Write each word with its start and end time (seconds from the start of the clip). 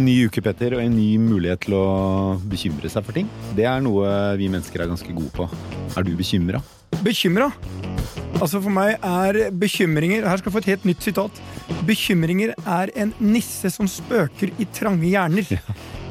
En 0.00 0.06
ny 0.08 0.14
uke, 0.30 0.40
Petter, 0.40 0.72
og 0.72 0.80
en 0.80 0.94
ny 0.96 1.18
mulighet 1.20 1.60
til 1.66 1.74
å 1.76 1.86
bekymre 2.48 2.88
seg 2.88 3.04
for 3.04 3.12
ting. 3.12 3.26
Det 3.52 3.66
er 3.68 3.82
noe 3.84 4.08
vi 4.40 4.46
mennesker 4.48 4.80
er 4.80 4.88
ganske 4.88 5.12
gode 5.12 5.28
på. 5.34 5.44
Er 5.92 6.06
du 6.06 6.14
bekymra? 6.16 6.62
Bekymra? 7.04 7.50
Altså 8.38 8.62
For 8.62 8.72
meg 8.72 8.94
er 9.04 9.50
bekymringer 9.52 10.24
Her 10.24 10.40
skal 10.40 10.48
du 10.48 10.54
få 10.54 10.62
et 10.62 10.70
helt 10.70 10.86
nytt 10.88 11.04
sitat. 11.04 11.42
Bekymringer 11.84 12.54
er 12.64 12.94
en 12.96 13.12
nisse 13.20 13.68
som 13.74 13.90
spøker 13.92 14.54
i 14.56 14.68
trange 14.72 15.04
hjerner. 15.04 15.52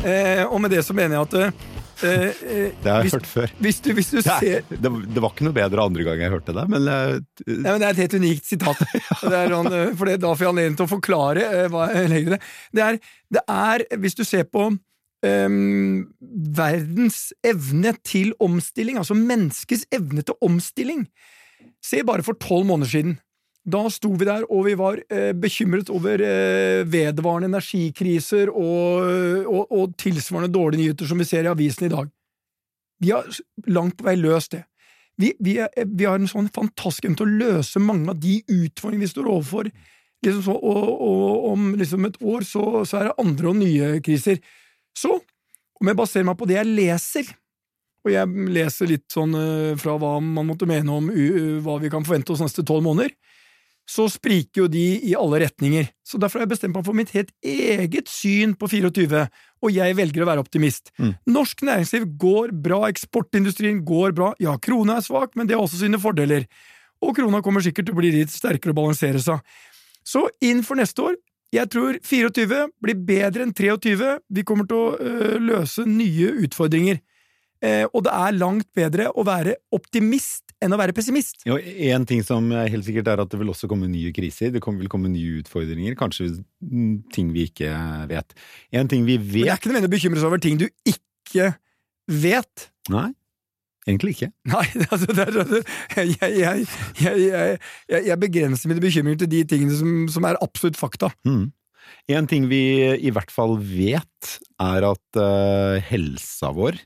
Eh, 0.06 0.46
og 0.46 0.62
med 0.62 0.72
det 0.76 0.86
så 0.86 0.94
mener 0.94 1.18
jeg 1.18 1.26
at 1.26 1.79
eh, 2.08 2.26
eh, 2.30 2.74
Det 2.80 2.90
har 2.90 3.00
jeg 3.00 3.08
hvis, 3.08 3.16
hørt 3.18 3.30
før. 3.30 3.54
Hvis 3.60 3.80
du, 3.86 3.90
hvis 3.98 4.12
du 4.12 4.18
Det, 4.20 4.26
ser 4.28 4.60
er, 4.60 4.68
det, 4.70 4.92
det 5.16 5.24
var 5.24 5.34
ikke 5.34 5.48
noe 5.48 5.58
bedre 5.58 5.86
andre 5.92 6.06
gang 6.08 6.24
jeg 6.24 6.34
hørte 6.34 6.56
det, 6.56 6.66
men 6.72 6.90
uh, 6.90 7.16
Nei, 7.48 7.64
men 7.64 7.80
Det 7.82 7.88
er 7.88 7.90
et 7.92 8.04
helt 8.04 8.18
unikt 8.20 8.52
sitat. 8.52 8.84
Det 9.30 9.34
er 9.40 9.56
sånn, 9.56 9.72
for 10.00 10.10
det, 10.10 10.20
Da 10.24 10.34
får 10.34 10.46
jeg 10.46 10.54
anledning 10.54 10.78
til 10.80 10.88
å 10.88 10.94
forklare 10.94 11.48
uh, 11.54 11.66
hva 11.74 11.90
jeg 11.94 12.12
legger 12.14 12.32
i 12.32 12.36
det. 12.36 12.44
Det 12.76 12.86
er, 12.86 13.02
det 13.40 13.44
er, 13.56 13.88
hvis 14.04 14.20
du 14.20 14.24
ser 14.28 14.46
på 14.50 14.70
um, 14.70 15.98
verdens 16.60 17.22
evne 17.46 17.96
til 18.08 18.36
omstilling, 18.44 19.00
altså 19.02 19.18
menneskets 19.18 19.88
evne 19.96 20.26
til 20.26 20.40
omstilling 20.46 21.08
Se 21.84 22.02
bare 22.04 22.24
for 22.28 22.36
tolv 22.36 22.66
måneder 22.68 22.92
siden. 22.92 23.14
Da 23.68 23.82
sto 23.92 24.14
vi 24.16 24.28
der, 24.28 24.46
og 24.48 24.64
vi 24.70 24.76
var 24.80 25.02
eh, 25.12 25.34
bekymret 25.36 25.90
over 25.92 26.22
eh, 26.24 26.86
vedvarende 26.88 27.50
energikriser 27.52 28.50
og, 28.54 29.04
og, 29.44 29.66
og 29.68 29.98
tilsvarende 30.00 30.54
dårlige 30.54 30.86
nyheter 30.86 31.10
som 31.10 31.20
vi 31.20 31.28
ser 31.28 31.46
i 31.46 31.52
avisen 31.52 31.90
i 31.90 31.92
dag. 31.92 32.08
Vi 33.00 33.12
har 33.12 33.28
langt 33.68 33.98
på 34.00 34.08
vei 34.08 34.16
løst 34.20 34.56
det. 34.56 34.64
Vi, 35.20 35.34
vi, 35.44 35.58
er, 35.60 35.70
vi 35.84 36.08
har 36.08 36.16
en 36.16 36.32
sånn 36.32 36.48
fantastisk 36.56 37.10
evne 37.10 37.20
til 37.20 37.28
å 37.28 37.40
løse 37.44 37.82
mange 37.84 38.14
av 38.14 38.22
de 38.24 38.38
utfordringene 38.40 39.04
vi 39.04 39.12
står 39.12 39.28
overfor. 39.28 39.70
Liksom 40.24 40.46
så, 40.46 40.56
og, 40.56 40.88
og 41.04 41.50
om 41.52 41.68
liksom 41.80 42.08
et 42.08 42.18
år 42.24 42.48
så, 42.48 42.64
så 42.88 43.02
er 43.02 43.10
det 43.10 43.20
andre 43.26 43.52
og 43.52 43.60
nye 43.60 43.92
kriser. 44.04 44.40
Så, 44.96 45.18
om 45.80 45.92
jeg 45.92 46.00
baserer 46.00 46.28
meg 46.28 46.40
på 46.40 46.48
det 46.48 46.60
jeg 46.62 46.72
leser, 46.72 47.34
og 48.08 48.14
jeg 48.14 48.48
leser 48.56 48.88
litt 48.88 49.08
sånn 49.12 49.36
eh, 49.36 49.76
fra 49.80 49.98
hva 50.00 50.16
man 50.24 50.48
måtte 50.48 50.68
mene 50.68 50.96
om 50.96 51.12
hva 51.66 51.76
vi 51.84 51.92
kan 51.92 52.08
forvente 52.08 52.32
oss 52.32 52.44
neste 52.44 52.64
tolv 52.68 52.88
måneder, 52.88 53.12
så 53.90 54.06
spriker 54.12 54.64
jo 54.64 54.68
de 54.70 54.84
i 55.10 55.16
alle 55.18 55.40
retninger. 55.42 55.88
Så 56.06 56.20
derfor 56.22 56.40
har 56.40 56.46
jeg 56.46 56.54
bestemt 56.54 56.78
meg 56.78 56.86
for 56.86 56.98
mitt 56.98 57.14
helt 57.16 57.32
eget 57.42 58.10
syn 58.12 58.54
på 58.60 58.70
24, 58.70 59.24
og 59.66 59.72
jeg 59.74 59.96
velger 59.98 60.24
å 60.24 60.28
være 60.30 60.44
optimist. 60.44 60.92
Mm. 61.02 61.16
Norsk 61.34 61.64
næringsliv 61.66 62.06
går 62.22 62.54
bra, 62.66 62.84
eksportindustrien 62.92 63.82
går 63.88 64.14
bra, 64.18 64.34
ja, 64.42 64.54
krona 64.62 65.00
er 65.00 65.08
svak, 65.08 65.34
men 65.40 65.50
det 65.50 65.58
har 65.58 65.66
også 65.66 65.82
sine 65.82 66.02
fordeler. 66.02 66.46
Og 67.02 67.16
krona 67.18 67.42
kommer 67.42 67.66
sikkert 67.66 67.90
til 67.90 67.98
å 67.98 68.02
bli 68.02 68.14
litt 68.14 68.34
sterkere 68.34 68.76
og 68.76 68.82
balansere 68.84 69.22
seg. 69.24 69.42
Så 70.06 70.28
inn 70.46 70.62
for 70.68 70.78
neste 70.78 71.10
år, 71.10 71.18
jeg 71.56 71.66
tror 71.74 71.98
24 72.06 72.66
blir 72.84 73.00
bedre 73.08 73.46
enn 73.46 73.56
23, 73.58 74.20
vi 74.30 74.46
kommer 74.46 74.70
til 74.70 74.78
å 74.78 74.92
øh, 75.02 75.38
løse 75.42 75.86
nye 75.90 76.30
utfordringer. 76.46 77.02
Eh, 77.66 77.88
og 77.90 78.06
det 78.06 78.14
er 78.14 78.38
langt 78.38 78.70
bedre 78.78 79.10
å 79.10 79.26
være 79.26 79.58
optimist 79.76 80.49
enn 80.64 80.76
å 80.76 80.80
være 80.80 80.96
pessimist. 80.96 81.46
jo, 81.48 81.58
en 81.58 82.06
ting 82.10 82.24
som 82.26 82.50
er 82.52 82.72
helt 82.74 82.86
sikkert 82.88 83.12
er 83.12 83.24
at 83.24 83.32
det 83.32 83.40
vil 83.40 83.52
også 83.54 83.70
komme 83.72 83.88
nye 83.92 84.12
kriser. 84.16 84.52
Det 84.54 84.62
vil 84.64 84.92
komme 84.92 85.12
nye 85.12 85.40
utfordringer. 85.40 85.96
Kanskje 86.00 86.32
mm, 86.36 86.96
ting 87.16 87.32
vi 87.36 87.48
ikke 87.50 87.72
vet. 88.12 88.36
En 88.76 88.90
ting 88.92 89.08
vi 89.08 89.18
Men 89.20 89.32
det 89.32 89.46
er 89.46 89.56
ikke 89.56 89.70
ikke 89.70 89.72
nødvendig 89.72 89.92
å 89.92 89.96
bekymre 89.96 90.22
seg 90.22 90.32
over 90.32 90.44
ting 90.44 90.60
du 90.60 90.68
ikke 90.90 91.54
vet. 92.10 92.68
Nei, 92.90 93.12
egentlig 93.88 94.18
ikke. 94.18 94.32
Nei, 94.50 94.66
altså, 94.92 95.14
er, 95.14 95.40
jeg, 96.00 96.34
jeg, 96.42 96.68
jeg, 97.00 97.30
jeg, 97.30 98.04
jeg 98.10 98.20
begrenser 98.26 98.72
mine 98.72 98.84
bekymringer 98.84 99.24
til 99.24 99.32
de 99.32 99.46
tingene 99.50 99.78
som, 99.78 99.96
som 100.12 100.28
er 100.28 100.40
absolutt 100.44 100.80
fakta. 100.80 101.12
Mm. 101.28 101.50
En 102.10 102.28
ting 102.30 102.48
vi 102.50 102.62
i 102.98 103.12
hvert 103.14 103.32
fall 103.34 103.58
vet, 103.62 104.36
er 104.62 104.86
at 104.90 105.20
uh, 105.22 105.78
helsa 105.90 106.52
vår 106.56 106.80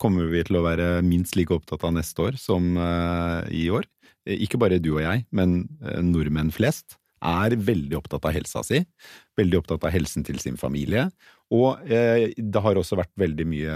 kommer 0.00 0.28
vi 0.32 0.42
til 0.48 0.58
å 0.60 0.64
være 0.64 0.88
minst 1.06 1.36
like 1.38 1.54
opptatt 1.54 1.84
av 1.86 1.94
neste 1.96 2.24
år 2.30 2.38
som 2.40 2.72
eh, 2.80 3.50
i 3.62 3.66
år. 3.72 3.84
Eh, 4.26 4.40
Ikke 4.46 4.60
bare 4.60 4.80
du 4.82 4.94
og 4.96 5.02
jeg, 5.04 5.26
men 5.36 5.62
eh, 5.84 6.00
nordmenn 6.04 6.52
flest 6.54 6.96
er 7.20 7.52
veldig 7.60 7.98
opptatt 7.98 8.24
av 8.24 8.32
helsa 8.32 8.62
si. 8.64 8.80
Veldig 9.36 9.58
opptatt 9.60 9.84
av 9.84 9.92
helsen 9.92 10.24
til 10.24 10.38
sin 10.40 10.56
familie. 10.56 11.10
Og 11.52 11.82
det 11.84 12.62
har 12.64 12.78
også 12.80 12.96
vært 12.96 13.10
veldig 13.20 13.44
mye 13.50 13.74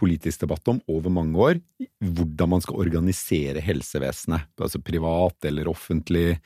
politisk 0.00 0.44
debatt 0.46 0.70
om 0.72 0.78
over 0.88 1.12
mange 1.12 1.36
år 1.36 1.60
hvordan 2.00 2.52
man 2.54 2.62
skal 2.64 2.80
organisere 2.86 3.60
helsevesenet. 3.60 4.48
Altså 4.56 4.80
privat 4.80 5.48
eller 5.50 5.68
offentlig. 5.68 6.38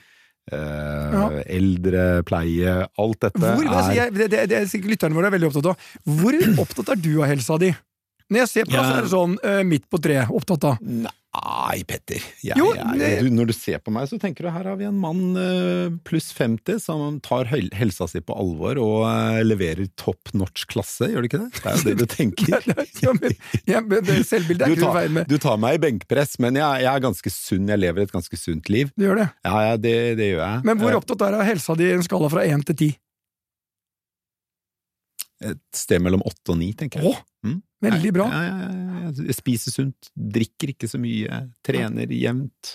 Eh, 0.51 1.15
Ja. 1.17 1.29
Eldrepleie, 1.47 2.75
alt 2.99 3.21
dette 3.23 3.41
Hvor, 3.41 3.67
altså, 3.67 3.91
er 3.91 3.97
jeg, 3.97 4.15
det, 4.15 4.27
det, 4.31 4.43
det 4.51 4.59
er 4.63 4.87
lytterne 4.91 5.17
våre 5.17 5.31
er 5.31 5.35
veldig 5.35 5.49
opptatt 5.51 5.71
av. 5.73 5.89
Hvor 6.07 6.37
opptatt 6.63 6.93
er 6.95 7.01
du 7.03 7.13
av 7.21 7.31
helsa 7.31 7.59
di? 7.63 7.73
Når 8.33 8.43
jeg 8.43 8.51
ser 8.51 8.67
på 8.67 8.75
deg, 8.75 8.83
så 8.83 8.97
er 8.97 9.07
det 9.07 9.13
sånn 9.13 9.39
uh, 9.45 9.63
midt 9.67 9.87
på 9.93 10.03
treet 10.03 10.33
opptatt 10.35 10.65
av. 10.67 10.81
Nei, 11.37 11.83
Petter. 11.87 12.23
Jeg, 12.43 12.57
Jo, 12.59 12.71
jeg, 12.75 13.29
når 13.35 13.51
du 13.51 13.53
ser 13.55 13.81
på 13.85 13.93
meg, 13.95 14.09
så 14.09 14.17
tenker 14.21 14.47
du 14.47 14.51
her 14.55 14.67
har 14.71 14.79
vi 14.81 14.87
en 14.89 14.97
mann 14.99 15.37
uh, 15.37 15.93
pluss 16.07 16.31
50 16.35 16.81
som 16.83 17.19
tar 17.25 17.51
hel 17.51 17.69
helsa 17.77 18.09
si 18.11 18.23
på 18.25 18.35
alvor 18.35 18.81
og 18.83 19.05
uh, 19.05 19.43
leverer 19.45 19.91
topp 20.01 20.33
norsk 20.37 20.67
klasse, 20.73 21.11
gjør 21.13 21.27
du 21.27 21.31
ikke 21.31 21.43
det? 21.45 21.51
Det 21.61 21.71
er 21.71 21.77
jo 21.77 21.87
det 21.87 21.97
du 22.01 22.07
tenker. 22.17 22.69
ja, 23.05 23.15
men, 23.21 23.39
ja, 23.69 23.85
men 23.85 24.07
det 24.09 24.21
selvbildet 24.27 24.67
er 24.67 24.73
Du 24.73 24.79
ikke 24.79 24.89
tar, 24.89 24.99
feil 25.01 25.17
med. 25.19 25.31
du 25.31 25.39
tar 25.47 25.63
meg 25.63 25.79
i 25.79 25.83
benkpress, 25.87 26.37
men 26.43 26.59
jeg, 26.59 26.85
jeg 26.87 26.93
er 26.93 27.07
ganske 27.07 27.35
sunn. 27.37 27.73
Jeg 27.75 27.85
lever 27.85 28.07
et 28.07 28.15
ganske 28.17 28.41
sunt 28.41 28.73
liv. 28.73 28.95
Du 28.97 29.07
gjør 29.07 29.23
det. 29.23 29.31
Ja, 29.47 29.57
ja 29.71 29.81
det, 29.81 29.97
det 30.19 30.33
gjør 30.33 30.45
jeg. 30.47 30.67
Men 30.71 30.81
hvor 30.83 30.99
opptatt 31.03 31.27
er 31.29 31.37
du 31.37 31.43
av 31.45 31.51
helsa 31.53 31.77
di 31.79 31.91
i 31.91 31.97
en 31.99 32.07
skala 32.07 32.33
fra 32.33 32.47
én 32.49 32.65
til 32.67 32.81
ti? 32.81 32.95
Et 35.45 35.59
sted 35.77 36.01
mellom 36.01 36.23
åtte 36.25 36.55
og 36.55 36.59
ni, 36.59 36.73
tenker 36.73 37.03
jeg. 37.03 37.13
Åh, 37.13 37.23
Mm. 37.47 37.61
veldig 37.85 38.11
bra. 38.17 38.25
Jeg, 38.33 38.47
jeg, 38.51 38.79
ja. 39.21 39.25
Jeg 39.29 39.35
spiser 39.37 39.71
sunt, 39.71 40.09
drikker 40.17 40.73
ikke 40.73 40.89
så 40.91 40.99
mye, 40.99 41.37
trener 41.63 42.09
jevnt. 42.11 42.73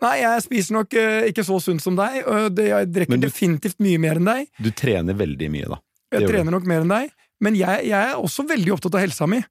Nei, 0.00 0.14
jeg 0.22 0.42
spiser 0.46 0.72
nok 0.78 0.94
uh, 0.96 1.26
ikke 1.28 1.44
så 1.44 1.58
sunt 1.60 1.82
som 1.84 1.98
deg. 1.98 2.22
Uh, 2.24 2.46
det, 2.48 2.68
jeg 2.70 2.88
drikker 2.94 3.18
du- 3.20 3.26
definitivt 3.26 3.76
mye 3.84 3.98
mer 4.00 4.16
enn 4.16 4.24
deg. 4.30 4.46
Du 4.62 4.70
trener 4.72 5.12
veldig 5.18 5.50
mye, 5.52 5.68
da. 5.74 5.76
Det 6.10 6.20
Jeg 6.22 6.28
du. 6.28 6.32
trener 6.32 6.50
nok 6.56 6.64
mer 6.70 6.80
enn 6.86 6.94
deg. 6.94 7.10
Men 7.44 7.58
jeg, 7.58 7.84
jeg 7.90 8.12
er 8.14 8.16
også 8.16 8.46
veldig 8.48 8.72
opptatt 8.78 8.94
av 8.96 9.04
helsa 9.04 9.26
mi. 9.28 9.42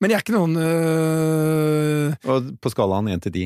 Men 0.00 0.10
jeg 0.10 0.16
er 0.16 0.24
ikke 0.24 0.38
noen 0.38 0.56
uh... 0.58 2.14
Og 2.32 2.48
på 2.62 2.72
skalaen 2.72 3.10
én 3.12 3.20
til 3.22 3.34
ti. 3.34 3.44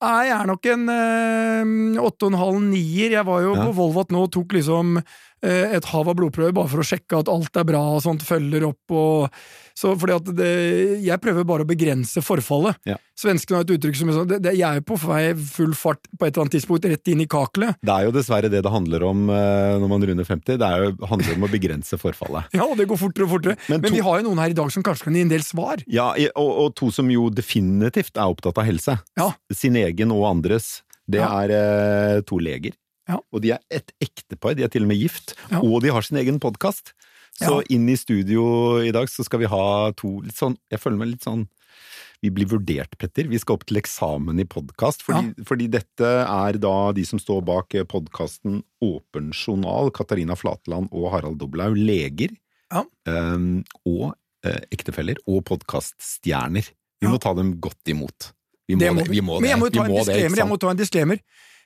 Nei, 0.00 0.28
Jeg 0.30 0.32
er 0.38 0.46
nok 0.48 0.64
en 0.72 0.86
øh, 0.88 1.98
åtte 2.06 2.24
og 2.28 2.30
en 2.32 2.38
halv 2.40 2.60
nier. 2.70 3.10
Jeg 3.18 3.26
var 3.28 3.42
jo 3.44 3.50
Ja. 3.58 3.66
på 3.66 3.74
Volvat 3.76 4.14
nå 4.14 4.22
og 4.24 4.30
tok 4.32 4.54
liksom 4.56 4.94
et 5.48 5.84
hav 5.92 6.08
av 6.10 6.16
blodprøver 6.18 6.52
bare 6.52 6.68
for 6.68 6.82
å 6.82 6.86
sjekke 6.86 7.22
at 7.22 7.30
alt 7.32 7.56
er 7.56 7.64
bra 7.64 7.80
og 7.96 8.02
sånt, 8.04 8.24
følger 8.26 8.66
opp 8.68 8.92
og 8.92 9.40
så 9.80 9.94
fordi 9.96 10.12
at 10.16 10.28
det, 10.36 10.48
Jeg 11.06 11.20
prøver 11.22 11.46
bare 11.48 11.64
å 11.64 11.68
begrense 11.68 12.20
forfallet. 12.24 12.76
Ja. 12.88 12.98
Svenskene 13.18 13.60
har 13.60 13.64
et 13.64 13.72
uttrykk 13.76 13.96
som 13.96 14.10
er 14.10 14.16
sånn 14.18 14.28
det, 14.28 14.40
det, 14.44 14.52
Jeg 14.58 14.80
er 14.80 14.84
på 14.84 14.98
vei 15.00 15.22
full 15.40 15.72
fart 15.78 16.02
på 16.10 16.26
et 16.26 16.34
eller 16.34 16.44
annet 16.44 16.56
tidspunkt 16.58 16.88
rett 16.90 17.12
inn 17.12 17.22
i 17.24 17.28
kakelet. 17.30 17.78
Det 17.84 17.94
er 17.94 18.08
jo 18.08 18.14
dessverre 18.14 18.50
det 18.52 18.60
det 18.66 18.72
handler 18.72 19.06
om 19.08 19.30
eh, 19.32 19.78
når 19.80 19.92
man 19.92 20.04
runder 20.10 20.28
50. 20.28 20.58
Det 20.60 20.68
er 20.68 20.84
jo, 20.84 20.92
handler 21.08 21.38
om 21.38 21.48
å 21.48 21.52
begrense 21.52 22.00
forfallet. 22.00 22.50
Ja, 22.60 22.66
og 22.66 22.76
det 22.76 22.88
går 22.90 23.00
fortere 23.00 23.24
og 23.24 23.32
fortere. 23.32 23.56
Men 23.70 23.80
Men, 23.86 23.94
vi 23.94 24.02
har 24.04 24.20
jo 24.20 24.26
noen 24.28 24.42
her 24.42 24.52
i 24.52 24.58
dag 24.58 24.68
som 24.74 24.84
kanskje 24.84 25.08
kan 25.08 25.16
gi 25.16 25.24
en 25.24 25.32
del 25.32 25.44
svar. 25.46 25.80
Ja, 25.88 26.10
og, 26.34 26.50
og 26.66 26.74
to 26.76 26.90
som 26.92 27.08
jo 27.12 27.30
definitivt 27.32 28.18
er 28.20 28.28
opptatt 28.28 28.60
av 28.60 28.68
helse. 28.68 28.98
Ja. 29.16 29.30
Sin 29.54 29.78
egen 29.80 30.12
og 30.12 30.26
andres. 30.28 30.80
Det 31.10 31.22
Ja. 31.22 31.30
er 31.42 31.54
eh, 31.56 32.20
to 32.28 32.36
leger. 32.42 32.76
Ja. 33.10 33.18
Og 33.34 33.42
de 33.44 33.52
er 33.56 33.60
et 33.74 33.90
ektepar. 34.04 34.54
De 34.58 34.64
er 34.66 34.70
til 34.72 34.86
og 34.86 34.90
med 34.92 35.00
gift. 35.00 35.34
Ja. 35.50 35.60
Og 35.66 35.82
de 35.84 35.90
har 35.94 36.06
sin 36.06 36.18
egen 36.22 36.38
podkast. 36.42 36.92
Så 37.40 37.60
Ja. 37.60 37.62
inn 37.70 37.88
i 37.88 37.96
studio 37.96 38.78
i 38.84 38.90
dag 38.92 39.08
så 39.08 39.24
skal 39.24 39.40
vi 39.40 39.46
ha 39.50 39.92
to 39.96 40.20
litt 40.20 40.36
sånn 40.36 40.56
Jeg 40.70 40.80
føler 40.82 40.98
meg 40.98 41.08
litt 41.14 41.24
sånn 41.24 41.48
vi 42.22 42.28
blir 42.28 42.44
vurdert, 42.50 42.98
Petter. 43.00 43.24
Vi 43.24 43.38
skal 43.40 43.54
opp 43.56 43.62
til 43.64 43.78
eksamen 43.80 44.38
i 44.42 44.44
podkast. 44.44 45.00
Fordi, 45.06 45.32
fordi 45.48 45.70
dette 45.72 46.04
er 46.04 46.58
da 46.60 46.92
de 46.92 47.02
som 47.08 47.18
står 47.18 47.40
bak 47.48 47.72
podkasten 47.88 48.58
Åpen 48.84 49.30
journal, 49.32 49.88
Katarina 49.90 50.36
Flatland 50.36 50.90
og 50.92 51.06
Harald 51.14 51.38
Doblaug, 51.40 51.78
leger. 51.80 52.34
Ja. 52.70 52.82
Um, 53.08 53.64
og 53.88 54.12
uh, 54.44 54.60
ektefeller, 54.70 55.16
og 55.26 55.46
podkaststjerner. 55.48 56.68
Vi 57.00 57.06
Ja. 57.08 57.10
må 57.14 57.18
ta 57.18 57.32
dem 57.32 57.54
godt 57.58 57.88
imot. 57.88 58.32
Vi 58.68 58.74
må 58.76 58.78
Det 58.80 58.88
det. 58.88 58.94
må 58.94 59.02
det. 59.04 59.10
Vi 59.10 59.20
må 59.22 59.40
Men 59.40 59.50
jeg 59.50 59.58
må 59.58 59.70
ta 59.72 59.84
en 59.84 59.90
må 59.90 59.96
det, 59.96 60.06
disclaimer. 60.06 60.36
Jeg 60.36 60.48
må 60.48 60.58
ta 60.60 60.70
en 60.70 60.76
disclaimer. 60.76 61.18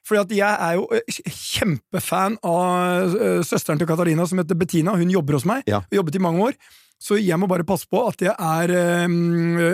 Fordi 0.04 0.20
at 0.20 0.36
jeg 0.36 0.62
er 0.68 0.78
jo 0.78 0.86
eh, 0.92 1.20
kjempefan 1.32 2.38
av 2.44 3.14
eh, 3.16 3.42
søsteren 3.46 3.80
til 3.80 3.88
Katarina, 3.88 4.26
som 4.28 4.40
heter 4.40 4.58
Bettina. 4.58 4.96
Hun 5.00 5.12
jobber 5.12 5.38
hos 5.38 5.46
meg. 5.48 5.64
Ja. 5.70 5.84
Jobbet 5.94 6.18
i 6.20 6.24
mange 6.24 6.50
år. 6.50 6.58
Så 7.04 7.18
jeg 7.20 7.36
må 7.36 7.48
bare 7.50 7.66
passe 7.68 7.88
på 7.90 8.00
at 8.08 8.22
jeg 8.22 8.32
er 8.32 8.72
øh, 8.72 9.16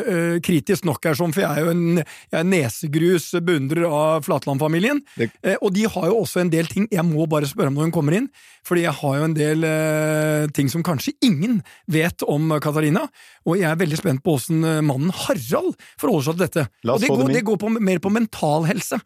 øh, 0.00 0.36
kritisk 0.42 0.86
nok 0.88 1.04
her, 1.06 1.14
sånn, 1.18 1.34
for 1.34 1.44
jeg 1.44 1.60
er 1.60 1.66
jo 1.66 1.74
en, 1.74 2.00
jeg 2.00 2.38
er 2.40 2.48
nesegrus 2.48 3.28
beundrer 3.46 3.86
av 3.86 4.24
Flatland-familien. 4.26 5.02
Eh, 5.20 5.54
og 5.60 5.70
de 5.76 5.86
har 5.86 6.08
jo 6.10 6.22
også 6.24 6.42
en 6.42 6.50
del 6.50 6.70
ting 6.70 6.88
jeg 6.90 7.06
må 7.06 7.28
bare 7.30 7.48
spørre 7.50 7.70
om 7.70 7.78
når 7.78 7.86
hun 7.88 7.94
kommer 7.94 8.18
inn, 8.18 8.26
fordi 8.66 8.82
jeg 8.86 8.96
har 8.98 9.20
jo 9.20 9.28
en 9.28 9.36
del 9.36 9.68
øh, 9.68 10.48
ting 10.56 10.72
som 10.72 10.84
kanskje 10.86 11.14
ingen 11.26 11.60
vet 11.90 12.26
om 12.26 12.50
Katarina. 12.62 13.06
Og 13.46 13.60
jeg 13.60 13.70
er 13.70 13.78
veldig 13.78 14.00
spent 14.00 14.24
på 14.24 14.34
åssen 14.40 14.64
mannen 14.64 15.14
Harald 15.22 15.76
forholder 16.00 16.26
seg 16.26 16.34
til 16.34 16.46
dette. 16.48 16.66
Og 16.88 16.98
det 17.04 17.14
går, 17.14 17.26
det 17.36 17.46
går 17.46 17.62
på, 17.62 17.70
mer 17.78 18.02
på 18.02 18.12
mental 18.12 18.66
helse. 18.68 18.98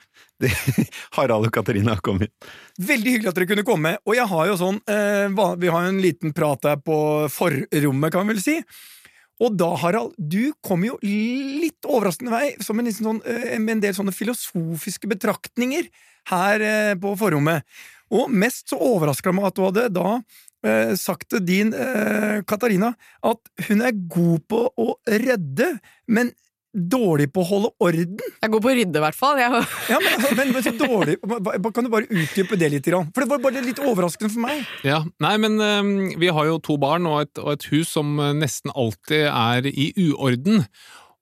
Harald 1.16 1.48
og 1.48 1.54
Katarina 1.54 1.96
kom 2.04 2.22
inn. 2.24 2.32
Veldig 2.78 3.16
hyggelig 3.16 3.30
at 3.30 3.38
dere 3.38 3.50
kunne 3.52 3.66
komme. 3.66 3.94
Og 4.04 4.16
jeg 4.18 4.26
har 4.30 4.50
jo 4.50 4.58
sånn 4.60 4.80
eh, 4.90 5.28
Vi 5.60 5.70
har 5.70 5.86
jo 5.86 5.92
en 5.92 6.02
liten 6.02 6.34
prat 6.36 6.70
her 6.70 6.80
på 6.82 6.98
forrommet, 7.32 8.12
kan 8.12 8.26
vi 8.26 8.34
vel 8.34 8.42
si. 8.44 8.58
Og 9.42 9.56
da, 9.58 9.72
Harald, 9.82 10.14
du 10.18 10.54
kom 10.62 10.84
jo 10.86 10.94
litt 11.02 11.86
overraskende 11.88 12.32
vei, 12.34 12.52
som 12.62 12.78
en, 12.78 12.90
sånn, 12.94 13.20
eh, 13.26 13.58
med 13.58 13.78
en 13.78 13.84
del 13.88 13.96
sånne 13.96 14.14
filosofiske 14.14 15.10
betraktninger 15.10 15.88
her 16.30 16.64
eh, 16.64 16.94
på 17.00 17.14
forrommet. 17.18 17.66
Og 18.14 18.30
mest 18.30 18.70
så 18.70 18.78
overraska 18.78 19.34
meg 19.34 19.48
at 19.48 19.58
du 19.58 19.64
hadde 19.66 19.88
da 19.96 20.08
eh, 20.64 20.94
sagt 21.00 21.30
til 21.32 21.42
din 21.44 21.74
eh, 21.74 22.40
Katarina 22.46 22.92
at 23.26 23.68
hun 23.68 23.82
er 23.84 23.96
god 23.96 24.46
på 24.50 24.64
å 24.70 24.88
redde, 25.08 25.74
men 26.06 26.30
dårlig 26.74 27.28
på 27.32 27.44
å 27.44 27.48
holde 27.48 27.70
orden. 27.86 28.18
Jeg 28.42 28.52
går 28.52 28.62
på 28.64 28.70
å 28.70 28.74
rydde, 28.78 28.98
i 28.98 29.04
hvert 29.04 29.18
fall. 29.18 29.38
Jeg, 29.40 29.62
Ja, 29.92 30.00
men, 30.02 30.10
altså, 30.18 30.32
men, 30.38 30.52
men 30.54 30.64
så 30.64 30.72
dårlig 30.74 31.16
Kan 31.74 31.86
du 31.86 31.90
bare 31.92 32.08
utdype 32.08 32.58
det 32.60 32.70
litt? 32.72 32.88
For 32.88 33.24
det 33.24 33.30
var 33.30 33.42
bare 33.44 33.62
litt 33.64 33.80
overraskende 33.82 34.32
for 34.32 34.44
meg. 34.44 34.64
Ja, 34.86 35.00
nei, 35.22 35.34
men 35.40 35.56
øhm, 35.62 35.94
vi 36.20 36.32
har 36.34 36.50
jo 36.50 36.58
to 36.62 36.76
barn 36.80 37.06
og 37.10 37.24
et, 37.24 37.40
og 37.42 37.54
et 37.54 37.68
hus 37.72 37.94
som 37.94 38.18
øh, 38.18 38.34
nesten 38.36 38.74
alltid 38.74 39.28
er 39.30 39.70
i 39.70 39.90
uorden. 40.08 40.64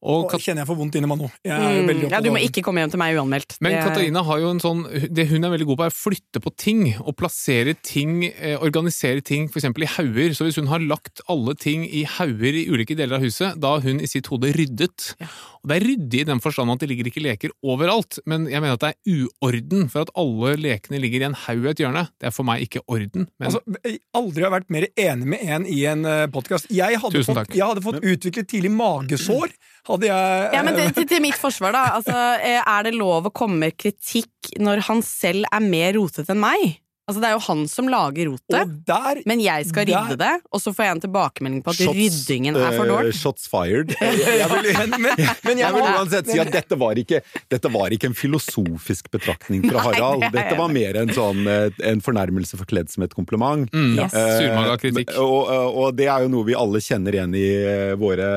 Og 0.03 0.25
Og 0.25 0.31
Kat 0.33 0.43
kjenner 0.43 0.65
jeg 0.65 0.69
får 0.73 0.79
vondt 0.81 0.97
inni 0.99 1.07
meg 1.07 1.21
nå. 1.21 1.29
Jeg 1.47 1.55
er 1.55 1.77
mm, 1.83 1.89
veldig 1.89 2.09
ja, 2.11 2.21
du 2.21 2.31
må 2.35 2.41
ikke 2.43 2.63
komme 2.67 2.83
hjem 2.83 2.91
til 2.91 2.99
meg 2.99 3.15
uanmeldt. 3.17 3.57
men 3.61 3.73
Det- 3.73 3.83
Katarina 3.87 4.25
har 4.25 4.39
jo 4.41 4.51
en 4.51 4.59
sånn 4.59 4.83
Det 5.15 5.29
hun 5.29 5.45
er 5.45 5.51
veldig 5.51 5.67
god 5.67 5.79
på, 5.79 5.85
er 5.85 5.91
å 5.91 5.95
flytte 5.95 6.43
på 6.43 6.57
ting 6.57 6.97
og 7.07 7.17
plassere 7.17 7.75
ting, 7.83 8.25
eh, 8.25 8.57
organisere 8.59 9.23
ting, 9.23 9.49
f.eks. 9.49 9.65
i 9.65 9.87
hauger. 9.87 10.35
Så 10.35 10.45
hvis 10.45 10.57
hun 10.57 10.67
har 10.67 10.81
lagt 10.81 11.21
alle 11.29 11.55
ting 11.55 11.85
i 11.87 12.03
hauger 12.05 12.53
i 12.53 12.67
ulike 12.67 12.97
deler 12.97 13.17
av 13.17 13.23
huset, 13.23 13.61
da 13.61 13.77
har 13.77 13.81
hun 13.83 14.01
i 14.01 14.07
sitt 14.07 14.27
hode 14.27 14.53
ryddet. 14.53 15.15
Og 15.21 15.52
det 15.69 15.77
er 15.79 15.85
ryddig 15.87 16.21
i 16.23 16.27
den 16.27 16.41
forstand 16.43 16.73
at 16.75 16.81
det 16.83 16.89
ligger 16.91 17.07
ikke 17.07 17.23
leker 17.23 17.53
overalt, 17.63 18.19
men 18.27 18.49
jeg 18.51 18.61
mener 18.65 18.75
at 18.75 18.83
det 18.83 18.91
er 18.97 19.29
uorden, 19.43 19.85
for 19.93 20.03
at 20.03 20.11
alle 20.19 20.57
lekene 20.59 20.99
ligger 21.03 21.23
i 21.23 21.29
en 21.29 21.37
haug 21.45 21.65
i 21.69 21.71
et 21.71 21.83
hjørne. 21.85 22.03
Det 22.19 22.27
er 22.27 22.35
for 22.35 22.49
meg 22.49 22.65
ikke 22.67 22.83
orden. 22.91 23.29
Men 23.39 23.47
Altså, 23.53 23.61
jeg 23.87 24.01
aldri 24.19 24.43
har 24.43 24.51
vært 24.57 24.71
mer 24.75 24.89
enig 24.99 25.31
med 25.37 25.45
en 25.47 25.67
i 25.71 25.79
en 25.87 26.03
podkast. 26.35 26.67
Jeg, 26.75 26.99
hadde 26.99 27.23
fått- 27.25 27.55
jeg 27.55 27.63
hadde 27.67 27.85
fått 27.85 28.03
utviklet 28.03 28.51
tidlig 28.51 28.73
magesår. 28.75 29.55
Hadde 29.87 30.07
jeg 30.11 30.51
Ja, 30.55 30.63
men 30.67 30.75
til, 30.79 30.93
til, 30.99 31.07
til 31.15 31.23
mitt 31.23 31.39
forsvar, 31.39 31.73
da. 31.73 31.85
Altså, 31.99 32.19
eh, 32.43 32.59
er 32.63 32.83
det 32.89 32.95
lov 32.99 33.31
å 33.31 33.33
komme 33.35 33.59
med 33.63 33.77
kritikk 33.79 34.53
når 34.59 34.83
han 34.89 35.03
selv 35.07 35.47
er 35.53 35.61
mer 35.63 35.93
rotete 35.95 36.35
enn 36.35 36.43
meg? 36.43 36.79
Altså, 37.11 37.19
det 37.19 37.27
er 37.29 37.33
jo 37.35 37.41
han 37.49 37.63
som 37.67 37.89
lager 37.91 38.29
rotet. 38.31 38.75
Der 38.87 39.19
Men 39.27 39.41
jeg 39.43 39.67
skal 39.67 39.85
Der- 39.89 40.05
rydde 40.07 40.17
det, 40.21 40.35
og 40.55 40.61
så 40.63 40.71
får 40.73 40.85
jeg 40.87 40.93
en 40.95 41.01
tilbakemelding 41.03 41.63
på 41.67 41.71
at 41.73 41.77
Shots, 41.81 41.97
ryddingen 41.99 42.55
er 42.57 42.77
for 42.77 42.87
dårlig. 42.87 43.11
dårlig. 43.11 43.15
shots 43.19 43.49
fired. 43.51 43.91
Jeg 44.01 44.49
vil, 44.53 44.69
men, 44.79 44.91
men, 45.03 45.17
men 45.45 45.59
jeg 45.59 45.75
vil 45.75 45.83
uansett 45.83 46.31
si 46.31 46.39
at 46.39 46.53
dette 46.55 46.79
var, 46.79 46.95
ikke, 47.03 47.19
dette 47.51 47.73
var 47.75 47.91
ikke 47.91 48.07
en 48.13 48.15
filosofisk 48.15 49.11
betraktning 49.11 49.65
fra 49.67 49.83
Nei, 49.83 49.85
Harald. 49.89 50.23
det 50.29 50.33
Dette 50.39 50.57
var 50.63 50.69
mer 50.73 51.01
en, 51.03 51.11
sånn, 51.13 51.43
eh, 51.51 51.71
en 51.91 52.01
fornærmelse 52.01 52.57
forkledd 52.63 52.89
som 52.95 53.03
et 53.03 53.15
kompliment. 53.19 53.67
mm, 53.75 53.99
Yes. 53.99 54.15
uh. 54.15 55.19
Og, 55.19 55.51
og 55.83 55.97
det 55.99 56.07
er 56.07 56.23
jo 56.23 56.29
noe 56.33 56.47
vi 56.47 56.55
alle 56.55 56.79
kjenner 56.81 57.19
igjen 57.19 57.35
i 57.35 57.47
eh, 57.67 57.95
våre, 57.99 58.31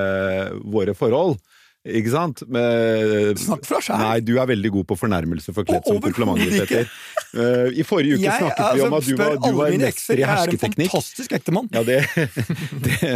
våre 0.65 0.95
forhold. 0.97 1.37
Ikke 1.85 2.09
sant? 2.09 2.41
Med, 2.49 3.37
Snakk 3.37 3.65
fra 3.67 3.77
sjæl. 3.83 3.99
Nei, 4.01 4.15
du 4.25 4.33
er 4.41 4.47
veldig 4.49 4.71
god 4.73 4.87
på 4.89 4.97
fornærmelse 4.97 5.53
forkledd 5.53 5.85
som 5.85 5.99
komplimenter. 6.01 6.55
Petter. 6.65 6.89
Eh, 7.35 7.77
I 7.77 7.85
forrige 7.85 8.17
uke 8.17 8.25
Jeg, 8.25 8.39
snakket 8.41 8.63
vi 8.63 8.81
altså, 8.81 8.87
om 8.87 8.95
at 8.97 9.05
du 9.05 9.15
var, 9.19 9.37
du 9.37 9.59
var 9.59 9.77
mester 9.83 10.21
i 10.21 10.25
hersketeknikk. 10.25 10.79
Jeg 10.79 10.89
er 10.89 10.89
en 10.89 10.95
fantastisk 10.95 11.35
ektemann. 11.37 11.69
Ja, 11.75 11.83
det, 11.85 11.99
det, 12.87 13.11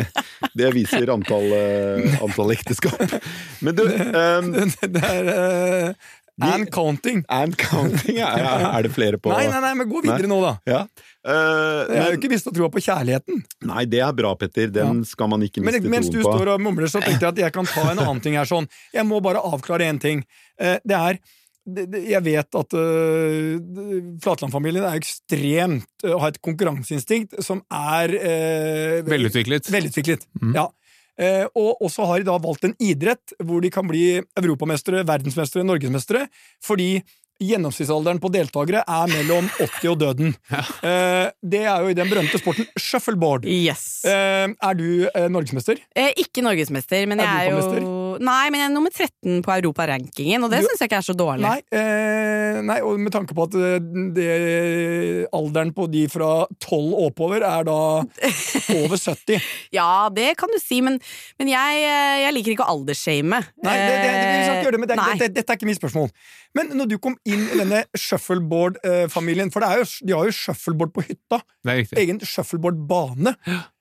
det 0.62 0.72
viser 0.78 1.14
antall, 1.16 1.50
eh, 1.58 2.22
antall 2.22 2.54
ekteskap. 2.54 3.18
Men 3.66 3.80
du 3.80 3.86
um, 3.90 4.54
Det 5.00 5.04
er 5.08 5.34
uh, 5.34 6.10
and 6.42 6.70
counting. 6.72 7.24
And 7.30 7.58
counting, 7.58 8.22
er, 8.22 8.46
er 8.70 8.86
det 8.86 8.94
flere 8.96 9.18
på 9.18 9.34
Nei, 9.34 9.48
nei, 9.50 9.60
nei, 9.64 9.74
men 9.82 9.90
gå 9.90 10.04
videre 10.06 10.30
nå, 10.30 10.40
da. 10.46 10.54
Ja. 10.70 10.86
Eh, 11.26 11.32
Jeg 11.34 12.00
har 12.00 12.06
jo 12.06 12.16
men, 12.16 12.20
ikke 12.22 12.30
mista 12.32 12.52
troa 12.56 12.70
på 12.72 12.80
kjærligheten. 12.86 13.42
nei, 13.68 13.86
det 13.86 14.00
er 14.00 14.14
bra, 14.16 14.36
Petter. 14.40 14.70
Den 14.72 15.04
skal 15.06 15.28
man 15.28 15.42
ikke 15.44 15.60
miste 15.62 15.82
Men 15.82 15.84
på. 15.84 15.90
mens 15.90 16.10
du 16.14 16.22
står 16.24 16.54
og 16.56 16.62
mumler, 16.64 16.88
så 16.88 17.02
tenkte 17.04 17.26
jeg 17.28 17.34
at 17.34 17.38
jeg 17.44 17.52
kan 17.54 17.66
ta 17.66 17.90
en 17.92 18.00
annen 18.00 18.22
ting 18.24 18.36
her. 18.40 18.46
sånn. 18.48 18.70
Jeg 18.94 19.06
må 19.06 19.20
bare 19.22 19.42
avklare 19.44 19.84
én 19.90 20.00
ting. 20.00 20.24
Uh, 20.62 20.78
Det 20.86 20.96
er 20.96 21.20
jeg 21.70 22.24
vet 22.24 22.56
at 22.56 22.74
uh, 22.74 23.60
Flatland-familien 24.24 24.86
er 24.88 24.98
ekstremt 24.98 25.86
uh, 26.08 26.16
har 26.18 26.32
et 26.32 26.42
konkurranseinstinkt 26.42 27.36
som 27.46 27.62
er 27.70 28.10
uh, 28.16 29.04
Velutviklet. 29.06 29.70
velutviklet. 29.70 30.26
mm. 30.42 30.56
Ja. 30.56 30.68
Uh, 31.20 31.46
og 31.60 31.82
og 31.84 31.92
så 31.92 32.06
har 32.08 32.20
de 32.24 32.30
da 32.30 32.38
valgt 32.40 32.64
en 32.64 32.74
idrett 32.80 33.34
hvor 33.44 33.62
de 33.62 33.70
kan 33.70 33.86
bli 33.86 34.22
europamestere, 34.40 35.04
verdensmestere, 35.06 35.66
norgesmestere, 35.68 36.30
fordi 36.64 37.04
gjennomsnittsalderen 37.40 38.20
på 38.22 38.32
deltakere 38.34 38.84
er 38.84 39.14
mellom 39.14 39.50
80 39.60 39.94
og 39.94 40.00
døden. 40.04 40.36
Ja. 40.50 40.64
det 41.42 41.64
er 41.64 41.84
jo 41.84 41.92
i 41.92 41.98
den 41.98 42.10
berømte 42.12 42.40
sporten 42.42 42.68
shuffleboard. 42.80 43.48
Yes. 43.50 44.04
Eh, 44.08 44.48
er 44.50 44.78
du 44.78 45.08
eh, 45.08 45.28
norgesmester? 45.32 45.80
Eh, 45.96 46.12
ikke 46.20 46.44
norgesmester, 46.46 47.06
men 47.10 47.24
jeg 47.24 47.50
er 47.50 47.56
jo 47.56 47.60
Nei, 48.20 48.50
men 48.52 48.60
jeg 48.60 48.68
er 48.68 48.74
nummer 48.74 48.92
13 48.92 49.38
på 49.46 49.52
europarankingen, 49.54 50.44
og 50.44 50.52
det 50.52 50.60
syns 50.66 50.82
jeg 50.82 50.90
ikke 50.90 50.98
er 51.00 51.06
så 51.08 51.14
dårlig. 51.16 51.44
Nei, 51.46 51.60
eh, 51.72 52.58
nei, 52.68 52.76
og 52.84 52.98
med 53.00 53.14
tanke 53.16 53.36
på 53.38 53.46
at 53.48 53.54
eh, 53.56 53.78
det, 54.18 54.28
alderen 55.36 55.72
på 55.76 55.86
de 55.92 56.02
fra 56.12 56.32
12 56.60 56.74
og 56.90 57.06
oppover 57.10 57.46
er 57.48 57.68
da 57.70 57.78
over 58.76 58.98
70. 59.00 59.40
Ja, 59.80 60.10
det 60.12 60.34
kan 60.40 60.52
du 60.52 60.58
si, 60.60 60.82
men, 60.84 60.98
men 61.40 61.52
jeg, 61.52 61.84
eh, 61.86 62.16
jeg 62.26 62.36
liker 62.36 62.56
ikke 62.56 62.66
å 62.68 62.74
aldersshame. 62.76 63.40
Nei, 63.64 63.76
det, 63.78 63.86
det, 63.88 64.10
det, 64.10 64.10
vi 64.10 64.42
skal 64.44 64.58
ikke 64.58 64.68
gjøre 64.68 64.76
det, 64.76 64.82
men 64.84 64.92
det, 64.92 64.98
Nei. 65.00 65.08
er- 65.14 65.34
dette, 65.38 65.46
er 65.46 65.60
ikke 65.62 65.70
mitt 65.70 65.80
spørsmål. 65.80 66.10
Men 66.58 66.74
når 66.76 66.90
du 66.92 66.98
kom 67.02 67.16
inn 67.30 67.46
i 67.54 67.60
denne 67.62 67.84
shuffleboard-familien, 67.96 69.54
for 69.54 69.64
det 69.64 69.70
er 69.72 69.84
jo, 69.84 69.88
de 70.10 70.18
har 70.18 70.28
jo 70.28 70.36
shuffleboard 70.36 70.92
på 70.96 71.06
hytta, 71.08 71.40
Det 71.64 71.80
egen 72.04 72.20
shuffleboard-bane, 72.26 73.36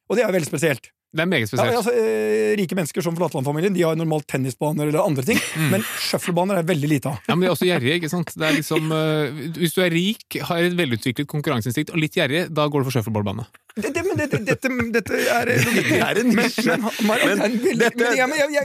og 0.09 0.17
det 0.17 0.23
er 0.25 0.31
jo 0.31 0.37
veldig 0.39 0.51
spesielt. 0.51 0.93
Det 1.09 1.23
er 1.25 1.29
meget 1.31 1.53
Ja, 1.57 1.65
altså, 1.73 1.93
eh, 1.97 2.53
rike 2.61 2.77
mennesker 2.77 3.01
som 3.01 3.17
Flatland-familien 3.17 3.73
De 3.73 3.81
har 3.81 3.97
normalt 3.97 4.27
tennisbaner 4.29 4.89
eller 4.91 5.01
andre 5.01 5.23
ting, 5.25 5.39
Mm. 5.57 5.71
men 5.71 5.83
shufflebaner 6.05 6.59
er 6.59 6.67
veldig 6.69 6.89
lite 6.89 7.07
av. 7.09 7.19
Ja, 7.29 7.35
men 7.35 7.47
de 7.47 7.49
er 7.49 7.55
også 7.55 7.67
gjerrige, 7.69 7.97
ikke 7.97 8.11
sant? 8.13 8.35
Det 8.37 8.45
er 8.45 8.53
liksom, 8.59 8.93
uh, 8.93 9.33
hvis 9.57 9.73
du 9.75 9.81
er 9.83 9.91
rik, 9.91 10.37
har 10.43 10.59
et 10.59 10.77
velutviklet 10.77 11.27
konkurranseinstinkt 11.27 11.91
og 11.95 11.99
litt 12.03 12.13
gjerrig, 12.15 12.53
da 12.53 12.69
går 12.69 12.85
du 12.85 12.91
for 12.91 12.99
shuffleboardbane. 12.99 13.47
Det, 13.79 13.91
det, 13.95 14.03
men 14.07 14.19
det, 14.19 14.27
det, 14.33 14.41
dette, 14.49 14.71
dette 14.95 15.19
er 15.33 15.51
Det 15.55 15.99
er 15.99 16.21
en 16.23 16.33
nisje. 16.35 16.77
Men, 17.07 17.43
dette, 17.79 18.09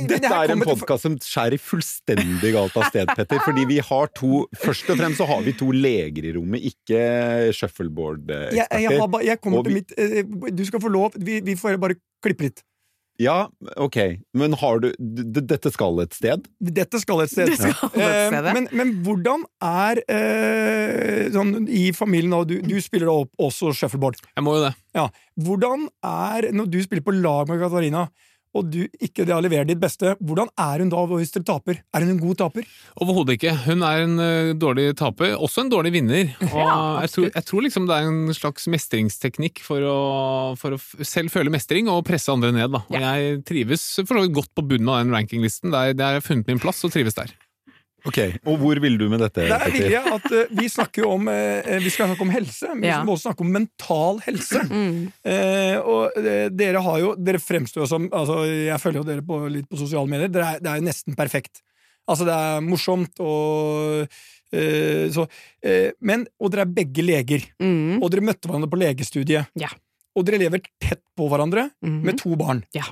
dette 0.10 0.32
er 0.34 0.54
en 0.56 0.64
podkast 0.66 1.06
som 1.08 1.18
skjærer 1.22 1.62
fullstendig 1.62 2.54
galt 2.56 2.78
av 2.80 2.90
sted, 2.90 3.12
Petter. 3.14 3.42
Fordi 3.46 3.68
vi 3.70 3.80
har 3.84 4.12
to 4.18 4.44
Først 4.64 4.90
og 4.90 5.00
fremst 5.00 5.22
så 5.22 5.28
har 5.30 5.44
vi 5.46 5.54
to 5.58 5.70
leger 5.76 6.30
i 6.30 6.34
rommet, 6.36 6.66
ikke 6.74 7.00
shuffleboard-eksperter. 7.56 8.58
Jeg, 8.58 8.90
jeg, 8.90 9.26
jeg 9.30 9.42
kommer 9.44 9.68
til 9.68 9.80
mitt 9.80 9.94
eh, 9.98 10.22
Du 10.54 10.64
skal 10.68 10.84
få 10.84 10.92
lov, 10.94 11.18
vi, 11.18 11.40
vi 11.46 11.58
får 11.60 11.78
bare 11.82 12.00
klippe 12.24 12.50
litt. 12.50 12.64
Ja, 13.22 13.48
ok. 13.78 13.98
Men 14.34 14.56
har 14.58 14.80
du 14.82 14.88
Dette 14.98 15.70
skal 15.72 16.00
et 16.02 16.16
sted? 16.18 16.48
Dette 16.60 16.98
skal 17.00 17.22
et 17.22 17.30
sted. 17.32 17.52
Skal 17.60 17.76
et 17.76 18.00
Eh, 18.02 18.28
sted, 18.32 18.48
ja. 18.50 18.54
men, 18.58 18.68
men 18.74 18.94
hvordan 19.06 19.44
er 19.62 20.02
eh, 20.10 21.30
sånn 21.36 21.68
i 21.70 21.92
familien 21.96 22.34
da, 22.34 22.42
du, 22.50 22.56
du 22.66 22.76
spiller 22.82 23.10
da 23.12 23.16
opp 23.24 23.32
også 23.50 23.72
shuffleboard. 23.78 24.18
Jeg 24.34 24.46
må 24.46 24.56
jo 24.58 24.64
det. 24.66 24.74
Ja. 24.98 25.08
Hvordan 25.46 25.88
er, 26.10 26.50
når 26.58 26.72
du 26.74 26.80
spiller 26.86 27.06
på 27.06 27.16
lag 27.20 27.50
med 27.54 27.62
Katarina, 27.62 28.08
og 28.54 28.68
du 28.70 28.84
ikke 29.02 29.26
det 29.26 29.34
har 29.34 29.42
levert 29.42 29.68
ditt 29.70 29.80
beste, 29.82 30.14
hvordan 30.22 30.50
er 30.62 30.84
hun 30.84 30.90
da 30.94 31.02
hvis 31.10 31.32
dere 31.34 31.46
taper? 31.48 31.80
Er 31.94 32.04
hun 32.06 32.12
en 32.14 32.20
god 32.22 32.38
taper? 32.44 32.68
Overhodet 33.02 33.36
ikke. 33.40 33.54
Hun 33.66 33.82
er 33.88 34.04
en 34.06 34.14
uh, 34.22 34.52
dårlig 34.60 34.92
taper, 35.00 35.34
også 35.42 35.64
en 35.66 35.72
dårlig 35.74 35.94
vinner. 35.96 36.34
Og 36.52 36.58
Ja, 36.60 36.76
jeg, 37.04 37.14
tror, 37.16 37.30
jeg 37.34 37.46
tror 37.50 37.66
liksom 37.66 37.88
det 37.90 37.98
er 37.98 38.10
en 38.12 38.34
slags 38.38 38.68
mestringsteknikk 38.70 39.64
for 39.66 39.82
å, 39.90 39.98
for 40.62 40.78
å 40.78 40.80
f- 40.82 41.02
selv 41.08 41.34
føle 41.34 41.50
mestring 41.54 41.90
og 41.90 42.04
presse 42.08 42.30
andre 42.34 42.54
ned. 42.56 42.70
Da. 42.78 42.84
Og 42.90 43.00
jeg 43.02 43.40
trives 43.50 43.88
for 44.04 44.14
så 44.14 44.26
vidt 44.28 44.38
godt 44.38 44.54
på 44.58 44.66
bunnen 44.70 44.90
av 44.94 45.02
den 45.04 45.16
rankinglisten. 45.18 45.74
Der, 45.74 45.94
der 45.98 46.12
har 46.14 46.20
jeg 46.22 46.28
funnet 46.30 46.54
min 46.54 46.62
plass 46.62 46.84
og 46.86 46.94
trives 46.94 47.18
der. 47.18 47.34
Ok, 48.04 48.18
Og 48.50 48.58
hvor 48.60 48.80
vil 48.84 48.98
du 49.00 49.06
med 49.12 49.22
dette, 49.24 49.46
Der 49.48 49.72
vil 49.72 49.92
jeg 49.94 50.04
at 50.12 50.26
uh, 50.28 50.56
Vi 50.60 50.68
snakker 50.68 51.06
jo 51.06 51.12
om 51.16 51.28
uh, 51.32 51.76
Vi 51.80 51.92
skal 51.94 52.10
snakke 52.12 52.26
om 52.26 52.34
helse, 52.34 52.72
men 52.76 52.84
Ja. 52.90 52.98
vi 53.00 53.08
må 53.08 53.16
også 53.16 53.30
snakke 53.30 53.46
om 53.46 53.52
mental 53.56 54.20
helse. 54.26 54.64
Mm. 54.68 54.98
Uh, 55.24 55.78
og 55.88 56.24
dere 56.52 56.82
har 56.84 57.00
jo 57.00 57.14
Dere 57.16 57.40
fremstår 57.40 57.86
jo 57.86 57.88
som 57.88 58.10
altså, 58.12 58.42
Jeg 58.48 58.82
følger 58.84 59.00
jo 59.02 59.08
dere 59.08 59.24
på, 59.24 59.40
litt 59.54 59.70
på 59.72 59.80
sosiale 59.80 60.10
medier. 60.12 60.32
Det 60.34 60.44
er, 60.44 60.60
det 60.60 60.72
er 60.74 60.82
jo 60.82 60.88
nesten 60.90 61.16
perfekt. 61.16 61.64
Altså, 62.10 62.28
det 62.28 62.36
er 62.36 62.64
morsomt 62.68 63.22
og 63.24 64.04
eh, 64.52 65.06
så, 65.14 65.24
eh, 65.64 65.94
Men 66.04 66.26
Og 66.44 66.52
dere 66.52 66.66
er 66.68 66.74
begge 66.76 67.06
leger. 67.06 67.46
Mm. 67.64 68.02
Og 68.02 68.10
dere 68.12 68.26
møtte 68.28 68.50
hverandre 68.50 68.72
på 68.72 68.80
legestudiet. 68.82 69.54
Ja. 69.60 69.72
Og 70.14 70.28
dere 70.28 70.42
lever 70.42 70.62
tett 70.84 71.02
på 71.18 71.30
hverandre 71.32 71.70
mm. 71.80 72.02
med 72.04 72.20
to 72.20 72.36
barn. 72.40 72.62
Ja. 72.76 72.84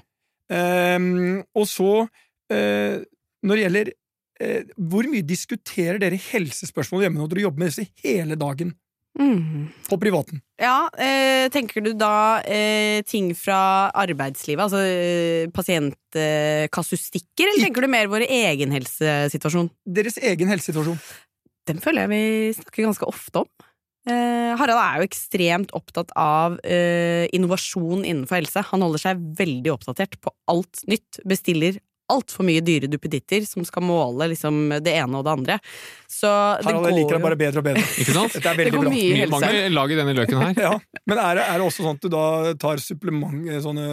Ehm, 0.52 1.44
og 1.56 1.68
så, 1.70 2.08
eh, 2.52 3.04
når 3.46 3.58
det 3.60 3.66
gjelder 3.66 3.92
Hvor 4.78 5.08
mye 5.12 5.26
diskuterer 5.28 6.00
dere 6.02 6.18
helsespørsmål 6.32 7.06
hjemme 7.06 7.22
når 7.22 7.34
dere 7.34 7.46
jobber 7.48 7.64
med 7.66 7.74
disse 7.74 7.88
hele 8.04 8.38
dagen 8.40 8.74
Mm. 9.20 9.66
på 9.90 9.98
privaten? 10.00 10.40
Ja, 10.56 10.88
eh, 10.96 11.50
tenker 11.52 11.84
du 11.84 11.90
da 12.00 12.40
eh, 12.48 13.02
ting 13.04 13.34
fra 13.36 13.92
arbeidslivet, 13.92 14.64
altså 14.64 14.80
eh, 14.80 15.50
pasientkasustikker, 15.52 17.50
eller 17.50 17.66
tenker 17.66 17.84
du 17.84 17.90
mer 17.92 18.08
vår 18.12 18.24
egen 18.28 18.72
helsesituasjon? 18.72 19.68
Deres 19.84 20.16
egen 20.22 20.48
helsesituasjon. 20.52 21.00
Den 21.68 21.84
føler 21.84 22.06
jeg 22.08 22.12
vi 22.14 22.24
snakker 22.62 22.88
ganske 22.88 23.10
ofte 23.12 23.44
om. 23.44 23.52
Eh, 24.10 24.56
Harald 24.58 24.80
er 24.82 25.02
jo 25.02 25.10
ekstremt 25.12 25.76
opptatt 25.78 26.10
av 26.18 26.56
eh, 26.66 27.28
innovasjon 27.36 28.02
innenfor 28.08 28.40
helse. 28.40 28.64
Han 28.72 28.82
holder 28.88 29.04
seg 29.04 29.22
veldig 29.38 29.76
oppdatert 29.76 30.18
på 30.24 30.34
alt 30.50 30.82
nytt. 30.90 31.20
Bestiller 31.28 31.78
altfor 32.12 32.46
mye 32.48 32.62
dyre 32.66 32.90
duppeditter 32.92 33.46
som 33.48 33.66
skal 33.68 33.84
måle 33.88 34.28
liksom, 34.34 34.60
det 34.84 34.94
ene 35.02 35.20
og 35.22 35.26
det 35.28 35.34
andre. 35.36 35.60
Så 36.12 36.28
det 36.28 36.68
Harald, 36.68 36.68
jeg 36.68 36.82
går 36.92 36.98
liker 37.00 37.18
deg 37.18 37.26
bare 37.30 37.40
bedre 37.46 37.64
og 37.64 37.70
bedre. 37.72 37.86
Ikke 38.04 38.16
sant? 38.18 38.36
Dette 38.38 38.52
er 38.52 38.60
Det 38.60 38.66
veldig 38.66 38.76
går 38.78 38.88
bra. 38.88 38.96
mye 38.96 39.06
Mye, 39.12 39.22
helse. 39.26 39.38
mange 39.40 39.70
lag 39.78 39.92
i 39.96 40.02
denne 40.02 40.18
løken 40.20 40.44
her. 40.46 40.54
Ja, 40.68 40.74
Men 41.08 41.18
er 41.24 41.40
det, 41.42 41.48
er 41.48 41.58
det 41.64 41.70
også 41.72 41.88
sånn 41.88 41.98
at 41.98 42.04
du 42.06 42.12
da 42.14 42.26
tar 42.62 42.84
supplement, 42.84 43.48
eh, 43.50 43.64
sånne 43.64 43.88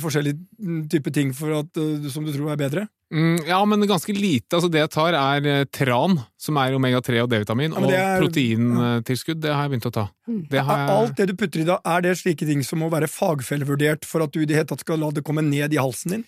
forskjellige 0.00 0.38
mm, 0.64 0.82
typer 0.88 1.12
ting 1.12 1.32
for 1.36 1.52
at, 1.60 1.76
eh, 1.76 2.06
som 2.10 2.24
du 2.24 2.32
tror 2.32 2.54
er 2.54 2.60
bedre? 2.60 2.86
Mm, 3.14 3.36
ja, 3.46 3.58
men 3.68 3.84
ganske 3.86 4.14
lite. 4.16 4.56
Altså, 4.56 4.70
det 4.72 4.80
jeg 4.80 4.90
tar, 4.94 5.14
er 5.14 5.44
eh, 5.46 5.66
tran, 5.70 6.16
som 6.40 6.56
er 6.58 6.72
omega-3 6.74 7.20
og 7.22 7.28
D-vitamin, 7.30 7.74
Ja, 7.76 7.82
og 7.84 7.92
det 7.92 8.00
proteintilskudd. 8.22 9.42
Det 9.44 9.52
har 9.52 9.66
jeg 9.66 9.74
begynt 9.74 9.88
å 9.90 9.92
ta. 9.94 10.06
Det 10.50 10.64
har 10.64 10.80
Er 10.80 10.86
jeg... 10.88 10.96
alt 10.96 11.20
det 11.20 11.26
du 11.30 11.34
putter 11.38 11.62
i 11.62 11.66
da, 11.68 11.76
er 11.84 12.00
det 12.08 12.14
slike 12.18 12.48
ting 12.48 12.64
som 12.66 12.80
må 12.82 12.88
være 12.90 13.10
fagfellevurdert 13.12 14.08
for 14.08 14.24
at 14.24 14.32
du 14.34 14.40
i 14.42 14.48
det 14.48 14.56
hele 14.58 14.70
tatt 14.72 14.82
skal 14.82 14.98
la 15.04 15.12
det 15.14 15.22
komme 15.28 15.44
ned 15.46 15.76
i 15.76 15.78
halsen 15.78 16.16
din? 16.16 16.24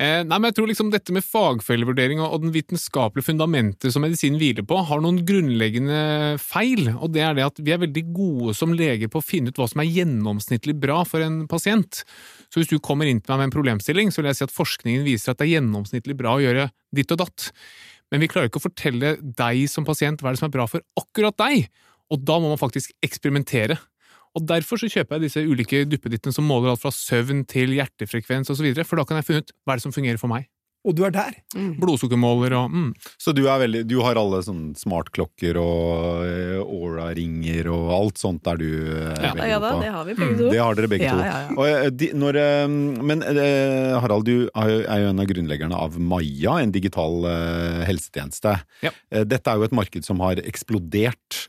Eh, 0.00 0.22
nei, 0.24 0.36
men 0.38 0.48
jeg 0.48 0.56
tror 0.56 0.68
liksom 0.70 0.88
dette 0.94 1.12
med 1.12 1.26
fagfellevurdering 1.26 2.22
og, 2.24 2.38
den 2.40 2.54
vitenskapelige 2.54 3.26
fundamentet 3.26 3.92
som 3.92 4.00
medisinen 4.00 4.38
hviler 4.40 4.64
på, 4.64 4.78
har 4.88 5.02
noen 5.04 5.18
grunnleggende 5.28 6.38
feil, 6.40 6.88
og 6.94 7.12
det 7.12 7.20
er 7.26 7.36
det 7.36 7.44
at 7.44 7.60
vi 7.60 7.74
er 7.74 7.82
veldig 7.82 8.04
gode 8.16 8.54
som 8.56 8.72
leger 8.72 9.12
på 9.12 9.20
å 9.20 9.26
finne 9.26 9.52
ut 9.52 9.60
hva 9.60 9.68
som 9.68 9.82
er 9.84 9.90
gjennomsnittlig 9.92 10.78
bra 10.80 11.02
for 11.04 11.20
en 11.26 11.42
pasient. 11.50 12.00
Så 12.48 12.62
hvis 12.62 12.72
du 12.72 12.78
kommer 12.80 13.10
inn 13.10 13.20
til 13.20 13.34
meg 13.34 13.42
med 13.42 13.50
en 13.50 13.56
problemstilling, 13.58 14.08
så 14.08 14.22
vil 14.22 14.30
jeg 14.30 14.40
si 14.40 14.48
at 14.48 14.56
forskningen 14.56 15.04
viser 15.04 15.34
at 15.34 15.42
det 15.42 15.50
er 15.50 15.58
gjennomsnittlig 15.58 16.16
bra 16.16 16.38
å 16.38 16.42
gjøre 16.46 16.70
ditt 16.96 17.12
og 17.12 17.20
datt. 17.26 17.50
Men 18.08 18.24
vi 18.24 18.32
klarer 18.32 18.48
ikke 18.48 18.62
å 18.62 18.68
fortelle 18.70 19.14
deg 19.20 19.66
som 19.68 19.84
pasient 19.84 20.24
hva 20.24 20.32
er 20.32 20.38
det 20.38 20.40
som 20.40 20.48
er 20.48 20.56
bra 20.56 20.64
for 20.70 20.86
akkurat 20.96 21.36
deg, 21.44 21.68
og 22.08 22.24
da 22.24 22.40
må 22.40 22.48
man 22.54 22.62
faktisk 22.62 22.96
eksperimentere. 23.04 23.76
Og 24.38 24.46
Derfor 24.46 24.78
så 24.78 24.88
kjøper 24.90 25.16
jeg 25.16 25.26
disse 25.26 25.42
ulike 25.42 25.82
duppedittene 25.90 26.34
som 26.34 26.46
måler 26.46 26.72
alt 26.72 26.82
fra 26.82 26.92
søvn 26.94 27.42
til 27.50 27.74
hjertefrekvens 27.74 28.52
osv., 28.52 28.68
for 28.84 29.00
da 29.00 29.06
kan 29.08 29.18
jeg 29.18 29.26
finne 29.26 29.44
ut 29.44 29.54
hva 29.64 29.74
er 29.74 29.80
det 29.80 29.86
som 29.86 29.94
fungerer 29.94 30.20
for 30.22 30.30
meg. 30.30 30.46
Og 30.88 30.94
du 30.96 31.02
er 31.04 31.12
der! 31.12 31.34
Blodsukkermåler 31.76 32.54
og 32.56 32.70
mm. 32.72 32.86
Så 33.20 33.34
du, 33.36 33.42
er 33.52 33.58
veldig, 33.60 33.82
du 33.84 33.98
har 34.00 34.16
alle 34.16 34.38
sånne 34.46 34.78
smartklokker 34.80 35.58
og 35.60 36.22
eh, 36.24 36.54
Aura-ringer 36.62 37.68
og 37.68 37.90
alt 37.92 38.20
sånt 38.22 38.40
der 38.46 38.56
du 38.62 38.64
eh, 38.70 39.10
er 39.12 39.26
Ja. 39.26 39.32
veldig 39.34 39.48
Ja 39.50 39.58
da, 39.60 39.72
det 39.82 39.90
har 39.92 40.06
vi 40.08 40.14
begge 40.16 40.38
to. 40.38 40.46
Det 40.54 40.62
har 40.62 40.78
dere 40.78 40.90
begge 40.94 41.04
Ja, 41.04 41.12
to. 41.18 41.26
ja, 41.26 41.34
ja. 41.42 41.50
Og, 41.58 41.66
eh, 41.68 41.90
de, 42.00 42.08
når, 42.16 42.38
men 43.10 43.26
Harald, 44.00 44.24
du 44.30 44.48
er 44.48 44.72
jo- 44.72 44.86
er 44.88 45.04
en 45.10 45.20
av 45.20 45.28
grunnleggerne 45.28 45.76
av 45.76 45.98
Maja, 46.00 46.56
en 46.64 46.72
digital 46.72 47.28
helsetjeneste. 47.84 48.56
Ja. 48.86 48.90
Dette 49.28 49.52
er 49.52 49.60
jo 49.60 49.68
et 49.68 49.76
marked 49.76 50.04
som 50.08 50.20
har 50.24 50.40
eksplodert, 50.40 51.42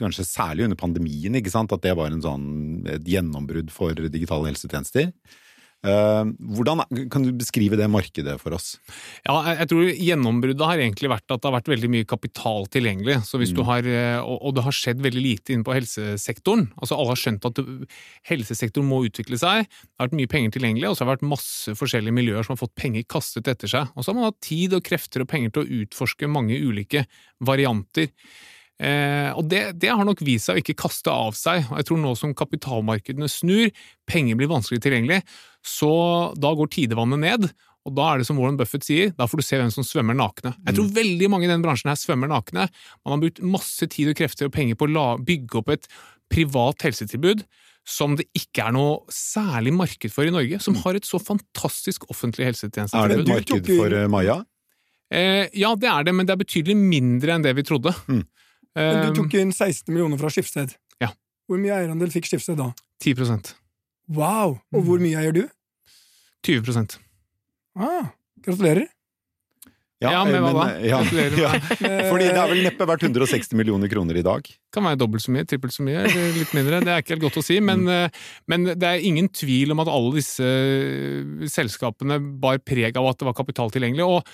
kanskje 0.00 0.24
særlig 0.26 0.64
under 0.70 0.80
pandemien, 0.80 1.36
ikke 1.38 1.52
sant? 1.52 1.72
At 1.76 1.84
det 1.84 1.94
var 1.98 2.08
en 2.12 2.22
sånn, 2.24 2.48
et 2.88 3.04
gjennombrudd 3.04 3.70
for 3.74 3.92
digitale 3.94 4.48
helsetjenester. 4.50 5.12
Eh, 5.82 6.24
Hvordan 6.54 6.84
kan 7.10 7.24
du 7.26 7.32
beskrive 7.34 7.78
det 7.78 7.88
markedet 7.90 8.36
for 8.38 8.54
oss? 8.54 8.76
Ja, 9.26 9.34
jeg, 9.50 9.68
tror 9.72 9.88
gjennombruddet 9.90 10.66
har 10.68 10.82
egentlig 10.82 11.10
vært 11.10 11.26
at 11.26 11.42
det 11.42 11.48
har 11.50 11.56
vært 11.56 11.70
veldig 11.72 11.90
mye 11.90 12.08
kapital 12.08 12.68
tilgjengelig. 12.70 13.18
Så 13.26 13.40
hvis 13.42 13.54
du 13.56 13.64
har, 13.66 13.86
eh, 13.86 14.20
og, 14.20 14.36
og 14.38 14.54
det 14.56 14.66
har 14.66 14.76
skjedd 14.78 15.02
veldig 15.02 15.24
lite 15.24 15.56
inne 15.56 15.66
på 15.66 15.74
helsesektoren. 15.74 16.68
Altså 16.78 16.98
Alle 16.98 17.16
har 17.16 17.22
skjønt 17.24 17.50
at 17.50 17.62
helsesektoren 18.30 18.88
må 18.88 19.02
utvikle 19.08 19.40
seg. 19.42 19.66
Det 19.66 19.98
har 19.98 20.10
vært 20.10 20.18
mye 20.20 20.32
penger 20.36 20.54
tilgjengelig, 20.58 20.88
og 20.92 20.96
så 20.96 21.04
har 21.04 21.10
det 21.10 21.16
vært 21.16 21.32
masse 21.34 21.76
forskjellige 21.82 22.18
miljøer 22.20 22.46
som 22.46 22.54
har 22.54 22.62
fått 22.62 22.78
penger 22.78 23.08
kastet 23.10 23.50
etter 23.50 23.74
seg. 23.74 23.90
Og 23.96 24.04
så 24.04 24.12
har 24.12 24.20
man 24.20 24.30
hatt 24.30 24.42
tid 24.44 24.78
og 24.78 24.86
krefter 24.86 25.26
og 25.26 25.30
penger 25.34 25.54
til 25.54 25.64
å 25.64 25.82
utforske 25.82 26.30
mange 26.30 26.62
ulike 26.62 27.06
varianter. 27.42 28.12
Eh, 28.82 29.30
og 29.36 29.46
det, 29.50 29.64
det 29.82 29.92
har 29.92 30.06
nok 30.06 30.22
vist 30.24 30.48
seg 30.48 30.58
å 30.58 30.62
ikke 30.62 30.78
kaste 30.84 31.12
av 31.12 31.36
seg. 31.38 31.66
Og 31.70 31.80
jeg 31.80 31.88
tror 31.88 32.00
nå 32.02 32.14
som 32.18 32.36
kapitalmarkedene 32.36 33.28
snur, 33.30 33.72
penger 34.08 34.38
blir 34.38 34.50
vanskelig 34.52 34.82
tilgjengelig, 34.84 35.20
så 35.66 35.92
da 36.38 36.54
går 36.58 36.72
tidevannet 36.72 37.22
ned. 37.22 37.52
Og 37.82 37.96
da 37.98 38.12
er 38.12 38.20
det 38.20 38.28
som 38.28 38.38
Warren 38.38 38.58
Buffett 38.58 38.86
sier, 38.86 39.10
da 39.16 39.26
får 39.26 39.40
du 39.40 39.44
se 39.46 39.58
hvem 39.58 39.72
som 39.74 39.86
svømmer 39.86 40.14
nakne. 40.14 40.54
Jeg 40.68 40.76
tror 40.76 40.92
veldig 40.94 41.30
mange 41.32 41.48
i 41.48 41.50
den 41.50 41.64
bransjen 41.64 41.90
her 41.90 41.98
svømmer 41.98 42.30
nakne. 42.30 42.68
Man 43.02 43.16
har 43.16 43.22
brukt 43.24 43.42
masse 43.42 43.88
tid 43.90 44.12
og 44.12 44.18
krefter 44.20 44.46
og 44.46 44.54
penger 44.54 44.78
på 44.78 44.86
å 44.86 44.92
la, 44.92 45.06
bygge 45.18 45.58
opp 45.58 45.72
et 45.74 45.90
privat 46.32 46.86
helsetilbud 46.86 47.42
som 47.88 48.14
det 48.18 48.28
ikke 48.38 48.68
er 48.68 48.74
noe 48.76 49.00
særlig 49.10 49.72
marked 49.74 50.12
for 50.14 50.28
i 50.28 50.32
Norge, 50.34 50.60
som 50.62 50.76
har 50.84 50.94
et 50.94 51.06
så 51.06 51.18
fantastisk 51.18 52.06
offentlig 52.12 52.46
Er 52.46 52.52
det 53.10 53.18
et 53.18 53.32
marked 53.32 53.70
for 53.72 53.96
eh, 53.98 54.06
Maja? 54.10 54.38
Eh, 55.12 55.50
ja, 55.58 55.74
det 55.74 55.90
er 55.90 56.06
det, 56.06 56.14
men 56.14 56.28
det 56.28 56.36
er 56.36 56.44
betydelig 56.44 56.76
mindre 56.78 57.34
enn 57.34 57.44
det 57.44 57.56
vi 57.58 57.66
trodde. 57.66 57.92
Mm. 58.06 58.22
Men 58.76 58.96
Eh, 59.04 59.10
du 59.10 59.22
tok 59.22 59.34
inn 59.34 59.52
16 59.52 59.92
millioner 59.92 60.18
fra 60.18 60.30
Skifsted. 60.32 60.74
Ja. 61.00 61.10
Hvor 61.48 61.58
mye 61.60 61.74
eierandel 61.76 62.08
fikk 62.14 62.24
Skifsted 62.30 62.56
da? 62.56 62.72
10% 63.02 63.54
Wow! 64.08 64.60
Og 64.72 64.82
Mm. 64.82 64.86
hvor 64.88 64.98
mye 65.00 65.16
eier 65.20 65.32
du? 65.32 65.48
20% 66.46 66.98
Ah, 67.78 68.10
gratulerer. 68.44 68.88
Ja, 70.02 70.24
men 70.26 70.42
hva 70.42 70.50
da? 70.52 70.64
Ja, 70.82 70.98
ja. 71.38 71.52
Eh, 71.54 72.08
Fordi 72.10 72.26
det 72.26 72.34
har 72.36 72.48
vel 72.50 72.64
neppe 72.66 72.84
vært 72.90 73.04
160 73.06 73.54
millioner 73.54 73.86
kroner 73.88 74.16
i 74.18 74.24
dag. 74.26 74.48
Kan 74.74 74.82
være 74.82 74.98
dobbelt 74.98 75.22
så 75.22 75.30
mye, 75.30 75.44
trippelt 75.46 75.70
så 75.76 75.84
mye, 75.86 76.02
litt 76.34 76.50
mindre. 76.56 76.80
Det 76.82 76.90
er 76.90 77.04
ikke 77.04 77.14
helt 77.14 77.22
godt 77.22 77.38
å 77.38 77.44
si, 77.46 77.60
men, 77.62 77.84
Mm. 77.86 77.88
eh, 78.10 78.10
men 78.50 78.64
det 78.64 78.82
er 78.82 78.98
ingen 79.06 79.28
tvil 79.30 79.70
om 79.70 79.78
at 79.84 79.86
alle 79.92 80.12
disse 80.18 80.42
eh, 80.42 81.46
selskapene 81.46 82.18
bar 82.42 82.58
preg 82.58 82.96
av 82.98 83.06
at 83.12 83.18
det 83.22 83.26
var 83.30 83.32
kapital 83.38 83.70
tilgjengelig. 83.70 84.02
og 84.02 84.26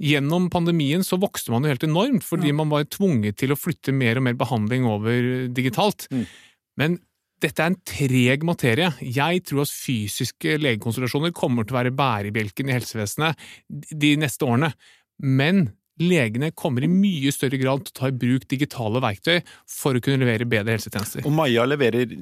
Gjennom 0.00 0.48
pandemien 0.52 1.04
så 1.04 1.18
vokste 1.20 1.52
man 1.52 1.66
jo 1.66 1.74
helt 1.74 1.84
enormt, 1.84 2.24
fordi 2.24 2.54
man 2.56 2.70
var 2.72 2.86
tvunget 2.88 3.36
til 3.40 3.52
å 3.52 3.58
flytte 3.58 3.92
mer 3.92 4.16
og 4.16 4.24
mer 4.24 4.38
behandling 4.40 4.86
over 4.88 5.48
digitalt. 5.52 6.06
Mm. 6.08 6.24
Men 6.80 6.96
dette 7.40 7.64
er 7.64 7.72
en 7.72 7.80
treg 7.88 8.44
materie. 8.48 8.90
Jeg 9.00 9.44
tror 9.48 9.64
at 9.64 9.72
fysiske 9.72 10.56
legekonsultasjoner 10.60 11.34
kommer 11.36 11.66
til 11.66 11.76
å 11.76 11.80
være 11.80 11.94
bærebjelken 11.96 12.68
i 12.68 12.76
helsevesenet 12.76 13.44
de 13.68 14.14
neste 14.20 14.48
årene. 14.48 14.72
Men 15.20 15.68
legene 16.00 16.50
kommer 16.56 16.84
i 16.84 16.90
mye 16.90 17.32
større 17.34 17.60
grad 17.60 17.84
til 17.84 17.92
å 17.92 17.98
ta 18.00 18.08
i 18.08 18.16
bruk 18.16 18.46
digitale 18.48 19.02
verktøy 19.04 19.40
for 19.68 19.96
å 19.96 20.02
kunne 20.04 20.22
levere 20.22 20.48
bedre 20.48 20.76
helsetjenester. 20.76 21.24
Og 21.28 21.34
Maja 21.36 21.66
leverer 21.68 22.12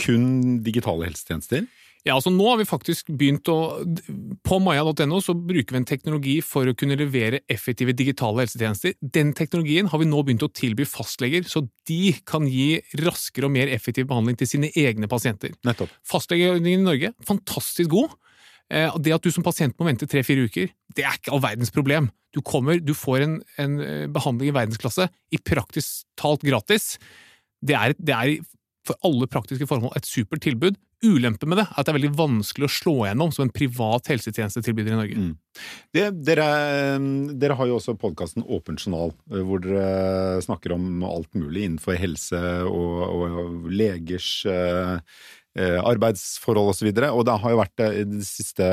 kun 0.00 0.60
digitale 0.64 1.08
helsetjenester. 1.08 1.68
Ja, 2.06 2.14
altså 2.16 2.30
Nå 2.32 2.46
har 2.48 2.56
vi 2.56 2.64
faktisk 2.64 3.10
begynt 3.12 3.48
å 3.52 3.56
På 4.46 4.56
maya.no 4.62 5.18
så 5.20 5.34
bruker 5.36 5.74
vi 5.74 5.80
en 5.82 5.88
teknologi 5.88 6.36
for 6.44 6.70
å 6.70 6.74
kunne 6.78 6.96
levere 6.96 7.42
effektive 7.52 7.92
digitale 7.96 8.46
helsetjenester. 8.46 8.94
Den 9.02 9.34
teknologien 9.36 9.90
har 9.92 10.00
vi 10.00 10.08
nå 10.08 10.22
begynt 10.24 10.46
å 10.46 10.48
tilby 10.48 10.86
fastleger, 10.88 11.44
så 11.44 11.66
de 11.88 12.14
kan 12.28 12.48
gi 12.48 12.80
raskere 13.02 13.50
og 13.50 13.54
mer 13.58 13.72
effektiv 13.72 14.08
behandling 14.10 14.38
til 14.40 14.48
sine 14.48 14.72
egne 14.72 15.10
pasienter. 15.12 15.52
Nettopp. 15.66 15.92
Fastlegeordningen 16.08 16.80
i 16.80 16.88
Norge, 16.88 17.12
fantastisk 17.28 17.92
god. 17.92 18.16
Eh, 18.72 18.96
Det 18.96 19.14
at 19.14 19.26
du 19.26 19.30
som 19.34 19.44
pasient 19.44 19.76
må 19.78 19.90
vente 19.90 20.08
tre-fire 20.08 20.48
uker, 20.48 20.70
det 20.96 21.04
er 21.04 21.18
ikke 21.18 21.34
all 21.34 21.44
verdens 21.44 21.74
problem. 21.74 22.08
Du 22.32 22.40
kommer, 22.40 22.80
du 22.80 22.94
får 22.94 23.26
en, 23.26 23.40
en 23.58 23.80
eh, 23.80 24.06
behandling 24.08 24.52
i 24.52 24.56
verdensklasse, 24.56 25.08
i 25.34 25.38
praktisk 25.42 26.06
talt 26.16 26.46
gratis. 26.46 26.94
Det 27.60 27.76
er, 27.76 27.94
det 27.98 28.14
er 28.14 28.38
for 28.86 28.96
alle 29.04 29.28
praktiske 29.28 29.68
formål 29.68 29.92
et 29.98 30.08
supert 30.08 30.40
tilbud. 30.46 30.78
Ulempen 31.00 31.48
med 31.48 31.56
det 31.60 31.64
er 31.64 31.76
at 31.80 31.86
det 31.86 31.92
er 31.94 31.96
veldig 31.96 32.12
vanskelig 32.18 32.66
å 32.66 32.72
slå 32.74 32.94
gjennom 33.06 33.30
som 33.32 33.46
en 33.46 33.52
privat 33.54 34.10
helsetjenestetilbyder 34.12 34.92
i 34.92 34.98
Norge. 34.98 35.22
Mm. 35.24 35.62
Det, 35.96 36.04
dere, 36.28 36.48
dere 37.40 37.56
har 37.56 37.70
jo 37.70 37.78
også 37.78 37.96
podkasten 38.00 38.44
Åpen 38.44 38.76
journal, 38.76 39.14
eh, 39.32 39.40
hvor 39.46 39.62
dere 39.64 40.42
snakker 40.44 40.76
om 40.76 41.02
alt 41.08 41.32
mulig 41.38 41.64
innenfor 41.66 41.96
helse 42.00 42.40
og, 42.68 43.00
og 43.16 43.70
legers 43.72 44.28
eh, 44.50 44.98
eh, 45.56 45.78
arbeidsforhold 45.80 46.74
osv. 46.74 46.90
Og, 46.90 47.00
så 47.00 47.10
og 47.14 47.24
det 47.30 47.40
har 47.46 47.54
jo 47.54 47.62
vært 47.62 47.84
eh, 47.86 48.00
det 48.12 48.28
siste 48.28 48.70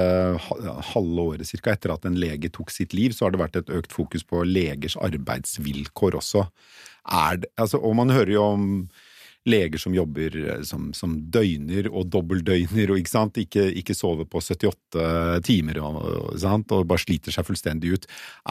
halve 0.92 1.28
året 1.32 1.48
cirka, 1.48 1.78
etter 1.78 1.96
at 1.96 2.08
en 2.10 2.20
lege 2.20 2.52
tok 2.54 2.76
sitt 2.76 2.96
liv, 2.98 3.16
så 3.16 3.28
har 3.28 3.36
det 3.36 3.44
vært 3.46 3.62
et 3.62 3.76
økt 3.80 3.96
fokus 3.96 4.28
på 4.28 4.44
legers 4.48 5.00
arbeidsvilkår 5.00 6.20
også. 6.20 6.48
Det, 7.40 7.54
altså, 7.56 7.80
og 7.80 7.96
man 8.04 8.12
hører 8.12 8.36
jo 8.36 8.48
om 8.52 8.66
leger 9.48 9.82
som 9.82 9.96
jobber 9.96 10.36
eh, 10.44 10.62
som, 10.68 10.92
som 10.98 11.16
døgner 11.34 11.90
og 11.92 12.10
dobbeltdøgner 12.14 12.94
og 12.94 13.02
ikke, 13.02 13.14
sant? 13.14 13.40
Ikke, 13.42 13.68
ikke 13.82 13.96
sover 13.98 14.28
på 14.30 14.42
78 14.44 15.42
timer 15.48 15.82
og, 15.84 16.38
sant? 16.42 16.72
og 16.76 16.88
bare 16.90 17.04
sliter 17.04 17.36
seg 17.36 17.48
fullstendig 17.48 17.96
ut. 17.96 18.08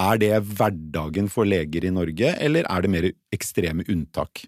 Er 0.06 0.20
det 0.22 0.34
hverdagen 0.56 1.30
for 1.32 1.48
leger 1.48 1.86
i 1.86 1.94
Norge, 1.94 2.34
eller 2.42 2.68
er 2.70 2.84
det 2.84 2.92
mer 2.92 3.10
ekstreme 3.34 3.86
unntak? 3.92 4.46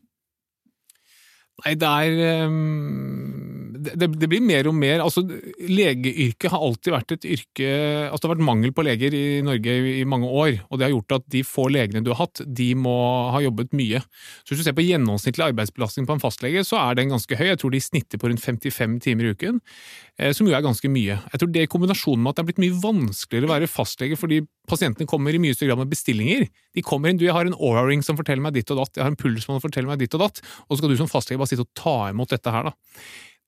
Nei, 1.65 1.75
det 1.75 1.89
er, 1.91 2.21
ehm, 2.23 3.48
det, 3.79 4.09
det 4.21 4.29
blir 4.31 4.43
mer 4.45 4.69
og 4.71 4.75
mer 4.77 5.03
altså 5.05 5.23
Legeyrket 5.25 6.51
har 6.53 6.63
alltid 6.65 6.95
vært 6.95 7.15
et 7.17 7.27
yrke 7.37 7.69
altså 8.09 8.23
Det 8.23 8.29
har 8.29 8.35
vært 8.35 8.47
mangel 8.49 8.75
på 8.75 8.85
leger 8.87 9.15
i 9.17 9.25
Norge 9.45 9.75
i 9.93 10.05
mange 10.09 10.29
år, 10.29 10.59
og 10.69 10.79
det 10.79 10.87
har 10.87 10.93
gjort 10.95 11.17
at 11.19 11.27
de 11.33 11.43
få 11.47 11.69
legene 11.73 12.03
du 12.05 12.11
har 12.13 12.23
hatt, 12.25 12.43
de 12.45 12.69
må 12.79 12.95
ha 13.33 13.41
jobbet 13.43 13.75
mye. 13.77 14.01
Så 14.43 14.53
Hvis 14.53 14.63
du 14.63 14.67
ser 14.69 14.77
på 14.77 14.85
gjennomsnittlig 14.87 15.47
arbeidsbelastning 15.49 16.09
på 16.09 16.17
en 16.17 16.23
fastlege, 16.23 16.65
så 16.67 16.79
er 16.81 16.99
den 16.99 17.13
ganske 17.13 17.39
høy. 17.39 17.47
Jeg 17.51 17.61
tror 17.63 17.75
de 17.75 17.83
snitter 17.83 18.21
på 18.21 18.31
rundt 18.31 18.45
55 18.45 18.99
timer 19.05 19.29
i 19.29 19.33
uken, 19.37 19.61
eh, 20.19 20.33
som 20.37 20.49
jo 20.49 20.57
er 20.57 20.65
ganske 20.65 20.91
mye. 20.93 21.19
Jeg 21.33 21.43
tror 21.43 21.53
det 21.55 21.67
i 21.67 21.71
kombinasjon 21.71 22.21
med 22.23 22.33
at 22.33 22.39
det 22.39 22.45
er 22.45 22.51
blitt 22.51 22.63
mye 22.65 22.81
vanskeligere 22.83 23.49
å 23.49 23.55
være 23.55 23.71
fastlege 23.71 24.19
fordi 24.21 24.43
pasientene 24.69 25.09
kommer 25.09 25.35
i 25.35 25.43
mye 25.43 25.57
større 25.57 25.73
grad 25.73 25.83
med 25.85 25.93
bestillinger. 25.93 26.49
De 26.77 26.85
kommer 26.85 27.13
inn, 27.13 27.21
du, 27.21 27.27
jeg 27.27 27.37
har 27.37 27.49
en 27.49 27.57
Aura-ring 27.57 28.05
som 28.07 28.19
forteller 28.19 28.45
meg 28.45 28.57
ditt 28.59 28.71
og 28.75 28.83
datt, 28.83 28.95
jeg 28.97 29.07
har 29.07 29.13
en 29.13 29.21
pulsmann 29.21 29.59
som 29.59 29.65
forteller 29.65 29.91
meg 29.91 30.03
ditt 30.03 30.17
og 30.19 30.27
datt, 30.27 30.43
og 30.67 30.75
så 30.75 30.83
skal 30.83 30.93
du 30.93 31.01
som 31.01 31.11
fastlege 31.11 31.41
bare 31.41 31.53
sitte 31.53 31.67
og 31.67 31.73
ta 31.79 31.97
imot 32.13 32.35
dette 32.35 32.53
her, 32.53 32.71
da. 32.71 32.77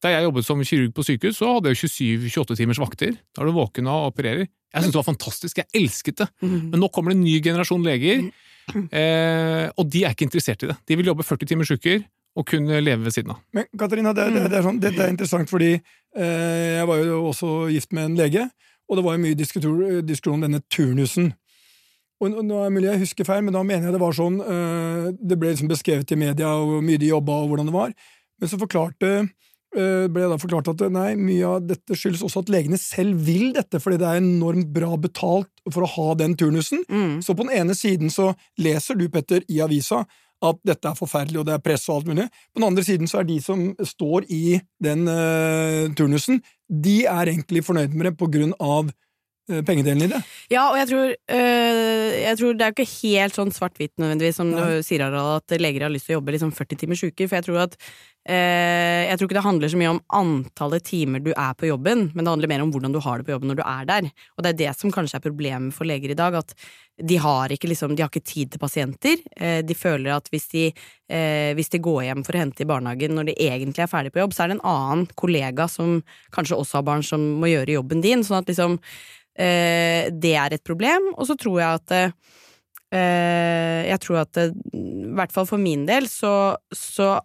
Da 0.00 0.12
jeg 0.14 0.24
jobbet 0.24 0.46
som 0.46 0.62
kirurg 0.64 0.94
på 0.96 1.04
sykehus, 1.04 1.36
så 1.40 1.50
hadde 1.56 1.72
jeg 1.74 1.80
27-28 1.82 2.56
timers 2.62 2.80
vakter. 2.80 3.18
Da 3.36 3.42
er 3.42 3.50
du 3.50 3.56
våken 3.56 3.90
og 3.90 4.14
opererer. 4.14 4.46
Jeg 4.48 4.84
syntes 4.84 4.94
det 4.94 5.00
var 5.00 5.08
fantastisk, 5.10 5.58
jeg 5.60 5.68
elsket 5.76 6.22
det. 6.22 6.28
Mhm. 6.40 6.70
Men 6.70 6.80
nå 6.80 6.88
kommer 6.94 7.12
det 7.12 7.18
en 7.18 7.26
ny 7.26 7.40
generasjon 7.44 7.84
leger, 7.84 8.30
eh, 8.76 9.66
og 9.76 9.90
de 9.90 10.04
er 10.04 10.14
ikke 10.14 10.28
interessert 10.28 10.64
i 10.64 10.70
det. 10.70 10.78
De 10.88 10.96
vil 10.96 11.10
jobbe 11.10 11.26
40 11.26 11.50
timers 11.52 11.72
uker 11.74 12.04
og 12.38 12.46
kunne 12.46 12.80
leve 12.80 13.04
ved 13.04 13.12
siden 13.12 13.34
av. 13.34 13.42
Men 13.52 13.66
Katarina, 13.76 14.14
det, 14.14 14.28
det, 14.32 14.46
det 14.52 14.58
er 14.60 14.64
sånn, 14.64 14.80
dette 14.80 15.02
er 15.02 15.12
interessant 15.12 15.50
fordi 15.50 15.72
eh, 15.74 16.78
jeg 16.78 16.86
var 16.88 17.02
jo 17.02 17.20
også 17.32 17.52
gift 17.74 17.92
med 17.96 18.12
en 18.12 18.18
lege, 18.22 18.46
og 18.88 18.98
det 18.98 19.04
var 19.06 19.16
jo 19.16 19.24
mye 19.26 19.38
diskusjon 19.38 20.36
om 20.38 20.46
denne 20.46 20.62
turnusen. 20.70 21.32
Og 22.20 22.40
nå 22.44 22.56
er 22.60 22.68
det 22.68 22.74
mulig 22.76 22.88
jeg 22.90 23.02
husker 23.02 23.26
feil, 23.26 23.44
men 23.46 23.54
da 23.56 23.62
mener 23.64 23.88
jeg 23.88 23.96
det 23.96 24.00
var 24.02 24.12
sånn 24.12 24.34
eh, 24.44 25.06
Det 25.16 25.38
ble 25.40 25.54
liksom 25.54 25.70
beskrevet 25.70 26.10
i 26.12 26.18
media 26.20 26.50
hvor 26.52 26.82
mye 26.84 27.00
de 27.00 27.08
jobba 27.08 27.38
og 27.40 27.52
hvordan 27.52 27.70
det 27.70 27.76
var. 27.76 27.94
Men 28.40 28.50
så 28.50 28.58
forklarte 28.60 29.12
ble 29.70 30.26
da 30.26 30.38
forklart 30.40 30.72
at 30.72 30.80
nei, 30.90 31.12
mye 31.14 31.46
av 31.46 31.60
dette 31.62 31.94
skyldes 31.94 32.24
også 32.26 32.42
at 32.42 32.48
legene 32.50 32.78
selv 32.80 33.20
vil 33.26 33.52
dette, 33.54 33.78
fordi 33.78 34.00
det 34.02 34.08
er 34.08 34.18
enormt 34.18 34.72
bra 34.74 34.96
betalt 34.98 35.50
for 35.70 35.86
å 35.86 35.90
ha 35.92 36.08
den 36.18 36.34
turnusen. 36.38 36.82
Mm. 36.90 37.20
Så 37.22 37.36
på 37.38 37.46
den 37.46 37.54
ene 37.60 37.76
siden 37.78 38.10
så 38.10 38.32
leser 38.58 38.98
du, 38.98 39.06
Petter, 39.12 39.46
i 39.46 39.60
avisa 39.62 40.02
at 40.40 40.62
dette 40.66 40.88
er 40.88 40.96
forferdelig, 40.96 41.42
og 41.42 41.46
det 41.48 41.56
er 41.56 41.64
press 41.64 41.84
og 41.88 41.98
alt 41.98 42.10
mulig. 42.10 42.26
På 42.52 42.60
den 42.62 42.68
andre 42.70 42.86
siden 42.86 43.10
så 43.10 43.20
er 43.20 43.28
de 43.28 43.36
som 43.44 43.66
står 43.76 44.26
i 44.32 44.56
den 44.82 45.04
uh, 45.08 45.92
turnusen, 45.96 46.40
de 46.70 47.02
er 47.10 47.32
egentlig 47.34 47.64
fornøyd 47.66 47.94
med 47.94 48.08
det 48.10 48.16
på 48.18 48.28
grunn 48.30 48.52
av 48.62 48.92
eh, 49.50 49.58
pengedelen 49.66 50.04
i 50.06 50.10
det. 50.12 50.20
Ja, 50.52 50.68
og 50.70 50.76
jeg 50.78 50.86
tror, 50.92 51.08
øh, 51.34 52.10
jeg 52.14 52.38
tror 52.38 52.52
det 52.54 52.62
er 52.62 52.70
jo 52.70 52.76
ikke 52.76 52.92
helt 52.92 53.34
sånn 53.34 53.50
svart-hvitt 53.56 53.96
nødvendigvis, 53.98 54.38
som 54.38 54.52
Nei. 54.52 54.68
du 54.78 54.86
sier, 54.86 55.02
Harald, 55.02 55.42
at 55.42 55.56
leger 55.58 55.88
har 55.88 55.90
lyst 55.90 56.06
til 56.06 56.14
å 56.14 56.20
jobbe 56.20 56.36
liksom 56.36 56.54
40 56.54 56.78
timers 56.84 57.02
uker. 57.02 57.26
For 57.26 57.40
jeg 57.40 57.48
tror 57.48 57.58
at 57.64 57.74
Jeg 58.30 59.16
tror 59.18 59.26
ikke 59.26 59.36
det 59.38 59.42
handler 59.42 59.70
så 59.72 59.78
mye 59.80 59.90
om 59.94 60.02
antallet 60.14 60.84
timer 60.86 61.22
du 61.24 61.32
er 61.32 61.54
på 61.58 61.66
jobben, 61.66 62.04
men 62.14 62.22
det 62.22 62.30
handler 62.30 62.50
mer 62.52 62.62
om 62.62 62.70
hvordan 62.70 62.92
du 62.94 63.00
har 63.02 63.18
det 63.18 63.26
på 63.26 63.32
jobben 63.34 63.50
når 63.50 63.58
du 63.58 63.64
er 63.64 63.88
der. 63.88 64.06
Og 64.36 64.44
det 64.44 64.52
er 64.52 64.58
det 64.60 64.74
som 64.78 64.92
kanskje 64.94 65.18
er 65.18 65.24
problemet 65.24 65.74
for 65.74 65.88
leger 65.88 66.12
i 66.14 66.18
dag, 66.18 66.36
at 66.38 66.54
de 67.00 67.16
har 67.16 67.52
ikke, 67.52 67.68
liksom, 67.70 67.94
de 67.96 68.04
har 68.04 68.10
ikke 68.12 68.22
tid 68.28 68.52
til 68.52 68.60
pasienter. 68.62 69.22
Eh, 69.36 69.60
De 69.66 69.74
føler 69.74 70.12
at 70.14 70.28
hvis 70.30 70.48
de, 70.52 70.66
eh, 71.08 71.52
hvis 71.56 71.72
de 71.72 71.80
går 71.82 72.02
hjem 72.10 72.24
for 72.26 72.36
å 72.36 72.42
hente 72.42 72.62
i 72.64 72.68
barnehagen 72.68 73.16
når 73.16 73.30
de 73.30 73.38
egentlig 73.40 73.84
er 73.84 73.90
ferdig 73.90 74.12
på 74.14 74.20
jobb, 74.22 74.34
så 74.36 74.44
er 74.44 74.52
det 74.52 74.58
en 74.58 74.68
annen 74.68 75.06
kollega 75.16 75.66
som 75.70 76.02
kanskje 76.34 76.58
også 76.60 76.80
har 76.80 76.86
barn, 76.90 77.02
som 77.06 77.24
må 77.40 77.50
gjøre 77.50 77.78
jobben 77.78 78.04
din. 78.04 78.22
Sånn 78.26 78.42
at 78.42 78.52
liksom 78.52 78.76
eh, 79.38 80.10
det 80.12 80.36
er 80.36 80.54
et 80.54 80.66
problem. 80.66 81.14
Og 81.16 81.26
så 81.30 81.38
tror 81.40 81.60
jeg 81.62 81.80
at 81.80 81.96
eh, 81.98 83.88
Jeg 83.90 84.00
tror 84.04 84.22
at 84.24 84.36
eh, 84.42 84.52
i 84.76 85.14
hvert 85.16 85.32
fall 85.34 85.48
for 85.48 85.58
min 85.62 85.86
del 85.88 86.06
så, 86.10 86.56
så 86.74 87.16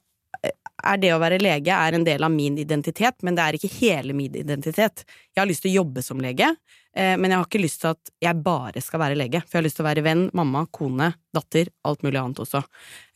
er 0.84 0.98
det 1.00 1.12
å 1.15 1.20
være 1.22 1.39
lege 1.39 1.72
er 1.72 1.96
en 1.96 2.03
del 2.05 2.24
av 2.25 2.32
min 2.34 2.58
identitet, 2.60 3.22
men 3.24 3.38
det 3.38 3.44
er 3.44 3.58
ikke 3.58 3.72
hele 3.77 4.15
min 4.17 4.34
identitet. 4.36 5.05
Jeg 5.34 5.41
har 5.41 5.48
lyst 5.48 5.63
til 5.63 5.72
å 5.72 5.77
jobbe 5.82 6.03
som 6.03 6.20
lege, 6.22 6.50
eh, 6.96 7.15
men 7.15 7.32
jeg 7.32 7.39
har 7.39 7.48
ikke 7.48 7.62
lyst 7.63 7.82
til 7.84 7.94
at 7.94 8.12
jeg 8.27 8.41
bare 8.44 8.84
skal 8.84 9.01
være 9.01 9.17
lege. 9.20 9.41
For 9.46 9.55
jeg 9.55 9.62
har 9.62 9.67
lyst 9.70 9.79
til 9.79 9.86
å 9.86 9.89
være 9.89 10.03
venn, 10.05 10.25
mamma, 10.36 10.65
kone, 10.75 11.13
datter, 11.36 11.72
alt 11.88 12.03
mulig 12.03 12.20
annet 12.22 12.44
også. 12.44 12.63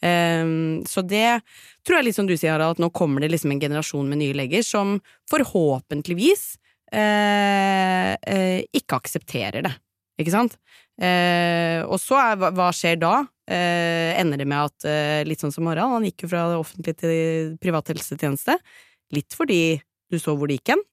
Eh, 0.02 0.46
Så 0.88 1.04
det 1.04 1.42
tror 1.84 2.00
jeg 2.00 2.10
litt 2.10 2.20
som 2.20 2.30
du 2.30 2.36
sier, 2.38 2.54
Harald, 2.56 2.80
at 2.80 2.84
nå 2.84 2.92
kommer 2.96 3.22
det 3.22 3.32
liksom 3.34 3.52
en 3.52 3.62
generasjon 3.62 4.08
med 4.10 4.22
nye 4.24 4.38
leger 4.38 4.64
som 4.64 5.00
forhåpentligvis 5.32 6.54
eh, 6.94 8.16
eh, 8.16 8.62
ikke 8.72 9.02
aksepterer 9.04 9.68
det. 9.68 9.76
Ikke 10.20 10.36
sant? 10.36 10.58
Og 11.00 11.96
så 11.96 12.18
er, 12.20 12.42
hva 12.52 12.66
skjer 12.76 12.98
da? 13.00 13.22
Eh, 13.50 14.14
ender 14.22 14.38
det 14.38 14.46
med 14.46 14.70
at, 14.70 14.86
eh, 14.86 15.24
litt 15.26 15.42
sånn 15.42 15.54
som 15.54 15.66
Harald, 15.66 15.96
han 15.96 16.06
gikk 16.06 16.28
jo 16.28 16.30
fra 16.30 16.44
det 16.52 16.60
offentlige 16.62 17.00
til 17.02 17.56
privat 17.58 17.90
helsetjeneste. 17.90 18.60
Litt 19.16 19.34
fordi 19.34 19.82
du 20.12 20.20
så 20.22 20.36
hvor 20.38 20.50
det 20.50 20.60
gikk 20.60 20.76
hen. 20.76 20.84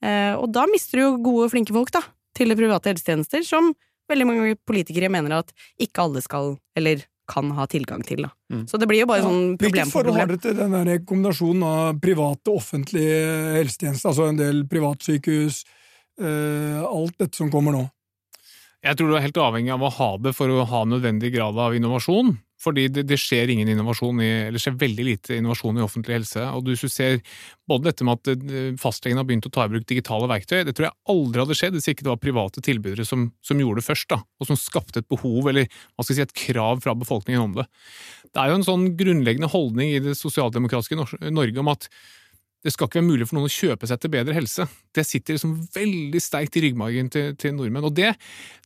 Eh, 0.00 0.32
og 0.38 0.48
da 0.54 0.64
mister 0.70 0.96
du 0.96 1.04
jo 1.04 1.10
gode, 1.26 1.50
flinke 1.52 1.74
folk, 1.74 1.92
da, 1.92 2.00
til 2.38 2.54
private 2.56 2.94
helsetjenester, 2.94 3.44
som 3.44 3.74
veldig 4.08 4.26
mange 4.28 4.56
politikere 4.64 5.10
mener 5.12 5.40
at 5.42 5.52
ikke 5.84 6.06
alle 6.06 6.22
skal, 6.24 6.56
eller 6.78 7.04
kan 7.28 7.50
ha 7.52 7.66
tilgang 7.68 8.00
til, 8.08 8.24
da. 8.24 8.30
Mm. 8.48 8.64
Så 8.70 8.80
det 8.80 8.88
blir 8.88 9.02
jo 9.02 9.10
bare 9.10 9.26
sånn 9.26 9.58
problem 9.60 9.84
Hvilket 9.84 9.92
forhold 9.92 10.16
har 10.16 10.30
dere 10.30 10.40
til 10.40 10.56
den 10.56 10.76
der 10.78 11.02
kombinasjonen 11.04 11.66
av 11.68 11.98
private 12.00 12.48
og 12.48 12.62
offentlige 12.62 13.18
helsetjenester, 13.58 14.14
altså 14.14 14.30
en 14.30 14.40
del 14.40 14.62
privatsykehus, 14.70 15.60
eh, 16.22 16.80
alt 16.88 17.18
dette 17.20 17.36
som 17.36 17.52
kommer 17.52 17.76
nå? 17.76 17.84
Jeg 18.86 18.98
tror 18.98 19.10
du 19.10 19.16
er 19.18 19.24
helt 19.24 19.40
avhengig 19.42 19.72
av 19.74 19.82
å 19.82 19.90
ha 19.90 20.10
det 20.22 20.34
for 20.38 20.52
å 20.54 20.66
ha 20.70 20.84
nødvendig 20.86 21.32
grad 21.34 21.58
av 21.58 21.74
innovasjon. 21.74 22.36
Fordi 22.58 22.88
det, 22.90 23.04
det 23.06 23.18
skjer 23.22 23.52
ingen 23.52 23.68
innovasjon 23.70 24.18
i, 24.22 24.28
eller 24.48 24.58
skjer 24.58 24.74
veldig 24.80 25.04
lite 25.06 25.36
innovasjon 25.38 25.78
i 25.78 25.82
offentlig 25.84 26.16
helse. 26.16 26.42
Og 26.56 26.66
hvis 26.66 26.82
du 26.82 26.90
ser 26.90 27.20
både 27.70 27.86
dette 27.86 28.06
med 28.06 28.18
at 28.18 28.30
eh, 28.34 28.72
fastlegen 28.82 29.20
har 29.20 29.28
begynt 29.28 29.46
å 29.46 29.52
ta 29.54 29.68
i 29.68 29.70
bruk 29.70 29.86
digitale 29.86 30.26
verktøy, 30.30 30.64
det 30.66 30.74
tror 30.74 30.88
jeg 30.88 31.14
aldri 31.14 31.44
hadde 31.44 31.58
skjedd 31.60 31.78
hvis 31.78 31.86
ikke 31.92 32.06
det 32.06 32.10
var 32.10 32.20
private 32.22 32.64
tilbydere 32.66 33.06
som, 33.06 33.28
som 33.46 33.62
gjorde 33.62 33.78
det 33.78 33.86
først, 33.86 34.08
da, 34.10 34.18
og 34.42 34.50
som 34.50 34.58
skapte 34.58 35.04
et 35.04 35.10
behov, 35.10 35.52
eller 35.52 35.70
hva 35.70 36.02
skal 36.02 36.16
jeg 36.16 36.18
si, 36.18 36.26
et 36.26 36.38
krav 36.48 36.82
fra 36.82 36.96
befolkningen 36.98 37.46
om 37.46 37.54
det. 37.60 37.68
Det 38.26 38.42
er 38.42 38.50
jo 38.50 38.58
en 38.58 38.66
sånn 38.66 38.90
grunnleggende 38.98 39.52
holdning 39.54 39.94
i 39.94 40.02
det 40.02 40.18
sosialdemokratiske 40.18 41.30
Norge 41.30 41.62
om 41.62 41.70
at 41.70 41.86
det 42.64 42.72
skal 42.74 42.88
ikke 42.88 42.98
være 42.98 43.06
mulig 43.06 43.26
for 43.28 43.38
noen 43.38 43.46
å 43.46 43.52
kjøpe 43.52 43.86
seg 43.86 44.00
til 44.02 44.10
bedre 44.10 44.34
helse. 44.34 44.64
Det 44.94 45.04
sitter 45.06 45.36
liksom 45.36 45.54
veldig 45.76 46.20
sterkt 46.22 46.56
i 46.58 46.62
ryggmargen 46.64 47.10
til, 47.14 47.36
til 47.38 47.54
nordmenn, 47.54 47.86
og 47.86 47.94
det, 47.94 48.10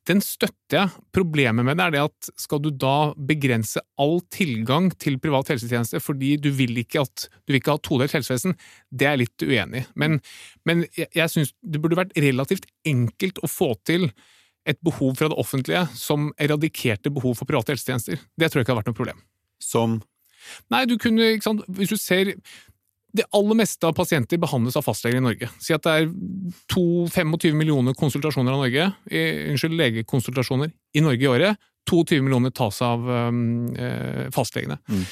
den 0.09 0.23
støtter 0.25 0.79
jeg. 0.79 1.03
Problemet 1.13 1.67
med 1.67 1.77
det 1.77 1.85
er 1.85 1.95
det 1.97 2.05
at 2.07 2.31
skal 2.41 2.63
du 2.65 2.71
da 2.73 3.13
begrense 3.17 3.83
all 4.01 4.23
tilgang 4.33 4.89
til 4.97 5.19
privat 5.23 5.53
helsetjeneste 5.53 6.01
fordi 6.03 6.35
du 6.41 6.49
vil 6.57 6.81
ikke 6.81 7.05
at 7.05 7.27
du 7.29 7.53
vil 7.53 7.61
ikke 7.61 7.77
ha 7.77 7.83
todelt 7.85 8.17
helsevesen, 8.17 8.57
det 8.89 9.09
er 9.09 9.17
jeg 9.17 9.25
litt 9.27 9.45
uenig 9.45 9.83
i. 9.83 9.87
Men, 10.01 10.23
men 10.69 10.87
jeg, 10.97 11.11
jeg 11.19 11.35
syns 11.35 11.53
det 11.61 11.83
burde 11.83 12.01
vært 12.01 12.17
relativt 12.17 12.71
enkelt 12.89 13.43
å 13.45 13.51
få 13.51 13.75
til 13.85 14.09
et 14.69 14.79
behov 14.87 15.19
fra 15.19 15.29
det 15.29 15.37
offentlige 15.43 15.85
som 15.99 16.31
eradikerte 16.41 17.13
behov 17.13 17.37
for 17.37 17.51
private 17.51 17.75
helsetjenester. 17.75 18.25
Det 18.39 18.49
tror 18.49 18.63
jeg 18.63 18.65
ikke 18.65 18.73
hadde 18.73 18.85
vært 18.85 18.93
noe 18.93 19.01
problem. 19.03 19.23
Som 19.63 20.01
Nei, 20.73 20.81
du 20.91 20.97
kunne, 20.99 21.37
ikke 21.37 21.47
sant, 21.47 21.61
hvis 21.71 21.93
du 21.93 21.99
ser 22.01 22.33
det 23.13 23.27
aller 23.37 23.59
meste 23.59 23.85
av 23.89 23.93
pasienter 23.97 24.41
behandles 24.41 24.77
av 24.81 24.87
fastleger 24.87 25.21
i 25.21 25.25
Norge. 25.25 25.49
Si 25.61 25.75
at 25.77 25.85
det 25.85 25.93
er 25.93 26.07
to- 26.73 27.09
25 27.13 27.57
millioner 27.59 27.97
konsultasjoner 27.99 28.55
av 28.55 28.63
Norge, 28.65 28.87
i, 29.11 29.25
unnskyld, 29.53 29.77
legekonsultasjoner 29.77 30.73
i 30.97 31.05
Norge 31.05 31.27
i 31.27 31.29
året. 31.29 31.69
22 31.91 32.23
millioner 32.23 32.55
tas 32.55 32.79
av 32.87 33.05
eh, 33.11 34.31
fastlegene. 34.33 34.79
Mm. 34.89 35.05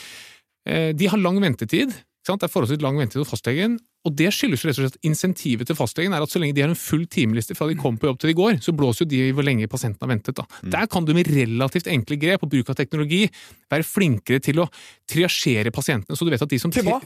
Eh, 0.70 0.88
de 0.96 1.10
har 1.10 1.18
lang 1.20 1.40
ventetid. 1.42 1.92
Sant? 2.26 2.40
Det 2.40 2.48
er 2.48 2.52
forholdsvis 2.52 2.82
lang 2.84 2.98
ventetid 3.00 3.22
hos 3.24 3.32
fastlegen. 3.32 3.78
Og 4.08 4.14
det 4.16 4.30
skyldes 4.32 4.62
rett 4.64 4.78
og 4.78 4.84
slett 4.86 4.96
at 4.96 5.04
insentivet 5.08 5.68
til 5.68 5.76
fastlegen 5.76 6.14
er 6.16 6.24
at 6.24 6.32
så 6.32 6.40
lenge 6.40 6.56
de 6.56 6.62
har 6.64 6.72
en 6.72 6.78
full 6.78 7.04
timeliste 7.10 7.56
fra 7.56 7.68
de 7.68 7.76
kom 7.80 7.98
på 8.00 8.08
jobb 8.08 8.20
til 8.22 8.30
de 8.32 8.36
går, 8.38 8.60
så 8.64 8.72
blåser 8.72 9.04
jo 9.04 9.10
de 9.12 9.18
i 9.26 9.34
hvor 9.36 9.44
lenge 9.44 9.68
pasienten 9.68 10.06
har 10.06 10.12
ventet. 10.14 10.38
Da. 10.38 10.46
Der 10.72 10.88
kan 10.88 11.04
du 11.04 11.12
med 11.16 11.28
relativt 11.28 11.90
enkle 11.92 12.16
grep 12.20 12.46
og 12.46 12.52
bruk 12.54 12.72
av 12.72 12.78
teknologi 12.80 13.26
være 13.72 13.84
flinkere 13.84 14.40
til 14.40 14.62
å 14.64 14.68
triasjere 15.10 15.72
pasientene, 15.74 16.16
så 16.16 16.24
du 16.24 16.32
vet 16.32 16.44
at 16.46 16.52
de 16.52 16.60
som 16.62 16.72
Til 16.72 16.86
hva? 16.88 16.96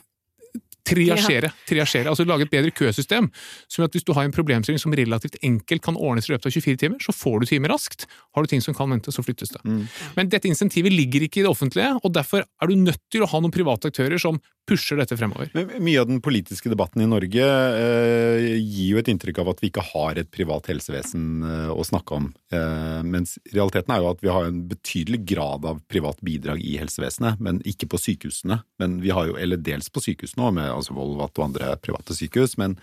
Triasjere, 0.85 1.49
triasjere, 1.65 2.11
altså 2.13 2.27
lage 2.29 2.45
et 2.45 2.53
bedre 2.53 2.73
køsystem. 2.77 3.31
Som 3.73 3.87
at 3.87 3.95
hvis 3.97 4.05
du 4.05 4.13
har 4.13 4.27
en 4.27 4.35
problemstilling 4.35 4.81
som 4.81 4.93
relativt 4.93 5.39
enkelt 5.43 5.83
kan 5.85 5.97
ordnes 5.97 6.29
i 6.29 6.35
løpet 6.35 6.51
av 6.51 6.57
24 6.59 6.81
timer, 6.83 7.01
så 7.01 7.15
får 7.17 7.41
du 7.41 7.47
timer 7.49 7.73
raskt. 7.73 8.05
Har 8.37 8.45
du 8.45 8.51
ting 8.53 8.61
som 8.65 8.77
kan 8.77 8.93
vente, 8.93 9.13
så 9.15 9.25
flyttes 9.25 9.55
det. 9.55 9.63
Mm. 9.65 9.87
Men 10.19 10.33
dette 10.33 10.51
insentivet 10.51 10.93
ligger 10.93 11.25
ikke 11.25 11.41
i 11.41 11.47
det 11.47 11.53
offentlige, 11.53 11.95
og 12.03 12.13
derfor 12.13 12.45
er 12.45 12.71
du 12.71 12.77
nødt 12.77 13.01
til 13.13 13.25
å 13.25 13.31
ha 13.33 13.41
noen 13.41 13.55
private 13.55 13.89
aktører 13.89 14.21
som 14.21 14.41
pusher 14.69 14.99
dette 15.01 15.17
fremover. 15.17 15.51
Men 15.55 15.73
Mye 15.85 16.01
av 16.01 16.09
den 16.09 16.21
politiske 16.25 16.71
debatten 16.73 17.03
i 17.05 17.09
Norge 17.09 17.45
eh, 17.45 18.47
gir 18.59 18.95
jo 18.95 19.01
et 19.01 19.11
inntrykk 19.13 19.43
av 19.43 19.51
at 19.53 19.63
vi 19.63 19.71
ikke 19.71 19.85
har 19.93 20.21
et 20.21 20.31
privat 20.33 20.69
helsevesen 20.71 21.27
eh, 21.49 21.73
å 21.73 21.85
snakke 21.87 22.19
om. 22.19 22.31
Eh, 22.55 23.01
mens 23.07 23.37
realiteten 23.53 23.95
er 23.95 24.03
jo 24.03 24.13
at 24.13 24.25
vi 24.25 24.33
har 24.33 24.49
en 24.49 24.63
betydelig 24.71 25.23
grad 25.35 25.69
av 25.69 25.83
privat 25.91 26.23
bidrag 26.25 26.63
i 26.65 26.79
helsevesenet, 26.81 27.43
men 27.45 27.61
ikke 27.69 27.91
på 27.93 28.01
sykehusene. 28.01 28.63
Men 28.83 29.01
vi 29.05 29.13
har 29.15 29.29
jo, 29.31 29.37
eller 29.41 29.61
dels 29.61 29.91
på 29.93 30.03
sykehusene 30.05 30.55
med 30.61 30.71
altså 30.71 30.97
Volvat 30.97 31.37
og 31.39 31.51
andre 31.51 31.75
private 31.85 32.17
sykehus. 32.17 32.59
Men 32.61 32.79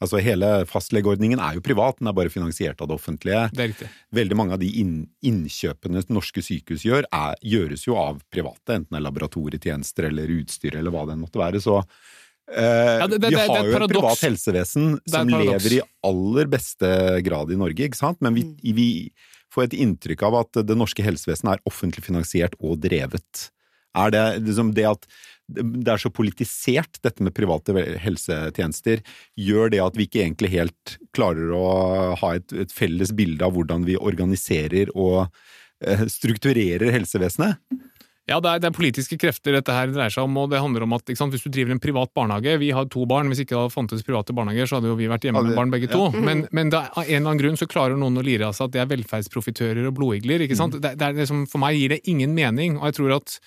altså 0.00 0.20
hele 0.24 0.64
fastlegeordningen 0.66 1.38
er 1.38 1.54
jo 1.58 1.60
privat, 1.64 1.98
den 2.00 2.08
er 2.08 2.16
bare 2.16 2.32
finansiert 2.32 2.80
av 2.80 2.88
det 2.88 2.96
offentlige. 2.96 3.42
Det 3.52 3.64
er 3.64 3.68
riktig. 3.74 3.88
Veldig 4.16 4.36
mange 4.36 4.52
av 4.56 4.62
de 4.62 4.70
inn, 4.80 4.94
innkjøpene 5.22 6.02
norske 6.08 6.42
sykehus 6.42 6.84
gjør, 6.88 7.04
er, 7.12 7.36
gjøres 7.44 7.84
jo 7.86 7.96
av 8.00 8.22
private, 8.32 8.78
enten 8.78 8.88
det 8.90 9.00
er 9.00 9.06
laboratorietjenester 9.08 10.08
eller 10.10 10.32
utstyr 10.40 10.76
eller 10.80 10.90
hva 10.94 11.06
det 11.10 11.18
måtte 11.20 11.40
være. 11.42 11.60
Så 11.60 11.82
Eh, 12.50 13.06
det- 13.06 13.20
det- 13.20 13.30
vi 13.30 13.36
det 13.36 13.38
er 13.38 13.46
har 13.46 13.62
jo 13.62 13.70
et 13.70 13.78
paradoks. 13.78 13.92
privat 13.94 14.20
helsevesen 14.26 14.98
som 15.06 15.28
lever 15.28 15.72
i 15.76 15.80
aller 16.02 16.46
beste 16.46 17.22
grad 17.22 17.52
i 17.52 17.54
Norge, 17.54 17.76
ikke 17.86 17.94
sant? 17.94 18.16
Men 18.20 18.34
vi, 18.34 18.42
Mm. 18.42 18.74
vi 18.74 19.12
får 19.54 19.64
et 19.64 19.78
inntrykk 19.78 20.22
av 20.24 20.34
at 20.34 20.66
det 20.66 20.76
norske 20.76 21.00
helsevesenet 21.00 21.52
er 21.52 21.60
offentlig 21.70 22.02
finansiert 22.02 22.54
og 22.60 22.80
drevet. 22.80 23.50
Er 23.94 24.10
det 24.10 24.42
liksom 24.44 24.74
det 24.74 24.84
at 24.84 25.06
det 25.50 25.92
er 25.92 26.00
så 26.00 26.12
politisert, 26.14 27.00
dette 27.04 27.24
med 27.26 27.34
private 27.36 27.74
helsetjenester, 28.02 29.04
gjør 29.38 29.74
det 29.74 29.82
at 29.84 29.98
vi 29.98 30.06
ikke 30.08 30.24
egentlig 30.24 30.52
helt 30.54 30.96
klarer 31.16 31.52
å 31.56 31.64
ha 32.20 32.34
et, 32.38 32.52
et 32.52 32.74
felles 32.74 33.14
bilde 33.16 33.44
av 33.46 33.56
hvordan 33.56 33.86
vi 33.88 33.98
organiserer 33.98 34.92
og 34.94 35.26
eh, 35.84 36.06
strukturerer 36.10 36.92
helsevesenet? 36.94 37.60
Ja, 38.30 38.36
det 38.38 38.50
er, 38.50 38.60
det 38.62 38.68
er 38.68 38.74
politiske 38.76 39.16
krefter 39.18 39.56
dette 39.56 39.74
her 39.74 39.90
dreier 39.90 40.12
seg 40.12 40.28
om, 40.28 40.36
og 40.38 40.52
det 40.52 40.60
handler 40.62 40.84
om 40.86 40.94
at 40.94 41.08
sant, 41.18 41.34
hvis 41.34 41.42
du 41.42 41.50
driver 41.50 41.74
en 41.74 41.82
privat 41.82 42.12
barnehage 42.14 42.52
Vi 42.60 42.68
har 42.76 42.86
to 42.92 43.02
barn, 43.10 43.30
hvis 43.32 43.42
ikke 43.42 43.56
det 43.56 43.62
hadde 43.64 43.74
fantes 43.74 44.04
private 44.06 44.36
barnehager, 44.36 44.68
så 44.70 44.78
hadde 44.78 44.92
jo 44.92 44.98
vi 44.98 45.08
vært 45.10 45.26
hjemme 45.26 45.42
med 45.48 45.58
barn 45.58 45.72
begge 45.72 45.90
to. 45.90 46.04
Men, 46.14 46.44
men 46.54 46.70
det, 46.70 46.78
av 46.78 47.02
en 47.02 47.08
eller 47.08 47.24
annen 47.24 47.42
grunn 47.42 47.58
så 47.58 47.66
klarer 47.70 47.98
noen 47.98 48.20
å 48.20 48.24
lire 48.26 48.46
av 48.46 48.54
seg 48.54 48.68
at 48.68 48.76
det 48.76 48.84
er 48.84 48.92
velferdsprofitører 48.92 49.88
og 49.88 49.96
blodigler. 49.98 50.46
ikke 50.46 50.58
sant? 50.58 50.78
Det, 50.78 50.94
det 51.00 51.08
er 51.08 51.18
liksom, 51.18 51.42
for 51.50 51.62
meg 51.64 51.80
gir 51.80 51.96
det 51.96 52.04
ingen 52.12 52.36
mening, 52.36 52.78
og 52.78 52.90
jeg 52.90 53.00
tror 53.00 53.16
at 53.18 53.40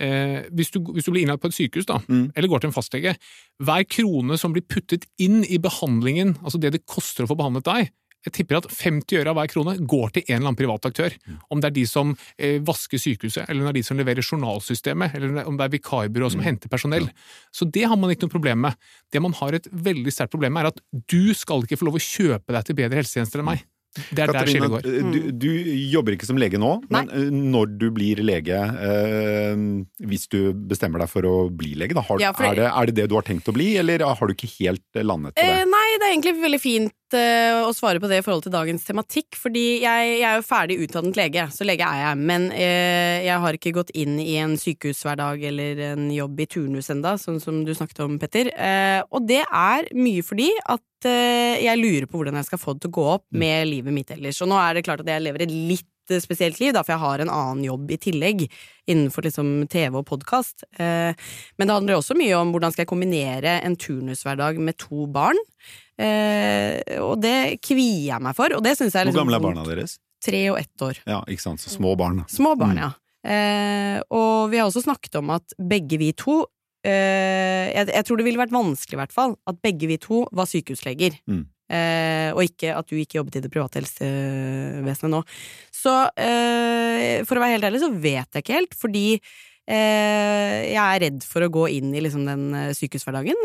eh, 0.00 0.48
hvis, 0.56 0.72
du, 0.74 0.80
hvis 0.94 1.06
du 1.06 1.12
blir 1.12 1.22
innlagt 1.26 1.44
på 1.44 1.52
et 1.52 1.58
sykehus, 1.58 1.86
da, 1.86 2.00
Mm. 2.08 2.32
eller 2.34 2.48
går 2.48 2.64
til 2.64 2.72
en 2.72 2.76
fastlege, 2.76 3.16
hver 3.62 3.86
krone 3.86 4.38
som 4.40 4.52
blir 4.56 4.66
puttet 4.66 5.06
inn 5.20 5.44
i 5.44 5.58
behandlingen, 5.62 6.36
altså 6.42 6.60
det 6.60 6.72
det 6.72 6.86
koster 6.88 7.24
å 7.24 7.30
få 7.30 7.36
behandlet 7.38 7.68
deg, 7.68 7.90
jeg 8.20 8.34
tipper 8.36 8.58
at 8.58 8.66
50 8.68 9.16
øre 9.16 9.30
av 9.32 9.36
hver 9.38 9.48
krone 9.48 9.72
går 9.88 10.10
til 10.12 10.24
en 10.26 10.34
eller 10.34 10.48
annen 10.50 10.58
privat 10.58 10.84
aktør. 10.90 11.14
Om 11.48 11.62
det 11.62 11.70
er 11.70 11.76
de 11.78 11.84
som 11.88 12.10
eh, 12.36 12.58
vasker 12.60 13.00
sykehuset, 13.00 13.46
eller 13.48 13.62
om 13.62 13.68
det 13.70 13.72
er 13.72 13.78
de 13.78 13.84
som 13.86 13.96
leverer 13.96 14.20
journalsystemet, 14.26 15.14
eller 15.16 15.46
om 15.48 15.56
det 15.56 15.64
er 15.64 15.72
vikarbyrå 15.72 16.28
som 16.34 16.42
henter 16.44 16.68
personell. 16.68 17.08
Så 17.48 17.64
det 17.64 17.86
har 17.88 17.96
man 17.96 18.12
ikke 18.12 18.28
noe 18.28 18.34
problem 18.36 18.60
med. 18.66 18.76
Det 19.10 19.22
man 19.24 19.32
har 19.40 19.56
et 19.56 19.70
veldig 19.72 20.12
sterkt 20.12 20.34
problem 20.34 20.52
med, 20.52 20.66
er 20.66 20.74
at 20.74 20.82
du 21.08 21.32
skal 21.32 21.64
ikke 21.64 21.80
få 21.80 21.88
lov 21.88 21.96
å 21.96 22.04
kjøpe 22.04 22.52
deg 22.52 22.68
til 22.68 22.76
bedre 22.82 23.00
helsetjenester 23.00 23.40
enn 23.40 23.48
meg. 23.54 23.64
Det 23.90 24.22
er 24.22 24.30
der 24.30 24.36
Katarina, 24.36 24.68
skillet 24.68 24.70
går. 24.70 25.12
du, 25.12 25.30
du 25.42 25.48
jobber 25.90 26.14
ikke 26.14 26.28
som 26.28 26.38
lege 26.38 26.60
nå, 26.62 26.76
men 26.94 27.08
eh, 27.10 27.26
når 27.34 27.72
du 27.80 27.88
blir 27.90 28.20
lege, 28.22 28.54
eh, 28.54 29.64
hvis 30.06 30.28
du 30.30 30.52
bestemmer 30.54 31.02
deg 31.02 31.10
for 31.10 31.26
å 31.26 31.34
bli 31.50 31.72
lege, 31.78 31.96
da, 31.98 32.04
har, 32.06 32.20
Ja, 32.22 32.30
for- 32.36 32.46
er, 32.46 32.54
det, 32.60 32.68
er 32.70 32.86
det 32.90 32.94
det 33.00 33.08
du 33.10 33.16
har 33.18 33.26
tenkt 33.26 33.48
å 33.50 33.54
bli, 33.56 33.72
eller 33.80 34.04
har 34.06 34.26
du 34.30 34.34
ikke 34.36 34.50
helt 34.60 34.84
eh, 34.94 35.02
landet 35.06 35.34
på 35.34 35.42
Eh, 35.42 35.62
det? 35.64 35.66
nei, 35.72 35.86
det 35.98 36.06
er 36.06 36.14
egentlig 36.14 36.36
veldig 36.42 36.60
fint 36.62 37.16
eh, 37.18 37.58
å 37.66 37.72
svare 37.74 37.98
på 38.02 38.06
det 38.10 38.20
i 38.20 38.24
forhold 38.26 38.44
til 38.46 38.52
dagens 38.54 38.84
tematikk. 38.86 39.34
Fordi 39.40 39.64
jeg, 39.82 40.12
jeg 40.20 40.28
er 40.28 40.36
jo 40.38 40.46
ferdig 40.46 40.78
utdannet 40.86 41.18
lege, 41.18 41.48
så 41.50 41.66
lege 41.66 41.82
er 41.86 42.04
jeg. 42.04 42.20
Men 42.30 42.46
eh, 42.54 43.24
jeg 43.26 43.40
har 43.42 43.58
ikke 43.58 43.74
gått 43.80 43.90
inn 43.98 44.20
i 44.22 44.36
en 44.38 44.54
sykehushverdag 44.60 45.42
eller 45.50 45.82
en 45.94 46.06
jobb 46.14 46.38
i 46.40 46.46
turnus 46.46 46.90
enda, 46.94 47.16
sånn 47.18 47.40
som 47.42 47.64
du 47.66 47.74
snakket 47.74 48.04
om, 48.06 48.18
Petter. 48.22 48.52
Eh, 48.54 49.00
og 49.10 49.26
det 49.26 49.42
er 49.46 49.90
mye 49.98 50.22
fordi 50.26 50.52
at 50.66 50.78
eh, 50.80 50.86
jeg 51.08 51.78
lurer 51.80 52.06
på 52.10 52.18
hvordan 52.20 52.36
jeg 52.40 52.48
skal 52.50 52.58
få 52.60 52.74
det 52.74 52.82
til 52.84 52.90
å 52.92 52.96
gå 52.98 53.06
opp 53.14 53.24
med 53.32 53.68
livet 53.68 53.92
mitt 53.94 54.10
ellers. 54.10 54.40
Og 54.42 54.48
nå 54.50 54.58
er 54.60 54.74
det 54.78 54.84
klart 54.84 55.00
at 55.04 55.08
jeg 55.12 55.22
lever 55.24 55.42
et 55.46 55.52
litt 55.54 56.12
eh, 56.12 56.20
spesielt 56.20 56.60
liv, 56.60 56.72
da, 56.76 56.82
for 56.82 56.92
jeg 56.96 57.02
har 57.04 57.24
en 57.24 57.30
annen 57.32 57.64
jobb 57.64 57.90
i 57.94 57.98
tillegg 58.02 58.44
innenfor 58.90 59.24
liksom 59.28 59.66
TV 59.70 59.96
og 60.00 60.06
podkast. 60.10 60.64
Eh, 60.78 61.12
men 61.56 61.66
det 61.70 61.76
handler 61.76 61.98
også 62.00 62.16
mye 62.18 62.36
om 62.40 62.52
hvordan 62.54 62.72
skal 62.74 62.84
jeg 62.84 62.92
kombinere 62.92 63.58
en 63.64 63.76
turnushverdag 63.80 64.58
med 64.60 64.76
to 64.82 65.06
barn. 65.10 65.38
Eh, 66.00 66.80
og 67.02 67.18
det 67.22 67.60
kvier 67.64 68.06
jeg 68.14 68.24
meg 68.24 68.36
for, 68.38 68.52
og 68.56 68.64
det 68.64 68.76
jeg 68.78 68.88
er 68.88 69.04
Hvor 69.04 69.10
liksom 69.10 69.24
gamle 69.24 69.36
er 69.40 69.44
barna 69.44 69.66
deres? 69.68 69.98
Tre 70.20 70.40
og 70.52 70.58
ett 70.60 70.82
år. 70.84 70.98
Ja, 71.08 71.22
ikke 71.28 71.40
sant, 71.46 71.60
så 71.64 71.72
små 71.72 71.94
barn. 71.96 72.24
Små 72.28 72.56
barn, 72.60 72.76
Mm. 72.76 72.82
ja. 72.84 72.90
Eh, 73.20 74.00
og 74.16 74.50
vi 74.50 74.56
har 74.56 74.66
også 74.68 74.82
snakket 74.84 75.16
om 75.20 75.28
at 75.30 75.52
begge 75.60 75.98
vi 76.00 76.12
to 76.12 76.40
eh, 76.40 76.46
jeg, 76.86 77.86
jeg 77.92 78.04
tror 78.08 78.20
det 78.20 78.24
ville 78.24 78.40
vært 78.40 78.54
vanskelig, 78.54 78.96
i 78.96 79.00
hvert 79.02 79.14
fall, 79.14 79.34
at 79.50 79.58
begge 79.60 79.88
vi 79.90 79.98
to 80.00 80.24
var 80.36 80.48
sykehusleger. 80.48 81.18
Mm. 81.28 81.44
Eh, 81.70 82.30
og 82.34 82.42
ikke 82.42 82.72
at 82.74 82.88
du 82.90 82.96
ikke 82.98 83.20
jobbet 83.20 83.38
i 83.38 83.44
det 83.44 83.52
private 83.52 83.78
helsevesenet 83.78 85.12
nå. 85.12 85.20
Så 85.74 85.92
eh, 86.18 87.22
for 87.28 87.38
å 87.38 87.44
være 87.44 87.56
helt 87.56 87.68
ærlig, 87.68 87.82
så 87.84 87.92
vet 87.94 88.26
jeg 88.26 88.42
ikke 88.44 88.56
helt, 88.56 88.74
fordi 88.78 89.04
eh, 89.14 90.56
jeg 90.72 90.80
er 90.82 91.02
redd 91.04 91.26
for 91.26 91.46
å 91.46 91.52
gå 91.52 91.68
inn 91.76 91.94
i 91.94 92.02
liksom, 92.02 92.26
den 92.26 92.48
eh, 92.58 92.72
sykehushverdagen. 92.76 93.38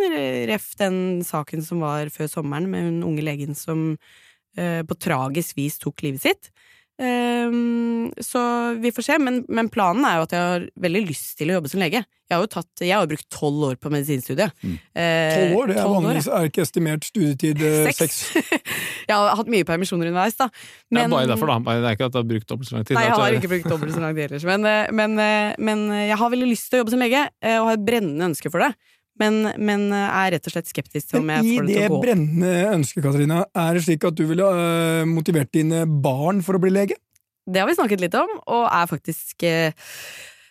Ref 0.50 0.72
den 0.82 1.00
saken 1.28 1.66
som 1.66 1.86
var 1.86 2.10
før 2.14 2.32
sommeren 2.32 2.70
med 2.72 2.90
hun 2.90 3.04
unge 3.12 3.26
legen 3.28 3.58
som 3.58 3.92
eh, 4.58 4.82
på 4.82 4.98
tragisk 4.98 5.62
vis 5.62 5.78
tok 5.82 6.08
livet 6.08 6.26
sitt. 6.26 6.55
Ehm, 6.96 8.12
så 8.24 8.42
vi 8.80 8.92
får 8.96 9.04
se, 9.04 9.16
men, 9.20 9.42
men 9.52 9.68
planen 9.72 10.06
er 10.08 10.20
jo 10.20 10.28
at 10.28 10.36
jeg 10.36 10.44
har 10.46 10.68
veldig 10.86 11.02
lyst 11.10 11.34
til 11.40 11.52
å 11.52 11.58
jobbe 11.58 11.72
som 11.72 11.82
lege. 11.84 12.02
Jeg 12.26 12.34
har 12.34 12.42
jo, 12.42 12.50
tatt, 12.50 12.70
jeg 12.82 12.96
har 12.96 13.04
jo 13.04 13.10
brukt 13.12 13.28
tolv 13.34 13.66
år 13.68 13.76
på 13.82 13.92
medisinstudiet. 13.94 14.56
Mm. 14.64 14.78
Eh, 14.98 15.34
Tolv 15.36 15.58
år, 15.60 15.68
det 15.70 15.76
er 15.78 15.92
vanligvis 15.92 16.30
er 16.32 16.48
ikke 16.50 16.64
estimert 16.64 17.06
studietid 17.06 17.62
eh, 17.62 17.92
seks. 18.00 18.22
Jeg 19.06 19.14
har 19.14 19.36
hatt 19.38 19.52
mye 19.52 19.68
permisjoner 19.68 20.10
underveis, 20.10 20.34
da. 20.40 20.48
det 20.90 21.04
er 21.04 21.12
bare 21.12 21.30
derfor, 21.30 21.52
da. 21.52 21.76
Det 21.78 21.92
er 21.92 22.00
ikke 22.00 22.08
at 22.08 22.16
du 22.16 22.18
har 22.18 22.30
brukt 22.32 22.50
dobbelt 22.50 22.72
så 22.72 22.80
lang 22.80 22.88
tid. 22.88 22.98
Nei, 22.98 23.04
jeg 23.06 23.20
har 23.20 23.38
ikke 23.38 23.52
brukt 23.52 23.70
dobbelt 23.70 23.94
så 23.94 24.02
lang 24.02 24.16
tid 24.18 24.24
ellers. 24.26 24.48
Men, 24.50 24.66
eh, 24.72 24.90
men, 24.98 25.14
men 25.70 25.86
jeg 26.08 26.18
har 26.18 26.34
veldig 26.34 26.50
lyst 26.50 26.72
til 26.72 26.80
å 26.80 26.82
jobbe 26.82 26.96
som 26.96 27.04
lege, 27.06 27.22
og 27.60 27.70
har 27.70 27.78
et 27.78 27.86
brennende 27.86 28.32
ønske 28.32 28.50
for 28.50 28.66
det. 28.66 28.72
Men, 29.22 29.40
men 29.56 29.88
eh, 29.96 30.18
er 30.20 30.36
rett 30.36 30.48
og 30.50 30.56
slett 30.56 30.70
skeptisk 30.70 31.12
til 31.12 31.22
om 31.22 31.32
jeg 31.32 31.48
får 31.48 31.68
det 31.68 31.76
til 31.76 31.86
å 31.86 31.88
gå 31.88 31.88
I 31.88 31.88
det 31.88 32.04
brennende 32.04 32.54
ønsket, 32.76 33.02
Katarina, 33.06 33.42
er 33.66 33.78
det 33.78 33.84
slik 33.86 34.08
at 34.10 34.18
du 34.18 34.26
ville 34.28 34.48
eh, 34.60 35.08
motivert 35.08 35.52
dine 35.56 35.86
barn 35.88 36.42
for 36.46 36.58
å 36.58 36.64
bli 36.64 36.74
lege? 36.76 37.00
Det 37.46 37.62
har 37.62 37.70
vi 37.70 37.78
snakket 37.78 38.02
litt 38.02 38.18
om, 38.18 38.32
og 38.52 38.66
er 38.68 38.90
faktisk 38.90 39.46
eh, 39.48 39.92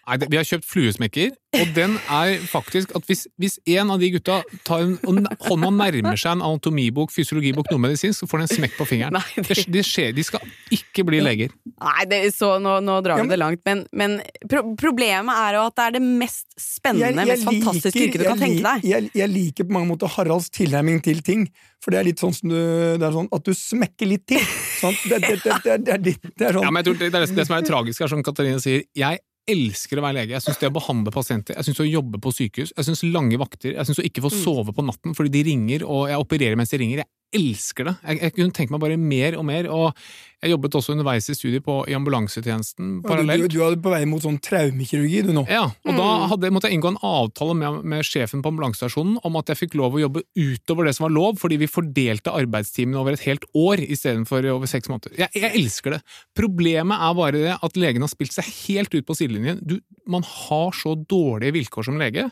Nei, 0.04 0.16
det, 0.20 0.26
Vi 0.30 0.36
har 0.36 0.44
kjøpt 0.44 0.66
fluesmekker, 0.68 1.30
og 1.54 1.70
den 1.76 1.94
er 2.12 2.34
faktisk 2.50 2.90
at 2.98 3.06
hvis, 3.08 3.22
hvis 3.40 3.54
en 3.76 3.92
av 3.94 4.00
de 4.02 4.10
gutta 4.12 4.40
tar 4.66 4.82
en, 4.84 4.96
og 5.06 5.20
hånda 5.46 5.70
nærmer 5.72 6.18
seg 6.20 6.34
en 6.36 6.42
anatomibok, 6.44 7.12
fysiologibok, 7.14 7.70
noe 7.72 7.80
medisinsk, 7.86 8.20
så 8.24 8.28
får 8.28 8.42
den 8.42 8.48
en 8.48 8.52
smekk 8.58 8.74
på 8.80 8.86
fingeren. 8.90 9.14
Nei, 9.18 9.22
Det, 9.38 9.46
det, 9.62 9.66
det 9.78 9.84
skjer, 9.88 10.12
De 10.16 10.24
skal 10.26 10.44
ikke 10.76 11.06
bli 11.08 11.22
leger. 11.24 11.54
nei 11.80 12.04
det, 12.10 12.20
så 12.36 12.54
nå, 12.60 12.76
nå 12.84 12.98
drar 13.06 13.16
Ja, 13.16 13.22
vi 13.22 13.28
men- 13.28 13.34
det 13.34 13.40
langt. 13.40 13.62
Men, 13.64 13.84
men 13.92 14.18
pro 14.50 14.64
problemet 14.80 15.34
er 15.46 15.56
jo 15.60 15.66
at 15.70 15.76
det 15.78 15.84
er 15.88 15.96
det 15.98 16.02
mest 16.04 16.46
spennende, 16.60 17.24
mest 17.30 17.46
fantastiske 17.48 18.04
yrket 18.08 18.20
du 18.24 18.28
kan 18.28 18.42
tenke 18.44 18.64
deg. 18.66 18.84
Jeg, 18.90 19.10
jeg 19.16 19.32
liker 19.32 19.68
på 19.70 19.76
mange 19.78 19.88
måter 19.94 20.10
Haralds 20.18 20.50
tilnærming 20.54 21.00
til 21.06 21.22
ting. 21.24 21.46
For 21.84 21.92
det 21.92 21.98
er 22.00 22.06
litt 22.08 22.20
sånn, 22.22 22.32
som 22.32 22.48
du, 22.48 22.56
det 22.56 23.04
er 23.04 23.12
sånn 23.12 23.26
at 23.36 23.44
du 23.44 23.52
smekker 23.56 24.08
litt 24.08 24.22
til. 24.30 24.40
Sånn, 24.80 24.94
det, 25.08 25.18
det, 25.20 25.34
det, 25.44 25.56
det, 25.64 25.72
er- 25.74 25.82
det, 25.84 25.92
er 25.98 26.02
ditt- 26.10 26.28
det 26.32 26.46
er 26.48 26.56
sånn 26.58 26.64
Ja, 26.64 26.70
men 26.72 26.80
jeg 26.80 26.88
tror 26.90 26.98
det, 27.00 27.08
det, 27.12 27.20
er 27.20 27.26
det, 27.28 27.36
det 27.36 27.44
som 27.48 27.56
er 27.58 27.64
det 27.64 27.68
tragiske, 27.72 28.04
er 28.06 28.12
som 28.14 28.22
Katarina 28.24 28.60
sier. 28.64 28.84
Jeg 28.96 29.20
elsker 29.50 30.00
å 30.00 30.04
være 30.04 30.18
lege. 30.20 30.36
Jeg 30.36 30.44
syns 30.44 30.60
det 30.60 30.70
å 30.70 30.74
behandle 30.74 31.12
pasienter, 31.14 31.58
jeg 31.58 31.68
syns 31.68 31.82
å 31.84 31.88
jobbe 31.88 32.20
på 32.22 32.32
sykehus, 32.34 32.72
jeg 32.76 32.88
syns 32.88 33.04
lange 33.08 33.40
vakter, 33.40 33.74
jeg 33.74 33.88
syns 33.88 34.00
å 34.00 34.06
ikke 34.08 34.24
få 34.24 34.32
sove 34.32 34.74
på 34.76 34.84
natten 34.86 35.16
fordi 35.16 35.34
de 35.34 35.44
ringer, 35.50 35.84
og 35.88 36.08
jeg 36.10 36.22
opererer 36.22 36.60
mens 36.60 36.72
de 36.72 36.80
ringer. 36.80 37.02
Jeg 37.04 37.40
elsker 37.40 37.90
det. 37.90 37.96
Jeg, 38.06 38.20
jeg 38.22 38.36
kunne 38.38 38.56
tenkt 38.56 38.74
meg 38.74 38.82
bare 38.84 39.00
mer 39.00 39.38
og 39.40 39.46
mer. 39.48 39.68
og 39.68 40.06
Jeg 40.44 40.52
jobbet 40.52 40.74
også 40.76 40.92
underveis 40.92 41.26
i 41.32 41.34
studiet 41.36 41.64
på, 41.64 41.78
i 41.88 41.94
ambulansetjenesten 41.96 42.98
du, 43.00 43.22
du, 43.24 43.46
du 43.48 43.58
er 43.64 43.76
på 43.80 43.92
vei 43.94 44.02
mot 44.08 44.20
sånn 44.20 44.36
traumekirurgi, 44.44 45.22
du 45.24 45.32
nå. 45.32 45.46
Ja, 45.48 45.62
og 45.72 45.96
da 45.96 46.08
hadde, 46.34 46.50
måtte 46.52 46.68
jeg 46.68 46.76
inngå 46.76 46.90
en 46.92 47.00
avtale 47.00 47.56
med, 47.56 47.78
med 47.94 48.04
sjefen 48.04 48.42
på 48.44 48.52
ambulansestasjonen 48.52 49.16
om 49.24 49.38
at 49.40 49.52
jeg 49.52 49.62
fikk 49.62 49.78
lov 49.80 49.96
å 49.96 50.02
jobbe 50.02 50.24
utover 50.36 50.90
det 50.90 50.94
som 50.98 51.06
var 51.06 51.14
lov, 51.16 51.40
fordi 51.40 51.58
vi 51.64 51.70
fordelte 51.70 52.34
arbeidstimene 52.36 53.00
over 53.00 53.16
et 53.16 53.24
helt 53.24 53.48
år 53.56 53.80
istedenfor 53.86 54.50
over 54.52 54.68
seks 54.68 54.92
måneder. 54.92 55.16
Jeg, 55.24 55.32
jeg 55.40 55.52
elsker 55.62 55.96
det. 55.96 56.02
Problemet 56.36 57.08
er 57.08 57.18
bare 57.22 57.42
det 57.48 57.56
at 57.56 57.80
legen 57.80 58.04
har 58.04 58.12
spilt 58.12 58.36
seg 58.36 58.52
helt 58.66 58.92
ut 58.92 59.08
på 59.08 59.16
sidelinjen. 59.16 59.64
Du, 59.64 59.78
man 60.10 60.28
har 60.28 60.76
så 60.76 60.92
dårlige 60.98 61.56
vilkår 61.56 61.88
som 61.88 62.00
lege 62.00 62.28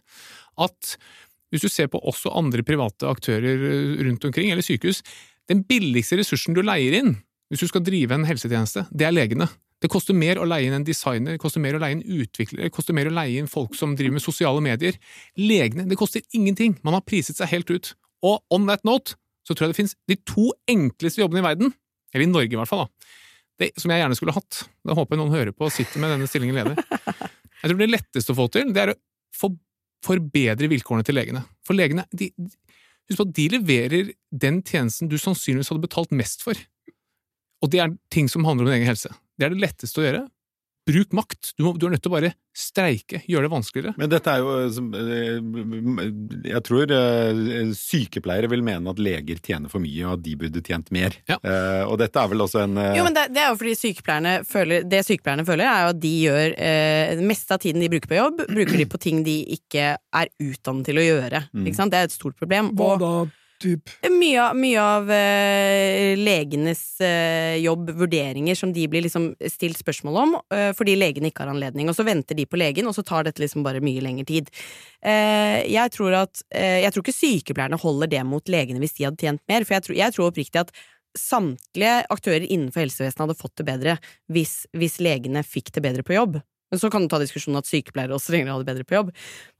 at 0.60 0.94
hvis 1.52 1.64
du 1.64 1.72
ser 1.72 1.88
på 1.92 2.00
også 2.00 2.32
andre 2.36 2.64
private 2.64 3.08
aktører 3.08 3.68
eh, 3.72 4.00
rundt 4.04 4.24
omkring, 4.28 4.52
eller 4.52 4.64
sykehus, 4.64 5.02
den 5.50 5.64
billigste 5.68 6.20
ressursen 6.20 6.56
du 6.56 6.62
leier 6.64 7.00
inn 7.00 7.14
hvis 7.52 7.60
du 7.60 7.68
skal 7.68 7.84
drive 7.84 8.16
en 8.16 8.24
helsetjeneste, 8.24 8.86
det 8.96 9.04
er 9.04 9.12
legene. 9.12 9.46
Det 9.82 9.90
koster 9.92 10.16
mer 10.16 10.38
å 10.40 10.46
leie 10.46 10.70
inn 10.70 10.76
en 10.76 10.86
designer, 10.86 11.34
det 11.34 11.42
koster 11.42 11.60
mer 11.60 11.76
å 11.76 11.80
leie 11.82 11.98
inn 11.98 12.04
utviklere, 12.22 12.68
det 12.70 12.72
koster 12.72 12.96
mer 12.96 13.10
å 13.10 13.12
leie 13.12 13.42
inn 13.42 13.50
folk 13.50 13.74
som 13.76 13.96
driver 13.98 14.14
med 14.16 14.24
sosiale 14.24 14.62
medier. 14.64 14.96
Legene, 15.36 15.84
det 15.90 15.98
koster 16.00 16.24
ingenting. 16.38 16.78
Man 16.86 16.96
har 16.96 17.04
priset 17.04 17.36
seg 17.36 17.50
helt 17.50 17.72
ut. 17.74 17.90
Og 18.24 18.38
on 18.54 18.64
that 18.70 18.86
note, 18.88 19.18
så 19.44 19.52
tror 19.52 19.66
jeg 19.66 19.74
det 19.74 19.80
finnes 19.80 19.96
de 20.08 20.16
to 20.22 20.46
enkleste 20.70 21.20
jobbene 21.20 21.42
i 21.42 21.46
verden, 21.48 21.74
eller 22.14 22.24
i 22.24 22.30
Norge 22.30 22.56
i 22.56 22.60
hvert 22.60 22.70
fall, 22.70 22.86
da, 22.86 23.12
det, 23.60 23.72
som 23.82 23.92
jeg 23.92 24.00
gjerne 24.00 24.16
skulle 24.16 24.36
hatt. 24.38 24.62
Det 24.86 24.96
håper 24.96 25.16
jeg 25.16 25.22
noen 25.24 25.36
hører 25.36 25.56
på 25.56 25.68
og 25.68 25.74
sitter 25.74 26.00
med 26.00 26.14
denne 26.14 26.30
stillingen 26.30 26.56
ledig. 26.56 26.86
Jeg 27.62 27.70
tror 27.70 27.78
det 27.82 27.92
letteste 27.92 28.32
å 28.32 28.38
få 28.38 28.48
til, 28.54 28.72
det 28.74 28.86
er 28.86 28.94
å 28.94 28.98
for, 29.36 29.58
forbedre 30.06 30.70
vilkårene 30.72 31.06
til 31.06 31.18
legene. 31.18 31.44
For 31.66 31.76
legene, 31.76 32.06
de, 32.16 32.30
husk 33.10 33.20
på 33.20 33.26
at 33.28 33.36
de 33.36 33.48
leverer 33.58 34.14
den 34.30 34.62
tjenesten 34.66 35.10
du 35.10 35.18
sannsynligvis 35.20 35.70
hadde 35.74 35.84
betalt 35.84 36.14
mest 36.16 36.46
for. 36.46 36.58
Og 37.62 37.70
det 37.72 37.80
er 37.84 37.96
ting 38.10 38.28
som 38.28 38.44
handler 38.48 38.66
om 38.66 38.72
din 38.72 38.80
egen 38.82 38.90
helse. 38.92 39.12
Det 39.38 39.46
er 39.48 39.54
det 39.54 39.62
letteste 39.62 40.02
å 40.02 40.06
gjøre. 40.08 40.22
bruk 40.82 41.12
makt. 41.14 41.52
Du, 41.54 41.62
må, 41.62 41.70
du 41.78 41.84
er 41.86 41.92
nødt 41.94 42.02
til 42.02 42.10
å 42.10 42.14
bare 42.16 42.32
streike, 42.58 43.20
gjøre 43.30 43.46
det 43.46 43.50
vanskeligere. 43.52 43.92
Men 44.02 44.10
dette 44.10 44.32
er 44.32 44.40
jo 44.42 44.48
eh, 44.64 44.70
som, 44.74 44.88
eh, 44.98 46.48
Jeg 46.50 46.62
tror 46.66 46.90
eh, 46.90 47.70
sykepleiere 47.78 48.48
vil 48.50 48.64
mene 48.66 48.90
at 48.90 48.98
leger 48.98 49.38
tjener 49.46 49.70
for 49.70 49.78
mye, 49.84 50.02
og 50.08 50.16
at 50.16 50.24
de 50.26 50.34
burde 50.40 50.62
tjent 50.66 50.90
mer. 50.94 51.14
Ja. 51.30 51.38
Eh, 51.38 51.84
Og 51.86 52.00
dette 52.02 52.18
er 52.18 52.32
vel 52.32 52.42
også 52.42 52.64
en 52.64 52.74
Jo, 52.96 53.04
men 53.06 53.14
det, 53.14 53.28
det 53.36 53.44
er 53.44 53.52
jo 53.52 53.60
fordi 53.60 53.76
sykepleierne 53.78 54.32
føler 54.48 54.88
Det 54.90 55.04
sykepleierne 55.06 55.46
føler, 55.46 55.70
er 55.70 55.84
jo 55.86 55.92
at 55.94 56.00
de 56.02 56.12
gjør 56.26 56.56
eh, 56.66 57.22
meste 57.30 57.54
av 57.54 57.62
tiden 57.62 57.84
de 57.86 57.90
bruker 57.92 58.10
på 58.10 58.18
jobb, 58.18 58.42
bruker 58.50 58.82
de 58.82 58.88
på 58.96 59.02
ting 59.06 59.22
de 59.26 59.36
ikke 59.54 59.86
er 59.94 60.32
utdannet 60.42 60.90
til 60.90 60.98
å 60.98 61.06
gjøre. 61.06 61.44
Mm. 61.54 61.68
Ikke 61.70 61.78
sant? 61.78 61.94
Det 61.94 62.02
er 62.02 62.10
et 62.10 62.18
stort 62.18 62.36
problem. 62.42 62.72
Hva 62.74 62.96
da, 62.98 63.12
typ? 63.62 63.92
mye, 64.22 64.46
mye 64.58 64.82
av 64.82 65.10
uh, 65.10 66.12
legenes 66.18 66.82
uh, 67.02 67.56
jobb, 67.60 67.92
vurderinger, 67.98 68.56
som 68.58 68.72
de 68.74 68.86
blir 68.90 69.04
liksom 69.06 69.32
stilt 69.50 69.80
spørsmål 69.80 70.20
om, 70.22 70.36
uh, 70.54 70.70
fordi 70.76 70.96
legene 70.98 71.30
ikke 71.30 71.44
har 71.44 71.52
anledning. 71.52 71.90
Og 71.90 71.96
så 71.98 72.06
venter 72.06 72.38
de 72.38 72.46
på 72.48 72.60
legen, 72.60 72.88
og 72.88 72.96
så 72.96 73.04
tar 73.06 73.26
dette 73.26 73.42
liksom 73.42 73.64
bare 73.66 73.82
mye 73.84 74.02
lengre 74.04 74.26
tid. 74.28 74.50
Jeg 75.02 75.90
tror 75.96 76.14
at 76.14 76.44
Jeg 76.54 76.92
tror 76.94 77.02
ikke 77.02 77.16
sykepleierne 77.16 77.78
holder 77.80 78.06
det 78.12 78.20
mot 78.22 78.50
legene 78.52 78.78
hvis 78.78 78.94
de 78.94 79.06
hadde 79.08 79.18
tjent 79.18 79.42
mer, 79.50 79.64
for 79.66 79.74
jeg 79.74 79.82
tror, 79.86 79.96
jeg 79.98 80.14
tror 80.14 80.28
oppriktig 80.28 80.60
at 80.60 80.70
samtlige 81.18 81.96
aktører 82.12 82.46
innenfor 82.46 82.84
helsevesenet 82.84 83.24
hadde 83.24 83.36
fått 83.40 83.56
det 83.58 83.66
bedre 83.66 83.96
hvis, 84.30 84.52
hvis 84.78 85.00
legene 85.02 85.42
fikk 85.42 85.72
det 85.74 85.82
bedre 85.82 86.06
på 86.06 86.14
jobb. 86.14 86.38
Men 86.70 86.80
Så 86.80 86.88
kan 86.92 87.02
du 87.02 87.10
ta 87.10 87.18
diskusjonen 87.18 87.58
at 87.58 87.66
sykepleiere 87.66 88.14
også 88.14 88.30
trenger 88.30 88.52
å 88.52 88.60
ha 88.60 88.62
det 88.62 88.70
bedre 88.70 88.86
på 88.86 88.96
jobb. 89.00 89.10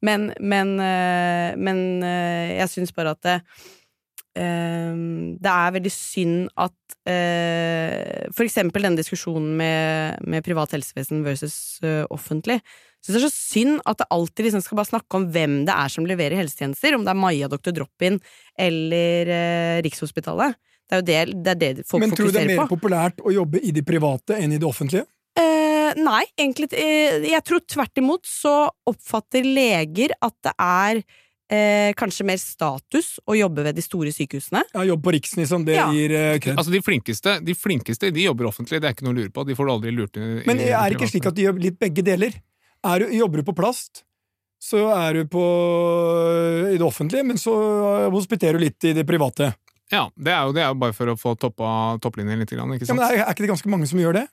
Men, 0.06 0.30
men, 0.38 0.76
men 0.78 1.82
jeg 2.06 2.70
syns 2.70 2.94
bare 2.94 3.16
at 3.16 3.26
det, 3.26 3.36
det 4.32 5.50
er 5.52 5.74
veldig 5.74 5.90
synd 5.92 6.46
at 6.56 6.94
eh, 7.10 8.30
For 8.32 8.46
eksempel 8.46 8.86
denne 8.86 8.96
diskusjonen 8.96 9.50
med, 9.58 10.22
med 10.24 10.44
privat 10.46 10.72
helsevesen 10.72 11.20
versus 11.26 11.56
uh, 11.84 12.06
offentlig. 12.08 12.62
Jeg 13.02 13.10
synes 13.10 13.16
det 13.16 13.20
er 13.20 13.28
så 13.28 13.34
synd 13.34 13.78
at 13.90 13.98
det 13.98 14.06
alltid 14.14 14.46
liksom 14.46 14.62
skal 14.62 14.78
bare 14.78 14.90
snakke 14.92 15.18
om 15.18 15.24
hvem 15.34 15.56
det 15.66 15.74
er 15.74 15.90
som 15.90 16.06
leverer 16.06 16.38
helsetjenester, 16.38 16.94
om 16.94 17.02
det 17.02 17.10
er 17.10 17.18
Maja 17.18 17.48
Doktor 17.50 17.74
Drop-In 17.74 18.20
eller 18.54 19.32
eh, 19.34 19.80
Rikshospitalet. 19.82 20.54
Det 20.86 20.94
er 20.94 21.00
jo 21.00 21.06
det, 21.08 21.42
det, 21.42 21.52
er 21.52 21.80
det 21.80 21.86
folk 21.88 22.04
Men 22.04 22.14
tror 22.14 22.30
du 22.30 22.36
det 22.36 22.44
er 22.44 22.52
mer 22.52 22.62
på. 22.62 22.76
populært 22.76 23.18
å 23.26 23.32
jobbe 23.34 23.58
i 23.58 23.74
de 23.74 23.82
private 23.82 24.38
enn 24.38 24.54
i 24.54 24.60
det 24.62 24.68
offentlige? 24.68 25.02
Eh, 25.34 25.98
nei, 25.98 26.22
egentlig 26.36 26.68
eh, 26.76 27.24
Jeg 27.26 27.42
tror 27.48 27.62
tvert 27.64 27.98
imot 27.98 28.28
så 28.28 28.54
oppfatter 28.86 29.46
leger 29.50 30.14
at 30.22 30.36
det 30.46 30.54
er 30.62 31.02
eh, 31.52 31.92
kanskje 31.98 32.24
mer 32.28 32.38
status 32.40 33.18
å 33.28 33.36
jobbe 33.36 33.64
ved 33.66 33.76
de 33.76 33.84
store 33.84 34.12
sykehusene. 34.14 34.62
Ja, 34.72 34.84
jobb 34.88 35.02
på 35.04 35.12
Riksen, 35.16 35.42
liksom. 35.42 35.66
Det 35.68 35.76
Ja. 35.76 35.90
gir 35.92 36.14
eh, 36.16 36.38
kred. 36.42 36.56
Altså, 36.56 36.72
de 36.72 36.80
flinkeste, 36.84 37.36
de 37.44 37.54
flinkeste 37.54 38.10
de 38.12 38.24
jobber 38.24 38.48
offentlig, 38.48 38.80
det 38.80 38.88
er 38.90 38.96
ikke 38.96 39.04
noe 39.06 39.14
å 39.14 39.20
lure 39.20 39.30
på. 39.34 39.44
De 39.46 39.54
får 39.58 39.68
du 39.68 39.72
aldri 39.76 39.92
lurt 39.96 40.16
inn 40.16 40.40
i 40.40 40.46
Men 40.48 40.58
er 40.64 40.88
det 40.88 40.96
ikke 40.98 41.10
slik 41.12 41.26
at 41.28 41.36
de 41.36 41.44
gjør 41.48 41.60
litt 41.60 41.78
begge 41.82 42.02
deler? 42.06 42.32
Er 42.82 43.04
du, 43.04 43.12
jobber 43.14 43.42
du 43.42 43.46
på 43.46 43.54
plast, 43.54 44.02
så 44.62 44.88
er 44.94 45.20
du 45.20 45.24
på, 45.30 45.42
i 46.72 46.78
det 46.78 46.86
offentlige, 46.86 47.24
men 47.26 47.38
så 47.40 47.52
hospiterer 48.14 48.58
du 48.58 48.64
litt 48.66 48.84
i 48.88 48.92
det 48.96 49.04
private. 49.08 49.52
Ja, 49.92 50.06
det 50.16 50.32
er 50.32 50.46
jo, 50.48 50.52
det 50.56 50.62
er 50.64 50.70
jo 50.72 50.78
bare 50.80 50.94
for 50.96 51.10
å 51.12 51.16
få 51.20 51.34
toppa 51.36 51.98
topplinjen 52.00 52.40
litt. 52.40 52.52
Grann, 52.54 52.72
ikke 52.74 52.88
Ja, 52.88 52.94
men 52.96 53.04
er, 53.04 53.24
er 53.26 53.34
ikke 53.34 53.44
det 53.44 53.50
ganske 53.52 53.68
mange 53.72 53.88
som 53.90 54.00
gjør 54.00 54.22
det? 54.22 54.26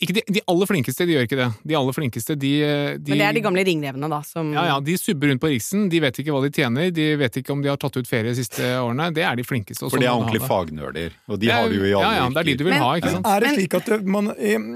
Ikke 0.00 0.14
de, 0.16 0.22
de 0.32 0.40
aller 0.48 0.68
flinkeste 0.70 1.04
de 1.04 1.12
gjør 1.12 1.26
ikke 1.26 1.36
det. 1.36 1.46
De 1.68 1.76
aller 1.76 1.92
flinkeste, 1.96 2.36
de, 2.40 2.50
de 2.96 3.12
Men 3.12 3.20
det 3.20 3.26
er 3.26 3.36
de 3.36 3.42
gamle 3.44 3.64
ringrevene, 3.68 4.08
da, 4.08 4.20
som 4.24 4.52
Ja, 4.54 4.64
ja, 4.70 4.78
De 4.80 4.96
subber 4.96 5.28
rundt 5.28 5.42
på 5.42 5.50
Riksen, 5.52 5.88
de 5.92 6.00
vet 6.00 6.20
ikke 6.22 6.32
hva 6.32 6.40
de 6.46 6.50
tjener, 6.56 6.88
de 6.96 7.08
vet 7.20 7.36
ikke 7.42 7.52
om 7.52 7.60
de 7.60 7.68
har 7.68 7.76
tatt 7.80 7.98
ut 8.00 8.08
ferie 8.08 8.32
de 8.32 8.38
siste 8.40 8.64
årene. 8.80 9.10
Det 9.12 9.26
er 9.28 9.36
de 9.36 9.44
flinkeste. 9.44 9.84
For 9.92 10.00
de 10.00 10.08
er 10.08 10.14
sånn 10.14 10.24
ordentlige 10.24 10.48
fagnerder, 10.48 11.16
og 11.28 11.36
de 11.36 11.50
Det 11.50 11.54
har 11.54 11.68
du 11.68 11.76
jo 11.76 11.84
i 11.84 11.92
alle 11.92 12.04
Ja, 12.06 12.12
ja, 12.22 12.28
det 12.32 12.40
er 12.40 12.48
de 12.48 12.56
du 12.56 12.64
vil 12.64 12.72
Men- 12.72 12.82
ha, 12.82 12.92
ikke 12.96 13.14
sant. 13.16 13.26
Er 13.26 13.40
det 13.44 13.54
slik 13.58 13.74
at 13.74 14.06
man 14.06 14.32
er, 14.32 14.68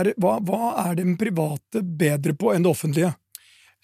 er, 0.00 0.14
hva, 0.18 0.38
hva 0.42 0.62
er 0.88 0.94
den 0.98 1.14
private 1.20 1.82
bedre 1.84 2.34
på 2.34 2.54
enn 2.54 2.66
det 2.66 2.70
offentlige? 2.74 3.14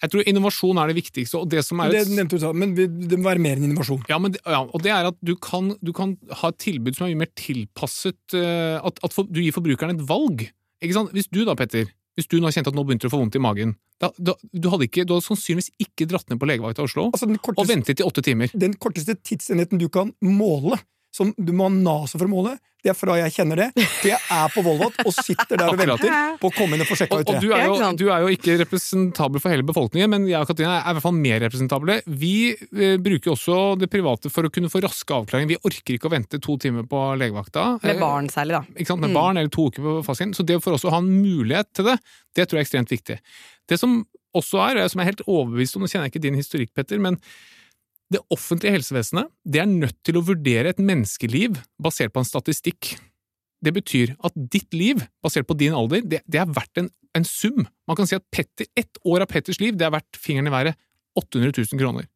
Jeg 0.01 0.09
tror 0.13 0.23
innovasjon 0.25 0.79
er 0.81 0.89
det 0.89 0.95
viktigste, 0.97 1.37
og 1.37 1.49
det 1.51 1.61
som 1.65 1.79
er 1.83 1.91
Det 1.93 2.07
nevnte 2.09 2.37
du, 2.37 2.41
sa, 2.41 2.51
men 2.57 2.73
det 2.75 3.19
må 3.19 3.27
være 3.29 3.39
mer 3.43 3.59
enn 3.59 3.67
innovasjon. 3.69 4.01
Ja, 4.09 4.17
men, 4.17 4.31
det- 4.33 4.41
ja, 4.45 4.63
og 4.65 4.81
det 4.81 4.91
er 4.91 5.05
at 5.11 5.17
du 5.21 5.35
kan, 5.37 5.75
du 5.81 5.91
kan 5.93 6.15
ha 6.41 6.49
et 6.49 6.57
tilbud 6.57 6.95
som 6.97 7.05
er 7.05 7.13
mye 7.13 7.21
mer 7.25 7.31
tilpasset 7.37 8.33
eh, 8.33 8.79
At, 8.81 8.99
at 9.05 9.17
du 9.29 9.41
gir 9.41 9.53
forbrukeren 9.53 9.93
et 9.99 10.05
valg. 10.09 10.47
Ikke 10.81 10.93
sant? 10.97 11.11
Hvis 11.13 11.29
du 11.29 11.43
da, 11.45 11.53
Petter, 11.55 11.85
hvis 12.17 12.27
du 12.27 12.39
nå 12.41 12.49
kjente 12.51 12.73
at 12.73 12.75
nå 12.75 12.83
begynte 12.83 13.05
du 13.05 13.11
å 13.11 13.13
få 13.13 13.21
vondt 13.21 13.37
i 13.37 13.41
magen 13.43 13.75
da, 14.01 14.09
da, 14.17 14.33
du, 14.51 14.65
hadde 14.73 14.87
ikke, 14.89 15.05
du 15.05 15.13
hadde 15.13 15.23
sannsynligvis 15.27 15.69
ikke 15.79 16.07
dratt 16.09 16.25
ned 16.31 16.39
på 16.41 16.47
legevakta 16.49 16.81
i 16.81 16.87
Oslo 16.89 17.05
Altså, 17.13 17.27
korteste, 17.37 17.61
og 17.61 17.67
ventet 17.69 18.01
i 18.01 18.03
åtte 18.03 18.23
timer. 18.25 18.49
den 18.57 18.73
korteste 18.81 19.13
tidsenheten 19.21 19.77
du 19.79 19.85
kan 19.93 20.09
måle, 20.25 20.79
som 21.11 21.33
du 21.37 21.51
må 21.51 21.67
ha 21.67 21.71
NASA 21.75 22.17
for 22.17 22.27
å 22.29 22.31
måle, 22.31 22.57
det 22.81 22.89
er 22.89 22.95
fra 22.97 23.13
jeg 23.19 23.29
kjenner 23.35 23.59
det, 23.59 23.65
til 24.01 24.09
jeg 24.09 24.17
er 24.33 24.47
på 24.49 24.61
Volvat 24.65 24.95
og 25.05 25.11
sitter 25.13 25.59
der 25.59 25.69
og 25.69 25.77
venter 25.77 26.37
på 26.41 26.49
å 26.49 26.53
komme 26.55 26.73
inn 26.73 26.81
og 26.81 26.87
få 26.89 26.95
sjekka 26.97 27.19
ut 27.19 27.27
ut 27.27 27.29
og 27.29 27.35
det. 27.35 27.41
du, 27.43 27.51
er 27.53 27.65
jo, 27.67 27.75
du 27.99 28.05
er 28.09 28.23
jo 28.23 28.31
ikke 28.33 28.55
representabel 28.63 29.43
for 29.43 29.53
hele 29.53 29.65
befolkningen, 29.67 30.09
men 30.09 30.25
jeg 30.25 30.41
og 30.41 30.49
Katrine 30.49 30.79
er 30.79 30.87
i 30.89 30.95
hvert 30.97 31.05
fall 31.05 31.13
mer 31.19 31.43
representable. 31.43 31.99
Vi 32.09 32.31
eh, 32.55 32.95
bruker 32.97 33.35
også 33.35 33.59
det 33.83 33.91
private 33.93 34.31
for 34.33 34.49
å 34.49 34.53
kunne 34.55 34.71
få 34.73 34.81
raske 34.81 35.13
avklaringer. 35.13 35.51
Vi 35.53 35.59
orker 35.69 35.99
ikke 35.99 36.09
å 36.09 36.13
vente 36.15 36.41
to 36.41 36.57
timer 36.63 36.87
på 36.89 37.03
legevakta. 37.21 37.67
Med 37.85 38.01
barn 38.01 38.31
særlig, 38.33 38.57
da. 38.57 38.63
ikke 38.73 38.93
sant, 38.95 39.05
med 39.05 39.11
Mm. 39.13 39.19
barn 39.19 39.37
eller 39.43 39.53
to 39.53 39.67
uker 39.69 39.85
på 39.85 39.95
fastlegen. 40.09 40.33
Så 40.33 40.47
det 40.47 40.57
for 40.65 40.73
oss 40.73 40.87
å 40.89 40.95
ha 40.95 41.03
en 41.03 41.11
mulighet 41.21 41.69
til 41.77 41.91
det, 41.91 41.99
det 42.33 42.47
tror 42.47 42.57
jeg 42.57 42.65
er 42.65 42.69
ekstremt 42.71 42.95
viktig. 42.97 43.19
Det 43.69 43.77
som 43.77 43.99
også 44.33 44.57
er, 44.71 44.81
og 44.81 44.89
som 44.89 45.03
jeg 45.03 45.05
er 45.05 45.11
helt 45.13 45.27
overbevist 45.27 45.75
om, 45.77 45.83
nå 45.85 45.91
kjenner 45.91 46.07
jeg 46.09 46.15
ikke 46.15 46.25
din 46.25 46.39
historikk, 46.39 46.73
Petter, 46.73 46.97
men 47.03 47.19
det 48.11 48.19
offentlige 48.33 48.75
helsevesenet 48.75 49.31
det 49.47 49.61
er 49.63 49.69
nødt 49.69 49.97
til 50.05 50.19
å 50.19 50.25
vurdere 50.27 50.73
et 50.73 50.81
menneskeliv 50.83 51.59
basert 51.81 52.13
på 52.13 52.23
en 52.23 52.27
statistikk. 52.27 52.95
Det 53.61 53.73
betyr 53.75 54.15
at 54.25 54.35
ditt 54.35 54.73
liv, 54.73 55.03
basert 55.23 55.47
på 55.47 55.57
din 55.57 55.75
alder, 55.77 56.03
det, 56.03 56.23
det 56.25 56.41
er 56.41 56.49
verdt 56.49 56.81
en, 56.81 56.89
en 57.17 57.27
sum. 57.27 57.67
Man 57.87 57.99
kan 57.99 58.09
si 58.09 58.17
at 58.17 58.25
Petter, 58.33 58.67
ett 58.75 58.99
år 59.05 59.23
av 59.23 59.31
Petters 59.31 59.61
liv 59.61 59.77
det 59.77 59.87
er 59.87 59.95
verdt 59.95 60.19
fingeren 60.19 60.49
i 60.49 60.55
været 60.55 60.79
800 61.19 61.53
000 61.71 61.79
kroner. 61.79 62.07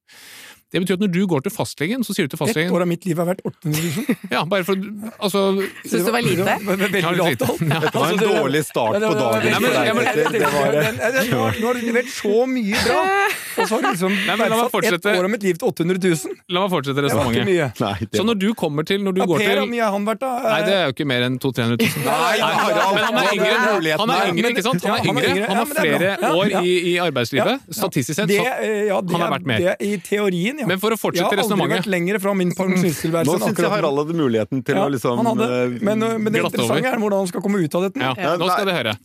Det 0.73 0.81
betyr 0.81 0.97
at 0.97 1.03
når 1.05 1.12
du 1.13 1.21
går 1.29 1.43
til 1.45 1.53
fastlegen, 1.53 2.01
så 2.03 2.12
sier 2.12 2.25
du 2.25 2.34
til 2.34 2.36
Ett 2.36 2.41
fastlegen 2.41 2.73
år 2.75 2.84
av 2.84 2.89
mitt 2.89 3.05
liv 3.08 3.19
er 3.21 3.27
verdt 3.29 3.43
800 3.47 3.84
000. 4.10 4.17
Ja, 4.34 4.41
bare 4.49 4.65
for 4.67 4.81
altså, 5.23 5.43
Syns 5.86 6.08
det 6.08 6.13
var 6.15 6.25
lite? 6.25 6.43
Det 6.43 6.65
var 6.67 6.81
veldig 6.81 7.03
Ja, 7.05 7.12
lavt 7.15 7.36
lite. 7.36 7.47
Ja. 7.69 7.79
Dette 7.86 8.01
var 8.01 8.10
en 8.10 8.19
Altså, 8.19 8.31
dårlig 8.41 8.62
start 8.67 8.97
på 9.05 9.13
dagen 9.21 9.45
ja. 9.45 9.60
Det 11.15 11.23
nå 11.29 11.43
har 11.45 11.79
du 11.79 11.86
levert 11.86 12.12
så 12.12 12.41
mye 12.49 12.81
bra, 12.89 13.05
og 13.57 13.67
så 13.69 13.77
har 13.77 13.83
du 13.85 13.89
liksom 13.91 14.13
Nei, 14.15 14.35
men 14.39 14.51
la 14.51 14.57
meg 14.63 14.87
ett 14.89 15.05
år 15.11 15.27
av 15.27 15.31
mitt 15.31 15.43
liv 15.45 15.59
til 15.59 15.69
800 15.69 15.99
000. 16.03 16.39
La 16.55 16.63
meg 16.65 16.73
fortsette 16.73 17.05
resonnementet. 17.05 18.15
Så 18.15 18.25
når 18.27 18.39
du 18.41 18.47
kommer 18.57 18.87
til 18.87 19.03
Når 19.05 19.15
du 19.15 19.21
Ja, 19.21 19.27
går 19.29 19.41
per, 19.41 19.45
til 19.45 19.61
hvor 19.63 19.71
mye 19.71 19.83
har 19.85 19.93
han 19.95 20.07
vært, 20.07 20.21
da? 20.23 20.31
Nei, 20.45 20.59
det 20.65 20.75
er 20.75 20.83
jo 20.89 20.95
ikke 20.95 21.07
mer 21.09 21.25
enn 21.27 21.37
200 21.41 21.55
000-300 21.55 21.85
000. 21.85 22.05
Nei, 22.05 22.35
men 22.95 23.05
han 23.05 23.19
er 23.21 23.29
yngre, 23.35 23.97
han 24.01 24.13
er 24.15 24.31
yngre, 24.31 24.51
ikke 24.55 24.65
sant? 24.65 24.85
Han 24.85 25.21
er 25.21 25.29
yngre. 25.31 25.49
Han 25.49 25.59
har 25.61 25.65
er 25.65 25.71
flere 25.75 26.31
år 26.31 26.55
i, 26.61 26.73
i 26.91 26.95
arbeidslivet. 27.01 27.65
Statistisk 27.79 28.19
sett, 28.19 28.31
så 28.31 28.47
eh, 28.55 28.87
ja, 28.89 28.99
det 29.01 29.15
han 29.15 29.25
har 29.25 29.33
vært 29.35 29.49
mer. 29.49 29.67
Er 29.73 29.83
I 29.85 29.95
teorien, 30.03 30.61
ja. 30.63 30.69
Men 30.69 30.81
for 30.81 30.93
å 30.93 30.97
Jeg 30.97 31.03
fortsette 31.03 31.27
har 31.27 31.33
aldri 31.33 31.43
resonnementet 31.43 31.83
vært 31.83 31.91
lenger 31.95 32.21
fra 32.23 32.35
min 32.37 32.53
pensjonisttilværelse 32.57 33.31
Nå 33.31 33.49
syns 33.49 33.63
jeg. 33.63 33.71
Harald 33.75 34.01
hadde 34.03 34.17
muligheten 34.19 34.63
til 34.65 34.79
å 34.81 34.87
liksom 34.93 35.21
glatte 35.21 35.35
hadde, 35.35 35.61
eh, 35.61 35.77
men, 35.89 36.05
men 36.23 36.33
det 36.33 36.43
interessante 36.43 36.91
er 36.91 37.01
hvordan 37.01 37.23
han 37.23 37.31
skal 37.31 37.45
komme 37.45 37.61
ut 37.63 37.77
av 37.79 37.87
dette. 37.87 38.01
ja, 38.05 38.35
Nå 38.39 38.49
skal 38.51 38.69
vi 38.69 38.75
høre. 38.77 38.95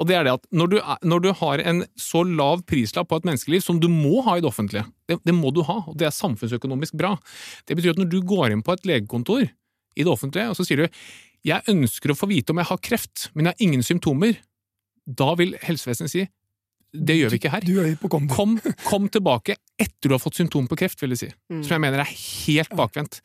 Og 0.00 0.10
det 0.10 0.18
er 0.18 0.28
det 0.28 0.34
at 0.38 0.46
når 0.62 0.72
du, 0.74 0.78
når 1.14 1.24
du 1.26 1.30
har 1.40 1.64
en 1.72 1.84
så 2.00 2.24
lav 2.26 2.64
prislapp 2.68 3.10
på 3.10 3.20
et 3.20 3.28
menneskeliv 3.28 3.64
som 3.64 3.80
du 3.82 3.88
må 3.92 3.99
ha 4.26 4.36
i 4.36 4.42
det 4.42 4.48
offentlige, 4.48 4.86
det, 5.10 5.18
det 5.26 5.34
må 5.36 5.52
du 5.54 5.62
ha, 5.66 5.80
og 5.90 5.96
det 5.98 6.08
er 6.08 6.14
samfunnsøkonomisk 6.16 6.96
bra, 6.98 7.14
det 7.68 7.76
betyr 7.78 7.94
at 7.94 8.00
når 8.00 8.10
du 8.12 8.20
går 8.26 8.54
inn 8.54 8.64
på 8.66 8.74
et 8.76 8.86
legekontor 8.88 9.44
i 9.44 10.06
det 10.06 10.10
offentlige, 10.10 10.50
og 10.50 10.58
så 10.58 10.66
sier 10.66 10.84
du 10.84 11.02
jeg 11.46 11.64
ønsker 11.72 12.12
å 12.12 12.18
få 12.18 12.28
vite 12.28 12.52
om 12.52 12.60
jeg 12.60 12.68
har 12.68 12.80
kreft, 12.84 13.30
men 13.32 13.48
jeg 13.48 13.56
har 13.56 13.64
ingen 13.64 13.84
symptomer, 13.84 14.36
da 15.08 15.32
vil 15.40 15.54
helsevesenet 15.62 16.12
si 16.12 16.26
det 16.90 17.14
gjør 17.14 17.30
vi 17.30 17.38
ikke 17.38 17.52
her. 17.52 17.64
Er. 17.84 17.92
Kom, 18.10 18.56
kom 18.86 19.08
tilbake 19.12 19.54
etter 19.80 20.10
du 20.10 20.14
har 20.14 20.20
fått 20.20 20.40
symptom 20.40 20.66
på 20.68 20.76
kreft, 20.80 20.98
vil 21.00 21.14
jeg 21.14 21.20
si. 21.20 21.28
Mm. 21.52 21.60
Som 21.64 21.74
jeg 21.76 21.82
mener 21.84 22.02
er 22.02 22.10
helt 22.10 22.72
bakvendt. 22.76 23.20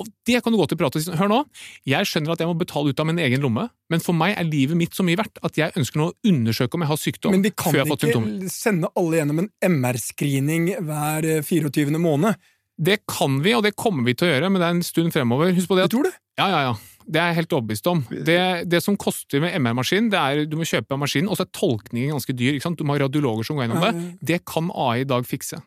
Og 0.00 0.08
det 0.26 0.40
kan 0.42 0.54
du 0.54 0.58
gå 0.58 0.66
til 0.70 0.80
prat 0.80 0.96
og 0.96 1.04
si 1.04 1.18
hør 1.20 1.30
nå, 1.30 1.40
jeg 1.88 2.08
skjønner 2.08 2.34
at 2.34 2.42
jeg 2.42 2.50
må 2.50 2.56
betale 2.58 2.90
ut 2.90 3.02
av 3.02 3.08
min 3.10 3.20
egen 3.22 3.44
lomme, 3.44 3.66
men 3.92 4.04
for 4.04 4.16
meg 4.16 4.34
er 4.38 4.48
livet 4.48 4.78
mitt 4.78 4.96
så 4.96 5.06
mye 5.06 5.20
verdt 5.20 5.42
at 5.46 5.60
jeg 5.60 5.76
ønsker 5.78 6.00
nå 6.00 6.08
å 6.10 6.16
undersøke 6.32 6.78
om 6.78 6.86
jeg 6.86 6.92
har 6.92 7.02
sykdom 7.02 7.36
Men 7.36 7.44
vi 7.44 7.52
kan 7.52 7.74
før 7.74 7.80
jeg 7.80 7.86
har 7.86 7.92
fått 7.92 8.06
symptomer. 8.06 8.32
ikke 8.40 8.54
sende 8.56 8.92
alle 9.02 9.20
gjennom 9.20 9.44
en 9.44 9.50
MR-screening 9.76 10.70
hver 10.88 11.28
eh, 11.36 11.42
24. 11.46 12.00
måned. 12.00 12.50
Det 12.80 13.02
kan 13.10 13.42
vi, 13.44 13.52
og 13.58 13.66
det 13.66 13.76
kommer 13.76 14.06
vi 14.08 14.16
til 14.16 14.30
å 14.30 14.32
gjøre, 14.32 14.48
men 14.48 14.62
det 14.62 14.68
er 14.70 14.78
en 14.78 14.86
stund 14.86 15.12
fremover. 15.12 15.52
Husk 15.52 15.68
på 15.68 15.76
det 15.76 15.90
Du 15.90 15.98
tror 15.98 16.08
det? 16.08 16.16
Ja, 16.40 16.48
ja, 16.48 16.62
ja. 16.70 16.78
Det 17.10 17.18
er 17.20 17.32
jeg 17.32 17.40
helt 17.40 17.54
overbevist 17.58 17.86
om. 17.90 18.02
Det, 18.10 18.38
det 18.70 18.80
som 18.84 18.96
koster 19.00 19.42
med 19.42 19.54
MR-maskin, 19.58 20.10
det 20.12 20.18
er 20.20 20.44
du 20.46 20.56
må 20.60 20.66
kjøpe 20.68 20.98
maskinen, 21.00 21.30
og 21.30 21.38
så 21.40 21.46
er 21.48 21.54
tolkningen 21.58 22.14
ganske 22.14 22.36
dyr. 22.38 22.54
ikke 22.56 22.68
sant? 22.68 22.78
Du 22.78 22.86
må 22.86 22.94
ha 22.94 23.02
radiologer 23.04 23.48
som 23.48 23.58
går 23.58 23.66
gjennom 23.66 23.86
det. 23.88 24.04
Det 24.32 24.42
kan 24.46 24.70
AI 24.70 25.00
i 25.02 25.08
dag 25.10 25.26
fikse. 25.26 25.58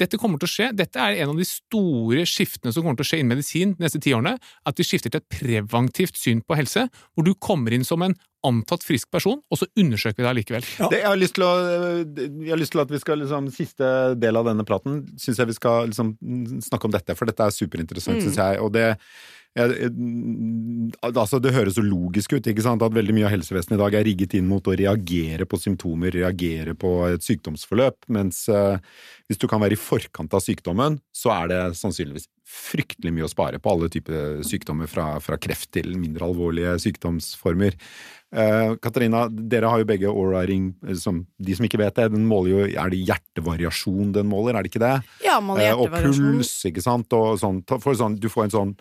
Dette 0.00 0.16
kommer 0.18 0.40
til 0.40 0.48
å 0.48 0.50
skje. 0.50 0.66
Dette 0.74 0.98
er 0.98 1.18
en 1.22 1.30
av 1.34 1.36
de 1.38 1.44
store 1.46 2.22
skiftene 2.26 2.72
som 2.72 2.82
kommer 2.82 2.96
til 2.98 3.04
å 3.04 3.08
skje 3.10 3.18
innen 3.20 3.34
medisin 3.36 3.74
de 3.76 3.84
neste 3.84 4.00
ti 4.02 4.14
årene. 4.16 4.32
At 4.66 4.80
vi 4.80 4.86
skifter 4.88 5.12
til 5.12 5.20
et 5.20 5.28
preventivt 5.32 6.16
syn 6.18 6.40
på 6.48 6.56
helse, 6.58 6.86
hvor 7.12 7.26
du 7.28 7.34
kommer 7.36 7.76
inn 7.76 7.84
som 7.86 8.02
en 8.02 8.16
antatt 8.48 8.82
frisk 8.82 9.10
person, 9.12 9.38
og 9.52 9.60
så 9.60 9.68
undersøker 9.78 10.18
vi 10.18 10.26
deg 10.26 10.38
likevel. 10.40 10.64
Ja. 10.80 10.88
Det, 10.90 10.98
jeg, 11.04 11.06
har 11.12 11.20
lyst 11.20 11.36
til 11.36 11.44
å, 11.46 11.50
jeg 12.16 12.50
har 12.50 12.58
lyst 12.58 12.74
til 12.74 12.82
at 12.82 12.90
vi 12.90 12.98
skal 13.04 13.20
liksom, 13.22 13.50
Siste 13.54 13.90
del 14.18 14.40
av 14.40 14.48
denne 14.48 14.64
praten 14.66 15.02
syns 15.22 15.38
jeg 15.38 15.52
vi 15.52 15.58
skal 15.60 15.92
liksom, 15.92 16.16
snakke 16.66 16.88
om 16.88 16.96
dette, 16.96 17.14
for 17.14 17.30
dette 17.30 17.46
er 17.46 17.54
superinteressant, 17.54 18.16
Mm. 18.18 18.24
synes 18.26 18.40
jeg. 18.42 18.58
Og 18.64 18.72
det 18.74 18.88
altså 19.58 21.40
Det 21.42 21.52
høres 21.52 21.76
så 21.76 21.84
logisk 21.84 22.32
ut 22.32 22.46
ikke 22.48 22.64
sant? 22.64 22.82
at 22.82 22.94
veldig 22.94 23.14
mye 23.16 23.26
av 23.28 23.34
helsevesenet 23.34 23.76
i 23.76 23.82
dag 23.82 23.96
er 23.98 24.06
rigget 24.08 24.36
inn 24.38 24.48
mot 24.48 24.64
å 24.64 24.76
reagere 24.78 25.44
på 25.48 25.60
symptomer, 25.60 26.14
reagere 26.14 26.74
på 26.78 26.92
et 27.10 27.26
sykdomsforløp, 27.26 28.08
mens 28.12 28.46
eh, 28.48 28.78
hvis 29.28 29.40
du 29.42 29.48
kan 29.50 29.60
være 29.62 29.76
i 29.76 29.80
forkant 29.80 30.32
av 30.32 30.44
sykdommen, 30.44 30.98
så 31.12 31.34
er 31.36 31.52
det 31.52 31.60
sannsynligvis 31.80 32.30
fryktelig 32.52 33.12
mye 33.14 33.28
å 33.28 33.30
spare 33.32 33.60
på 33.62 33.70
alle 33.72 33.88
typer 33.92 34.42
sykdommer, 34.46 34.88
fra, 34.90 35.14
fra 35.24 35.38
kreft 35.40 35.70
til 35.76 35.94
mindre 36.00 36.26
alvorlige 36.26 36.74
sykdomsformer. 36.82 37.76
Eh, 38.32 38.74
Katarina, 38.80 39.26
dere 39.28 39.68
har 39.68 39.82
jo 39.82 39.88
begge 39.88 40.08
Aura-ring, 40.08 40.70
som 40.96 41.22
de 41.36 41.56
som 41.56 41.66
ikke 41.68 41.80
vet 41.82 41.98
det, 41.98 42.06
den 42.14 42.24
måler 42.24 42.48
jo 42.54 42.62
Er 42.80 42.88
det 42.88 43.02
hjertevariasjon 43.04 44.14
den 44.16 44.30
måler, 44.30 44.56
er 44.56 44.64
det 44.64 44.72
ikke 44.72 44.80
det? 44.80 44.94
Ja, 45.26 45.36
måler 45.44 45.68
Eh, 45.68 45.76
og 45.76 45.92
puls, 45.92 46.54
ikke 46.68 46.84
sant, 46.84 47.12
og 47.12 47.36
sånn, 47.42 47.60
for 47.68 47.92
sånn 47.98 48.16
Du 48.16 48.30
får 48.32 48.48
en 48.48 48.54
sånn 48.56 48.72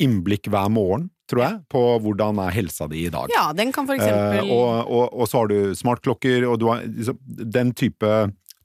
innblikk 0.00 0.48
hver 0.50 0.70
morgen, 0.72 1.08
tror 1.30 1.42
jeg, 1.44 1.58
på 1.70 1.80
hvordan 2.02 2.40
er 2.42 2.54
helsa 2.56 2.88
di 2.90 3.04
i 3.06 3.12
dag. 3.12 3.30
Ja, 3.34 3.52
den 3.54 3.70
kan 3.72 3.86
for 3.86 3.94
Eh, 3.94 4.00
eksempel 4.02 4.50
og, 4.50 4.90
og, 4.90 5.04
og 5.20 5.28
så 5.30 5.42
har 5.44 5.50
du 5.52 5.74
smartklokker, 5.78 6.46
og 6.50 6.58
du 6.62 6.66
har 6.72 6.82
liksom, 6.86 7.18
den 7.54 7.70
type 7.78 8.10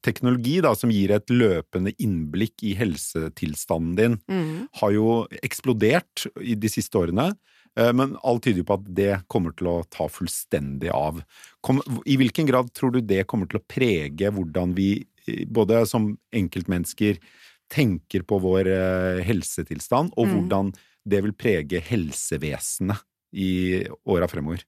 teknologi 0.05 0.59
da, 0.61 0.75
som 0.77 0.91
gir 0.93 1.11
et 1.15 1.29
løpende 1.33 1.91
innblikk 2.01 2.61
i 2.65 2.75
helsetilstanden 2.77 3.95
din, 3.97 4.17
mm. 4.29 4.67
har 4.81 4.91
jo 4.93 5.25
eksplodert 5.45 6.27
i 6.41 6.55
de 6.55 6.69
siste 6.69 6.97
årene. 6.99 7.31
eh, 7.77 7.91
Men 7.93 8.15
alt 8.23 8.43
tyder 8.45 8.63
på 8.65 8.77
at 8.79 8.85
det 8.95 9.13
kommer 9.27 9.55
til 9.57 9.67
å 9.71 9.77
ta 9.89 10.07
fullstendig 10.09 10.91
av. 10.93 11.23
Kom, 11.61 11.81
I 12.05 12.17
hvilken 12.21 12.45
grad 12.49 12.69
tror 12.73 12.93
du 12.93 13.01
det 13.01 13.25
kommer 13.27 13.49
til 13.49 13.59
å 13.59 13.65
prege 13.67 14.29
hvordan 14.31 14.75
vi, 14.77 15.05
eh, 15.27 15.45
både 15.45 15.85
som 15.89 16.11
enkeltmennesker, 16.33 17.17
tenker 17.73 18.21
på 18.29 18.37
vår 18.43 18.67
eh, 18.69 19.23
helsetilstand, 19.25 20.13
og 20.17 20.27
Mm. 20.27 20.33
hvordan 20.35 20.73
det 21.05 21.21
vil 21.25 21.35
prege 21.37 21.81
helsevesenet 21.85 23.03
i 23.35 23.83
åra 24.05 24.27
fremover? 24.27 24.61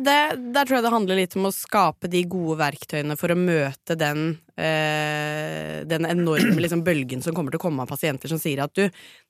Det, 0.00 0.16
Der 0.54 0.64
tror 0.64 0.78
jeg 0.78 0.84
det 0.86 0.92
handler 0.92 1.18
litt 1.18 1.34
om 1.36 1.48
å 1.50 1.52
skape 1.54 2.08
de 2.08 2.22
gode 2.30 2.56
verktøyene 2.62 3.16
for 3.20 3.32
å 3.32 3.36
møte 3.36 3.96
den, 3.98 4.38
eh, 4.56 5.84
den 5.84 6.08
enorme 6.08 6.56
liksom, 6.64 6.80
bølgen 6.86 7.20
som 7.22 7.36
kommer 7.36 7.52
til 7.52 7.60
å 7.60 7.66
komme 7.66 7.84
av 7.84 7.92
pasienter 7.92 8.32
som 8.32 8.40
sier 8.40 8.64
at 8.64 8.72
du, 8.72 8.86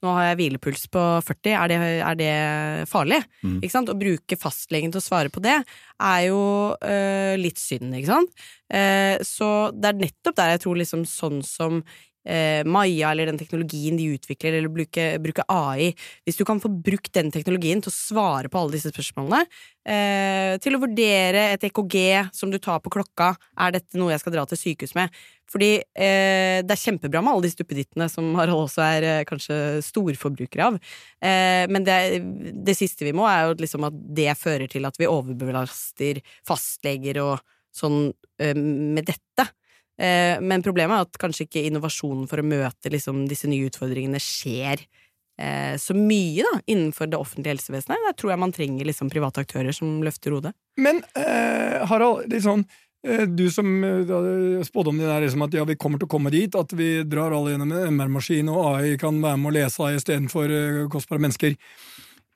nå 0.06 0.14
har 0.14 0.30
jeg 0.30 0.40
hvilepuls 0.42 0.86
på 0.94 1.04
40, 1.26 1.56
er 1.56 1.72
det, 1.72 1.80
er 2.12 2.20
det 2.20 2.32
farlig? 2.92 3.20
Mm. 3.42 3.58
Ikke 3.58 3.74
sant? 3.74 3.90
Å 3.90 3.98
bruke 3.98 4.38
fastlegen 4.38 4.94
til 4.94 5.02
å 5.02 5.08
svare 5.08 5.34
på 5.34 5.42
det 5.42 5.58
er 5.58 6.22
jo 6.28 6.42
eh, 6.78 7.34
litt 7.42 7.58
synd, 7.58 7.90
ikke 7.90 8.12
sant? 8.14 8.46
Eh, 8.70 9.18
så 9.26 9.72
det 9.74 9.90
er 9.90 10.04
nettopp 10.06 10.38
der 10.38 10.54
jeg 10.54 10.66
tror 10.66 10.78
liksom 10.78 11.08
sånn 11.10 11.42
som 11.46 11.82
eh, 12.26 12.66
Maya 12.66 13.12
eller 13.12 13.30
den 13.30 13.38
teknologien 13.40 13.96
de 13.98 14.10
utvikler, 14.16 14.58
eller 14.58 14.72
bruke, 14.72 15.06
bruke 15.22 15.46
AI 15.52 15.92
Hvis 16.26 16.38
du 16.40 16.44
kan 16.48 16.60
få 16.62 16.70
brukt 16.70 17.12
den 17.14 17.32
teknologien 17.34 17.82
til 17.82 17.92
å 17.92 17.96
svare 17.96 18.50
på 18.50 18.60
alle 18.60 18.76
disse 18.76 18.92
spørsmålene, 18.92 19.46
eh, 19.86 20.58
til 20.62 20.76
å 20.76 20.82
vurdere 20.82 21.46
et 21.54 21.64
EKG 21.70 21.96
som 22.36 22.52
du 22.52 22.58
tar 22.58 22.82
på 22.84 22.92
klokka, 22.92 23.34
er 23.58 23.76
dette 23.78 23.98
noe 23.98 24.12
jeg 24.14 24.22
skal 24.22 24.36
dra 24.36 24.46
til 24.50 24.60
sykehus 24.60 24.96
med? 24.98 25.14
Fordi 25.50 25.72
eh, 25.78 26.62
det 26.66 26.74
er 26.74 26.82
kjempebra 26.82 27.22
med 27.22 27.36
alle 27.36 27.46
disse 27.46 27.60
duppedittene, 27.60 28.08
som 28.10 28.32
Harald 28.38 28.66
også 28.66 28.82
er 28.82 29.06
eh, 29.06 29.24
kanskje 29.28 29.80
storforbruker 29.86 30.64
av, 30.66 30.78
eh, 31.22 31.66
men 31.70 31.86
det, 31.86 31.98
det 32.66 32.74
siste 32.78 33.06
vi 33.06 33.14
må, 33.14 33.28
er 33.30 33.46
jo 33.46 33.60
liksom 33.62 33.86
at 33.86 34.00
det 34.18 34.32
fører 34.40 34.66
til 34.70 34.88
at 34.88 34.98
vi 34.98 35.10
overbelaster 35.10 36.22
fastleger 36.46 37.22
og 37.22 37.38
sånn 37.76 38.10
eh, 38.42 38.56
med 38.56 39.06
dette. 39.06 39.46
Eh, 39.98 40.36
Men 40.40 40.62
problemet 40.64 40.96
er 40.96 41.06
at 41.06 41.18
kanskje 41.20 41.46
ikke 41.46 41.64
innovasjonen 41.66 42.26
for 42.28 42.42
å 42.42 42.46
møte 42.46 42.92
liksom, 42.92 43.24
disse 43.30 43.48
nye 43.48 43.68
utfordringene 43.70 44.20
skjer 44.20 44.82
eh, 45.40 45.76
så 45.80 45.96
mye 45.96 46.44
da, 46.44 46.60
innenfor 46.66 47.08
det 47.12 47.20
offentlige 47.20 47.56
helsevesenet. 47.56 48.02
Der 48.08 48.16
tror 48.18 48.34
jeg 48.34 48.42
man 48.44 48.52
trenger 48.56 48.88
liksom, 48.88 49.12
private 49.12 49.46
aktører 49.46 49.76
som 49.76 50.02
løfter 50.04 50.36
hodet. 50.36 50.52
Men 50.76 51.00
eh, 51.16 51.80
Harald, 51.88 52.34
sånn 52.44 52.66
eh, 53.06 53.24
du 53.24 53.46
som 53.52 53.72
spådde 54.68 54.92
om 54.92 55.00
din 55.00 55.08
er 55.08 55.24
liksom 55.24 55.46
at 55.48 55.56
ja, 55.56 55.64
vi 55.68 55.78
kommer 55.80 56.02
til 56.02 56.10
å 56.10 56.14
komme 56.16 56.34
dit, 56.34 56.52
at 56.58 56.76
vi 56.76 56.90
drar 57.08 57.32
alle 57.32 57.54
gjennom 57.54 57.72
en 57.72 57.96
MR-maskin, 57.96 58.52
og 58.52 58.74
AI 58.74 58.96
kan 59.00 59.22
være 59.24 59.40
med 59.40 59.52
å 59.52 59.56
lese 59.60 59.94
istedenfor 59.96 60.56
kostbare 60.92 61.24
mennesker. 61.24 61.56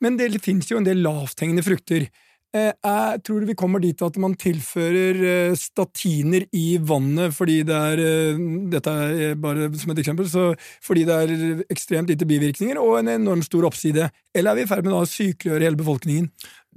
Men 0.01 0.17
det 0.17 0.33
finnes 0.41 0.71
jo 0.71 0.81
en 0.81 0.87
del 0.89 1.03
lavthengende 1.05 1.65
frukter. 1.67 2.09
Eh, 2.51 2.73
er, 2.75 3.19
tror 3.23 3.45
vi 3.47 3.55
kommer 3.55 3.79
dit 3.79 4.01
at 4.03 4.17
man 4.19 4.33
tilfører 4.35 5.19
eh, 5.23 5.53
statiner 5.55 6.49
i 6.59 6.81
vannet 6.83 7.31
fordi 7.31 7.61
det 7.69 7.77
er 7.77 8.01
eh, 8.03 8.41
Dette 8.73 8.95
er 9.05 9.37
bare 9.39 9.69
som 9.79 9.93
et 9.93 10.01
eksempel, 10.03 10.27
så 10.27 10.49
fordi 10.83 11.05
det 11.07 11.15
er 11.15 11.61
ekstremt 11.71 12.11
lite 12.11 12.27
bivirkninger 12.27 12.81
og 12.83 12.97
en 12.99 13.13
enormt 13.13 13.47
stor 13.47 13.69
oppside? 13.69 14.09
Eller 14.35 14.51
er 14.51 14.59
vi 14.59 14.65
i 14.67 14.71
ferd 14.73 14.89
med 14.89 14.97
å 14.99 15.07
sykeliggjøre 15.07 15.69
hele 15.69 15.79
befolkningen? 15.79 16.27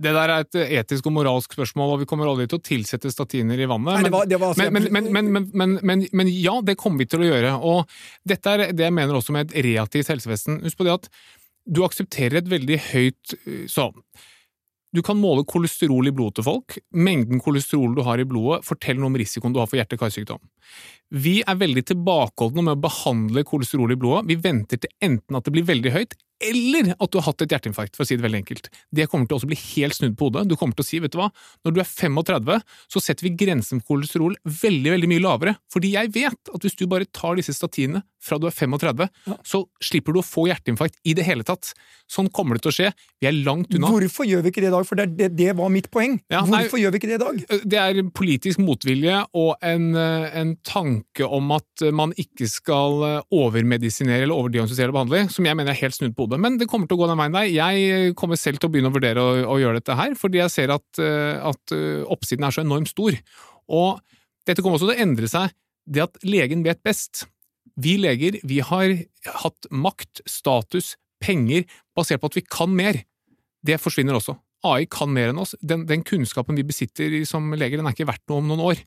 Det 0.05 0.13
der 0.13 0.33
er 0.35 0.45
et 0.45 0.59
etisk 0.83 1.09
og 1.09 1.15
moralsk 1.15 1.55
spørsmål, 1.57 1.95
og 1.95 2.03
vi 2.03 2.07
kommer 2.09 2.29
aldri 2.29 2.45
til 2.49 2.59
å 2.59 2.65
tilsette 2.65 3.09
statiner 3.13 3.57
i 3.57 3.69
vannet. 3.69 4.11
Men, 4.57 4.77
men, 4.77 5.09
men, 5.09 5.09
men, 5.15 5.47
men, 5.53 5.73
men, 5.81 6.03
men 6.13 6.29
ja, 6.33 6.53
det 6.65 6.77
kommer 6.81 7.01
vi 7.01 7.07
til 7.09 7.25
å 7.25 7.31
gjøre. 7.31 7.55
Og 7.65 7.97
dette 8.29 8.53
er 8.53 8.65
det 8.73 8.89
jeg 8.89 8.97
mener 8.97 9.17
også 9.17 9.33
med 9.33 9.49
et 9.49 9.65
reaktivt 9.65 10.13
helsevesen. 10.13 10.61
Husk 10.65 10.81
på 10.81 10.85
det 10.85 10.97
at 10.99 11.09
du 11.65 11.81
aksepterer 11.85 12.41
et 12.41 12.53
veldig 12.53 12.79
høyt 12.91 13.35
sånn 13.71 13.93
så, 13.93 14.29
Du 14.93 15.01
kan 15.05 15.17
måle 15.17 15.41
kolesterol 15.49 16.07
i 16.07 16.13
blodet 16.13 16.37
til 16.37 16.45
folk. 16.45 16.77
Mengden 16.93 17.41
kolesterol 17.41 17.95
du 17.97 18.03
har 18.05 18.21
i 18.21 18.27
blodet, 18.29 18.61
forteller 18.67 19.01
noe 19.01 19.09
om 19.09 19.17
risikoen 19.17 19.55
du 19.55 19.59
har 19.61 19.69
for 19.69 19.79
hjerte-karsykdom. 19.79 20.41
Vi 21.13 21.35
er 21.45 21.57
veldig 21.61 21.83
tilbakeholdne 21.91 22.63
med 22.65 22.77
å 22.79 22.83
behandle 22.87 23.43
kolesterol 23.45 23.93
i 23.93 23.99
blodet. 24.01 24.25
Vi 24.31 24.39
venter 24.41 24.81
til 24.81 24.89
enten 25.05 25.37
at 25.37 25.45
det 25.45 25.53
blir 25.53 25.67
veldig 25.67 25.91
høyt, 25.93 26.15
eller 26.43 26.89
at 26.99 27.11
du 27.13 27.19
har 27.21 27.27
hatt 27.29 27.43
et 27.45 27.53
hjerteinfarkt, 27.53 27.93
for 27.95 28.03
å 28.03 28.07
si 28.09 28.17
det 28.17 28.23
veldig 28.25 28.39
enkelt. 28.41 28.65
Det 28.91 29.05
kommer 29.07 29.29
til 29.29 29.37
å 29.37 29.47
bli 29.47 29.55
helt 29.55 29.95
snudd 29.95 30.17
på 30.19 30.27
hodet. 30.27 30.41
Du 30.49 30.57
kommer 30.59 30.75
til 30.75 30.83
å 30.83 30.87
si, 30.89 30.99
vet 30.99 31.13
du 31.13 31.19
hva, 31.21 31.29
når 31.63 31.75
du 31.75 31.79
er 31.79 31.87
35, 31.87 32.57
så 32.91 32.99
setter 33.05 33.29
vi 33.29 33.31
grensen 33.39 33.79
for 33.79 33.93
kolesterol 33.93 34.33
veldig, 34.43 34.91
veldig 34.95 35.09
mye 35.13 35.23
lavere. 35.23 35.53
Fordi 35.71 35.93
jeg 35.93 36.11
vet 36.17 36.51
at 36.57 36.65
hvis 36.65 36.75
du 36.81 36.83
bare 36.91 37.07
tar 37.15 37.37
disse 37.39 37.55
statinene 37.55 38.01
fra 38.23 38.39
du 38.41 38.49
er 38.49 38.55
35, 38.57 39.05
så 39.47 39.61
slipper 39.83 40.15
du 40.15 40.19
å 40.19 40.25
få 40.25 40.47
hjerteinfarkt 40.49 40.99
i 41.07 41.13
det 41.15 41.23
hele 41.29 41.45
tatt. 41.47 41.71
Sånn 42.11 42.27
kommer 42.33 42.57
det 42.59 42.65
til 42.65 42.73
å 42.73 42.75
skje. 42.75 42.91
Vi 43.23 43.29
er 43.29 43.37
langt 43.45 43.71
unna. 43.77 43.93
Hvorfor 43.93 44.27
gjør 44.27 44.43
vi 44.43 44.51
ikke 44.51 44.65
det 44.65 44.71
i 44.71 44.75
dag? 44.75 44.89
For 44.89 44.99
det, 44.99 45.07
det, 45.19 45.31
det 45.39 45.49
var 45.61 45.71
mitt 45.71 45.87
poeng. 45.93 46.17
Ja, 46.33 46.43
nei- 46.43 46.65
Hvorfor 46.65 46.81
gjør 46.83 46.95
vi 46.97 46.99
ikke 47.03 47.13
det 47.13 47.21
i 47.21 47.23
dag? 47.23 47.63
Det 47.71 47.79
er 47.85 48.03
politisk 48.15 48.59
motvilje 48.63 49.21
og 49.31 49.55
en, 49.63 49.89
eh, 49.95 50.29
en 50.43 50.55
tanke 50.67 51.02
om 51.25 51.51
at 51.55 51.83
man 51.95 52.13
ikke 52.19 52.47
skal 52.51 53.03
eh, 53.07 53.25
overmedisinere 53.33 54.25
eller 54.25 54.37
overdiagnostisere 54.37 54.93
behandle, 54.95 55.25
som 55.33 55.47
jeg 55.47 55.57
mener 55.59 55.73
er 55.73 55.79
helt 55.79 55.97
snudd 55.97 56.15
på 56.17 56.27
hodet. 56.27 56.39
Men 56.43 56.57
det 56.59 56.67
kommer 56.71 56.89
til 56.89 56.97
å 56.97 57.03
gå 57.03 57.09
den 57.11 57.19
veien 57.19 57.35
der. 57.35 57.49
Jeg 57.51 58.15
kommer 58.19 58.39
selv 58.39 58.61
til 58.61 58.69
å 58.69 58.73
begynne 58.73 58.91
å 58.91 58.95
vurdere 58.95 59.23
å, 59.23 59.35
å 59.55 59.59
gjøre 59.61 59.81
dette 59.81 59.97
her, 59.99 60.15
fordi 60.19 60.41
jeg 60.41 60.53
ser 60.53 60.73
at, 60.75 60.85
eh, 61.01 61.35
at 61.51 61.75
eh, 61.75 62.05
oppsiden 62.13 62.47
er 62.47 62.55
så 62.55 62.63
enormt 62.63 62.91
stor. 62.91 63.17
Og 63.73 64.01
dette 64.47 64.63
kommer 64.63 64.79
også 64.79 64.89
til 64.89 64.95
å 64.97 65.05
endre 65.07 65.29
seg, 65.31 65.53
det 65.83 66.05
at 66.05 66.19
legen 66.27 66.63
vet 66.65 66.83
best. 66.85 67.25
Vi 67.79 67.97
leger, 67.99 68.39
vi 68.47 68.61
har 68.63 68.95
hatt 69.43 69.69
makt, 69.71 70.23
status, 70.29 70.93
penger, 71.23 71.65
basert 71.95 72.21
på 72.21 72.31
at 72.31 72.39
vi 72.39 72.45
kan 72.45 72.73
mer. 72.75 73.01
Det 73.63 73.79
forsvinner 73.81 74.19
også. 74.19 74.35
AI 74.63 74.85
kan 74.91 75.11
mer 75.11 75.33
enn 75.33 75.41
oss. 75.43 75.55
Den, 75.59 75.85
den 75.89 76.05
kunnskapen 76.07 76.55
vi 76.55 76.65
besitter 76.67 77.15
som 77.27 77.51
leger, 77.55 77.79
den 77.79 77.89
er 77.89 77.95
ikke 77.95 78.07
verdt 78.07 78.23
noe 78.31 78.39
om 78.39 78.51
noen 78.51 78.63
år. 78.71 78.83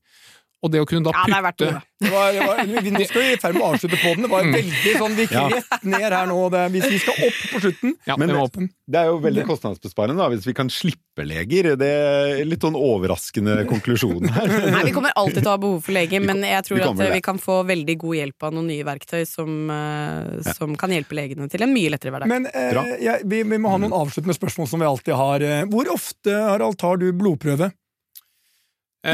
Og 0.64 0.71
det 0.73 0.81
å 0.81 0.87
kunne 0.88 1.05
da 1.05 1.12
Ja, 1.12 1.25
det 1.29 1.53
putte 1.53 1.66
noe. 1.77 1.83
Det 2.01 2.11
var, 2.12 2.33
det 2.33 2.45
var, 2.45 2.59
vi, 2.85 2.90
nå 2.92 3.01
skal 3.09 3.23
vi 3.23 3.33
i 3.33 3.37
ferd 3.40 3.55
med 3.57 3.62
å 3.62 3.69
avslutte 3.73 3.97
på 4.01 4.09
den. 4.16 4.23
Det 4.25 4.31
var 4.33 4.42
Mm. 4.47 4.55
veldig 4.57 4.92
sånn 5.01 5.14
vi 5.16 5.23
gikk 5.27 5.33
Ja. 5.37 5.42
rett 5.53 5.85
ned 5.85 6.12
her 6.12 6.27
nå. 6.27 6.38
Det, 6.53 6.62
hvis 6.73 6.87
vi 6.90 6.99
skal 6.99 7.14
opp 7.27 7.38
på 7.53 7.61
slutten 7.61 7.92
Ja, 8.07 8.16
Men 8.16 8.29
det 8.29 8.35
det- 8.37 8.42
opp. 8.42 8.57
Det 8.88 8.99
er 9.01 9.05
jo 9.07 9.19
veldig 9.21 9.45
kostnadsbesparende 9.47 10.16
da, 10.16 10.29
hvis 10.33 10.47
vi 10.47 10.53
kan 10.55 10.69
slippe 10.69 11.25
leger. 11.27 11.77
Det 11.77 11.88
er 11.88 12.45
litt 12.45 12.61
sånn 12.61 12.75
overraskende 12.77 13.66
konklusjon 13.69 14.29
her. 14.29 14.47
Nei, 14.77 14.85
Vi 14.85 14.92
kommer 14.97 15.12
alltid 15.16 15.42
til 15.42 15.49
å 15.49 15.55
ha 15.57 15.57
behov 15.61 15.83
for 15.85 15.92
leger, 15.92 16.21
men 16.25 16.42
jeg 16.42 16.62
vi 16.64 16.69
tror 16.69 16.81
at 16.83 16.88
eh, 17.01 17.05
det. 17.05 17.12
vi 17.14 17.21
kan 17.21 17.38
få 17.38 17.61
veldig 17.66 17.97
god 17.99 18.16
hjelp 18.16 18.42
av 18.49 18.53
noen 18.57 18.66
nye 18.73 18.85
verktøy 18.85 19.25
som, 19.29 19.71
eh, 19.71 20.53
som 20.57 20.77
kan 20.77 20.90
hjelpe 20.90 21.16
legene 21.16 21.49
til 21.53 21.62
en 21.62 21.73
mye 21.73 21.90
lettere 21.90 22.12
hverdag. 22.16 22.29
Men 22.33 22.47
eh, 22.53 23.01
jeg, 23.05 23.23
vi, 23.25 23.42
vi 23.45 23.59
må 23.59 23.71
ha 23.73 23.79
noen 23.79 23.92
avsluttende 23.97 24.37
spørsmål 24.37 24.69
som 24.69 24.81
vi 24.81 24.87
alltid 24.87 25.14
har. 25.14 25.40
Eh, 25.42 25.64
Hvor 25.73 25.88
ofte 25.92 26.33
Harald, 26.33 26.77
tar 26.79 26.97
du 26.97 27.12
blodprøve? 27.12 27.73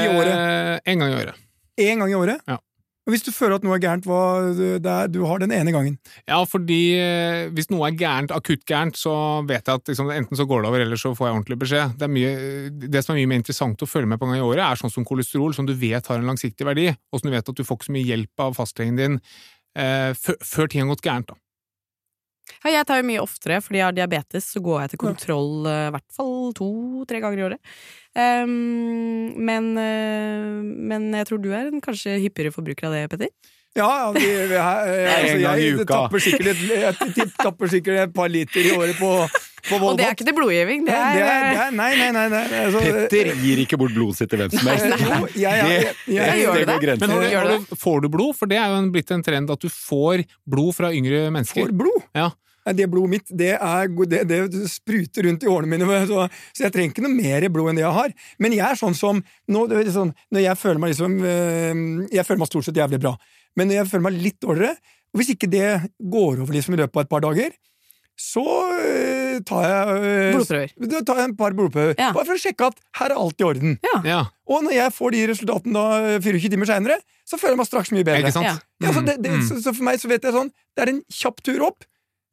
I 0.00 0.12
året? 0.12 0.34
Eh, 0.34 0.92
en 0.92 1.02
gang 1.02 1.14
i 1.14 1.18
året. 1.20 1.40
En 1.82 2.04
gang 2.04 2.12
i 2.12 2.18
året? 2.18 2.44
Ja. 2.48 2.58
Og 3.02 3.10
Hvis 3.10 3.24
du 3.26 3.32
føler 3.34 3.56
at 3.58 3.64
noe 3.66 3.74
er 3.74 3.82
gærent, 3.82 4.04
hva 4.06 4.20
det 4.54 4.86
er, 4.86 5.08
du 5.10 5.24
har 5.26 5.40
den 5.42 5.50
ene 5.50 5.72
gangen. 5.74 5.96
Ja, 6.22 6.38
fordi 6.46 6.94
eh, 6.94 7.48
hvis 7.50 7.66
noe 7.72 7.88
er 7.88 7.96
gærent, 7.98 8.30
akutt 8.30 8.62
gærent, 8.68 8.94
så 8.98 9.14
vet 9.48 9.66
jeg 9.66 9.80
at 9.80 9.90
liksom, 9.90 10.12
enten 10.14 10.38
så 10.38 10.46
går 10.46 10.62
det 10.62 10.70
over, 10.70 10.84
eller 10.84 11.00
så 11.00 11.10
får 11.18 11.26
jeg 11.26 11.36
ordentlig 11.40 11.58
beskjed. 11.64 11.96
Det, 11.98 12.06
er 12.06 12.12
mye, 12.14 12.92
det 12.94 13.02
som 13.02 13.16
er 13.16 13.18
mye 13.18 13.32
mer 13.32 13.42
interessant 13.42 13.82
å 13.82 13.90
følge 13.90 14.12
med 14.12 14.22
på 14.22 14.28
en 14.28 14.36
gang 14.36 14.44
i 14.44 14.46
året, 14.46 14.62
er 14.62 14.78
sånn 14.78 14.94
som 14.94 15.06
kolesterol, 15.08 15.50
som 15.56 15.66
du 15.66 15.74
vet 15.74 16.06
har 16.06 16.22
en 16.22 16.30
langsiktig 16.30 16.68
verdi, 16.68 16.92
og 17.10 17.18
som 17.18 17.26
du 17.26 17.34
vet 17.34 17.50
at 17.50 17.58
du 17.58 17.66
får 17.66 17.80
ikke 17.80 17.90
så 17.90 17.96
mye 17.98 18.10
hjelp 18.12 18.46
av 18.46 18.54
fastlegen 18.60 19.02
din 19.02 19.18
eh, 19.18 20.12
før, 20.22 20.38
før 20.52 20.70
ting 20.70 20.84
har 20.84 20.92
gått 20.94 21.06
gærent. 21.08 21.34
da. 21.34 21.41
Ja, 22.64 22.74
jeg 22.76 22.86
tar 22.88 23.00
jo 23.00 23.08
mye 23.08 23.22
oftere, 23.22 23.60
fordi 23.64 23.80
jeg 23.80 23.88
har 23.88 23.96
diabetes, 23.96 24.50
så 24.54 24.62
går 24.64 24.84
jeg 24.84 24.92
til 24.92 25.02
kontroll 25.02 25.68
eh, 25.70 25.88
i 25.88 25.94
hvert 25.96 26.16
fall 26.16 26.36
to-tre 26.58 27.22
ganger 27.24 27.40
i 27.40 27.46
året. 27.48 27.74
Um, 28.12 29.32
men, 29.40 29.72
eh, 29.80 30.48
men 30.92 31.08
jeg 31.16 31.30
tror 31.30 31.40
du 31.40 31.48
er 31.52 31.70
en 31.70 31.84
kanskje 31.84 32.18
hyppigere 32.20 32.52
forbruker 32.54 32.90
av 32.90 32.98
det, 32.98 33.06
Petter? 33.12 33.32
Ja, 33.72 33.88
ja, 33.88 34.10
vi, 34.12 34.26
vi, 34.50 34.58
her, 34.60 34.90
eh, 34.92 35.14
altså, 35.14 35.38
jeg 35.40 35.86
tapper 35.88 36.20
sikkert, 36.20 36.50
et, 36.52 37.16
jeg 37.16 37.30
tapper 37.38 37.72
sikkert 37.72 38.02
et 38.02 38.12
par 38.12 38.28
liter 38.28 38.68
i 38.68 38.76
året 38.76 38.98
på 39.00 39.14
på 39.62 39.78
Og 39.78 39.98
det 39.98 40.06
er 40.08 40.16
ikke 40.16 40.26
til 40.26 40.34
blodgivning, 40.34 40.82
det 40.88 40.94
Nei, 40.94 41.00
er, 41.00 41.14
det 41.14 41.22
er, 41.22 41.44
det 41.46 41.60
er, 41.62 41.74
nei, 41.78 41.90
nei, 41.94 42.08
nei. 42.16 42.24
nei, 42.32 42.42
nei 42.50 42.62
altså, 42.66 42.82
Petter 42.82 43.30
gir 43.44 43.62
ikke 43.62 43.78
bort 43.78 43.94
blodet 43.94 44.18
sitt 44.18 44.32
til 44.32 44.42
hvem 44.42 44.50
som 44.50 44.70
helst. 44.72 44.88
Det, 44.90 44.96
går 45.06 46.58
det? 46.66 46.78
grenser. 46.82 47.06
Men 47.06 47.12
når 47.14 47.22
du, 47.22 47.28
Gjør 47.30 47.46
har 47.46 47.50
det? 47.52 47.78
får 47.84 48.02
du 48.02 48.08
blod? 48.16 48.32
For 48.40 48.50
det 48.50 48.58
er 48.58 48.74
jo 48.74 48.80
blitt 48.96 49.12
en 49.14 49.22
trend 49.22 49.52
at 49.54 49.62
du 49.62 49.68
får 49.70 50.24
blod 50.50 50.74
fra 50.74 50.90
yngre 50.94 51.28
mennesker. 51.34 51.62
får 51.62 51.76
blod. 51.78 52.08
Ja. 52.18 52.32
Det 52.62 52.86
blodet 52.92 53.10
mitt 53.10 53.32
det, 53.34 53.48
er, 53.58 53.88
det, 54.06 54.20
det 54.52 54.68
spruter 54.70 55.26
rundt 55.26 55.42
i 55.42 55.50
årene 55.50 55.72
mine, 55.72 56.02
så, 56.06 56.28
så 56.54 56.62
jeg 56.68 56.72
trenger 56.76 56.92
ikke 56.94 57.02
noe 57.02 57.16
mer 57.16 57.48
blod 57.50 57.72
enn 57.72 57.80
det 57.80 57.82
jeg 57.82 57.96
har. 57.96 58.12
Men 58.38 58.54
jeg 58.54 58.62
er 58.68 58.78
sånn 58.78 58.94
som 58.94 59.18
nå, 59.50 59.64
det 59.66 59.80
er 59.82 59.90
sånn, 59.96 60.12
Når 60.30 60.44
jeg 60.44 60.60
føler 60.60 60.78
meg 60.84 60.92
liksom 60.94 61.16
øh, 61.26 61.82
Jeg 62.14 62.26
føler 62.28 62.38
meg 62.44 62.52
stort 62.52 62.68
sett 62.68 62.78
jævlig 62.78 63.00
bra, 63.02 63.16
men 63.58 63.68
når 63.68 63.80
jeg 63.80 63.90
føler 63.90 64.06
meg 64.06 64.20
litt 64.22 64.38
dårligere 64.44 64.76
og 65.12 65.18
Hvis 65.20 65.34
ikke 65.34 65.50
det 65.52 65.66
går 65.98 66.38
over 66.40 66.54
liksom 66.54 66.72
i 66.78 66.80
løpet 66.80 66.96
av 66.96 67.02
et 67.04 67.10
par 67.10 67.20
dager, 67.26 67.50
så 68.22 68.42
øh, 68.44 69.40
tar 69.48 69.62
jeg 69.66 69.98
øh, 69.98 70.34
Blodprøver. 70.36 70.72
Da 70.92 71.00
tar 71.08 71.18
jeg 71.20 71.28
en 71.30 71.36
par 71.36 71.54
blodprøver. 71.56 71.94
Ja. 71.98 72.10
Bare 72.14 72.26
for 72.28 72.36
å 72.36 72.40
sjekke 72.40 72.68
at 72.70 72.80
her 73.00 73.12
er 73.14 73.20
alt 73.20 73.40
i 73.42 73.46
orden. 73.48 73.76
Ja, 74.06 74.20
Og 74.52 74.64
når 74.66 74.74
jeg 74.76 74.92
får 74.96 75.14
de 75.14 75.22
resultatene 75.32 75.74
da 75.76 76.18
24 76.22 76.52
timer 76.52 76.68
seinere, 76.68 76.98
så 77.28 77.38
føler 77.40 77.56
jeg 77.56 77.60
meg 77.62 77.68
straks 77.70 77.92
mye 77.94 78.04
bedre. 78.06 78.20
ikke 78.22 78.34
sant? 78.36 78.48
Ja. 78.50 78.56
Ja, 78.86 78.92
så, 78.96 79.02
det, 79.06 79.16
det, 79.24 79.32
Mm. 79.32 79.44
så, 79.48 79.58
så 79.64 79.72
for 79.76 79.86
meg 79.86 80.00
så 80.02 80.08
vet 80.10 80.24
jeg 80.26 80.34
sånn 80.34 80.50
Det 80.76 80.82
er 80.84 80.90
en 80.92 81.02
kjapp 81.12 81.42
tur 81.46 81.60
opp. 81.68 81.84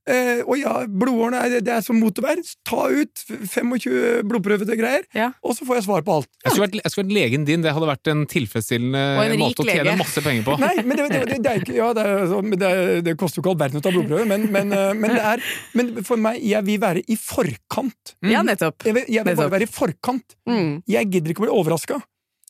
Eh, 0.09 0.39
og 0.45 0.57
ja, 0.57 0.71
blodårene 0.89 1.41
er, 1.45 1.55
det 1.61 1.73
er 1.75 1.83
som 1.85 1.99
motorvær. 2.01 2.39
Ta 2.65 2.87
ut 2.89 3.23
25 3.29 4.23
blodprøvegreier, 4.29 5.05
Ja. 5.13 5.27
og 5.45 5.53
så 5.57 5.67
får 5.67 5.79
jeg 5.79 5.85
svar 5.85 6.05
på 6.07 6.15
alt. 6.19 6.29
Jeg 6.43 6.51
skulle, 6.55 6.67
vært, 6.67 6.77
jeg 6.81 6.91
skulle 6.93 7.07
vært 7.07 7.17
legen 7.19 7.45
din, 7.45 7.61
det 7.65 7.73
hadde 7.75 7.89
vært 7.89 8.09
en 8.11 8.25
tilfredsstillende 8.29 9.03
en 9.25 9.35
måte 9.41 9.61
å 9.63 9.67
tjene 9.69 9.85
lege. 9.91 9.97
masse 10.01 10.23
penger 10.25 10.47
på. 10.47 10.57
Nei, 10.65 10.73
men 10.83 10.97
det, 10.97 11.07
det, 11.13 11.21
det, 11.29 11.39
det 11.45 11.51
er 11.53 11.63
ikke 11.63 11.77
Ja, 11.77 11.89
det, 11.93 12.05
er, 12.09 12.23
sånn, 12.33 12.55
det, 12.55 12.69
er, 12.69 12.93
det 13.05 13.15
koster 13.21 13.39
jo 13.39 13.45
ikke 13.45 13.53
all 13.53 13.59
verden 13.61 13.81
å 13.81 13.85
ta 13.85 13.93
blodprøve, 13.93 14.25
men, 14.29 14.47
men, 14.53 14.73
eh, 14.75 14.93
men, 14.97 15.15
det 15.15 15.25
er, 15.33 15.43
men 15.79 15.91
for 16.07 16.21
meg, 16.21 16.39
jeg 16.43 16.65
vil 16.67 16.79
være 16.81 17.03
i 17.05 17.19
forkant. 17.19 18.15
Ja, 18.25 18.41
nettopp. 18.45 18.81
Jeg 18.87 18.97
vil, 18.97 19.05
jeg 19.19 19.27
vil 19.27 19.37
bare 19.43 19.53
være 19.59 19.67
i 19.67 19.71
forkant. 19.71 20.37
Mm. 20.49 20.79
Jeg 20.89 21.11
gidder 21.13 21.35
ikke 21.35 21.45
å 21.45 21.47
bli 21.49 21.53
overraska. 21.61 22.01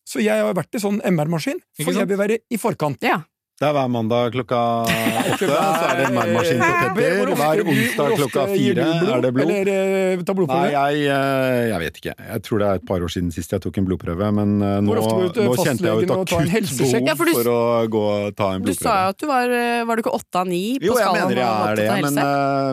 Så 0.09 0.23
jeg 0.23 0.41
har 0.41 0.55
vært 0.57 0.73
i 0.73 0.81
sånn 0.81 1.01
MR-maskin, 1.05 1.59
for 1.83 1.93
jeg 1.93 2.07
vil 2.09 2.17
være 2.17 2.39
i 2.49 2.57
forkant. 2.57 3.03
Ja. 3.05 3.19
Det 3.59 3.67
er 3.67 3.73
hver 3.75 3.89
mandag 3.91 4.29
klokka 4.31 4.57
åtte, 5.33 5.47
så 5.47 5.55
er 5.83 5.97
det 5.99 6.03
en 6.05 6.13
MR-maskin 6.15 6.61
på 6.63 6.91
Petter. 6.95 7.31
Hver 7.35 7.61
onsdag 7.65 8.13
klokka 8.15 8.43
fire 8.53 8.85
er 8.87 9.23
det 9.25 9.31
blod. 9.35 9.49
Eller 9.51 9.71
eh, 9.73 10.21
ta 10.23 10.31
Nei, 10.31 10.35
blodprøve? 10.37 10.69
jeg, 10.71 11.01
eh, 11.11 11.63
jeg 11.67 11.81
vet 11.83 11.99
ikke. 11.99 12.13
Jeg 12.29 12.43
tror 12.45 12.63
det 12.63 12.69
er 12.69 12.79
et 12.79 12.85
par 12.87 13.03
år 13.03 13.11
siden 13.11 13.33
sist 13.35 13.51
jeg 13.57 13.63
tok 13.65 13.81
en 13.81 13.89
blodprøve, 13.89 14.29
men 14.37 14.53
eh, 14.63 14.77
nå, 14.87 14.95
du 14.95 15.41
nå 15.43 15.57
kjente 15.59 15.89
jeg 15.89 16.07
en 16.07 16.15
akutt 16.15 16.31
behov 16.79 17.25
for 17.33 17.51
å 17.51 17.59
gå 17.91 18.05
og 18.13 18.39
ta 18.39 18.49
en 18.55 18.63
blodprøve. 18.63 18.79
Du 18.79 18.87
sa 18.87 18.95
jo 18.95 19.11
at 19.11 19.19
du 19.19 19.27
var 19.27 19.55
Var 19.89 19.99
du 19.99 20.05
ikke 20.05 20.17
åtte 20.21 20.39
av 20.45 20.47
ni 20.47 20.63
på 20.79 20.87
Jo, 20.87 20.95
jeg 21.03 21.19
mener 21.19 21.43
jeg 21.43 21.51
er 21.51 21.81
det, 21.81 21.91
men, 22.07 22.23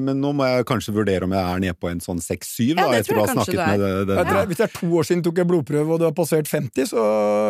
men 0.07 0.23
nå 0.23 0.35
må 0.39 0.53
jeg 0.53 0.69
kanskje 0.71 0.95
vurdere 0.95 1.27
om 1.27 1.35
jeg 1.35 1.57
er 1.57 1.65
nede 1.67 1.81
på 1.83 1.91
en 1.91 2.05
sånn 2.05 2.23
seks-syv, 2.23 2.77
Ja, 2.79 2.93
etter 2.95 3.19
å 3.19 3.27
ha 3.27 3.35
snakket 3.35 3.65
med 3.75 4.07
det. 4.13 4.23
Tror 4.23 4.53
Hvis 4.53 4.63
det 4.63 4.71
er 4.71 4.77
to 4.79 4.93
år 5.03 5.11
siden 5.11 5.27
tok 5.27 5.43
jeg 5.43 5.51
blodprøve 5.51 5.99
og 5.99 6.05
du 6.05 6.07
har 6.07 6.15
passert 6.15 6.47
50, 6.47 6.93
så 6.95 7.09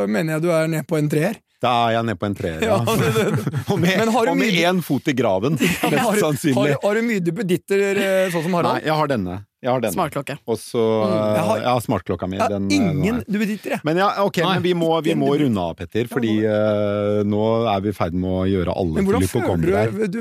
mener 0.09 0.39
jeg 0.39 0.49
du 0.49 0.55
er 0.57 0.73
nede 0.73 0.89
på 0.89 0.97
en 0.97 1.13
treer. 1.13 1.37
Da 1.63 1.71
er 1.89 1.93
jeg 1.97 2.05
nede 2.05 2.19
på 2.21 2.27
en 2.29 2.35
treer, 2.37 2.61
ja. 2.61 2.77
Ja, 2.85 2.97
det- 3.01 3.13
det- 3.17 3.61
Og 3.73 3.79
med, 3.81 3.97
Men 3.97 4.09
har 4.13 4.27
du 4.27 4.31
og 4.31 4.37
med 4.37 4.53
én 4.61 4.83
fot 4.85 5.07
i 5.09 5.15
graven, 5.17 5.55
mest 5.61 5.79
Har, 5.81 5.97
har, 6.05 6.17
sannsynlig. 6.21 6.75
har 6.83 6.95
du 6.99 7.03
mye 7.07 7.21
duppeditter 7.25 7.97
eh, 7.97 8.31
sånn 8.35 8.43
som 8.45 8.53
Nei, 8.53 8.61
Harald? 8.63 8.85
jeg 8.85 8.97
har 9.01 9.09
denne. 9.15 9.37
Jeg 9.65 9.73
har 9.73 9.81
denne. 9.81 9.95
Smartklokke. 9.97 10.37
Og 10.47 10.59
så 10.61 10.83
Mm. 11.07 11.15
Jeg 11.17 11.45
har- 11.49 11.59
Jeg 11.63 11.71
har 11.73 11.81
smartklokka 11.87 12.29
mi. 12.29 12.37
Jeg 12.37 12.43
har 12.45 12.53
den, 12.59 12.69
eh, 12.71 12.77
ingen 12.77 13.17
nei. 13.17 13.25
duppeditter, 13.27 13.71
jeg. 13.77 13.81
Men 13.89 13.97
ja, 14.03 14.11
ok, 14.23 14.37
Nei. 14.45 14.53
men 14.55 14.63
vi 14.69 14.75
må, 14.75 14.91
vi 15.03 15.15
må 15.15 15.33
runde 15.41 15.59
av, 15.65 15.75
Petter, 15.81 16.05
fordi 16.13 16.35
uh, 16.45 17.25
nå 17.25 17.43
er 17.75 17.81
vi 17.81 17.89
i 17.89 17.97
ferd 17.97 18.13
med 18.15 18.31
å 18.31 18.45
gjøre 18.47 18.77
alle 18.77 19.01
til 19.01 19.29
føler 19.33 20.07
du, 20.13 20.21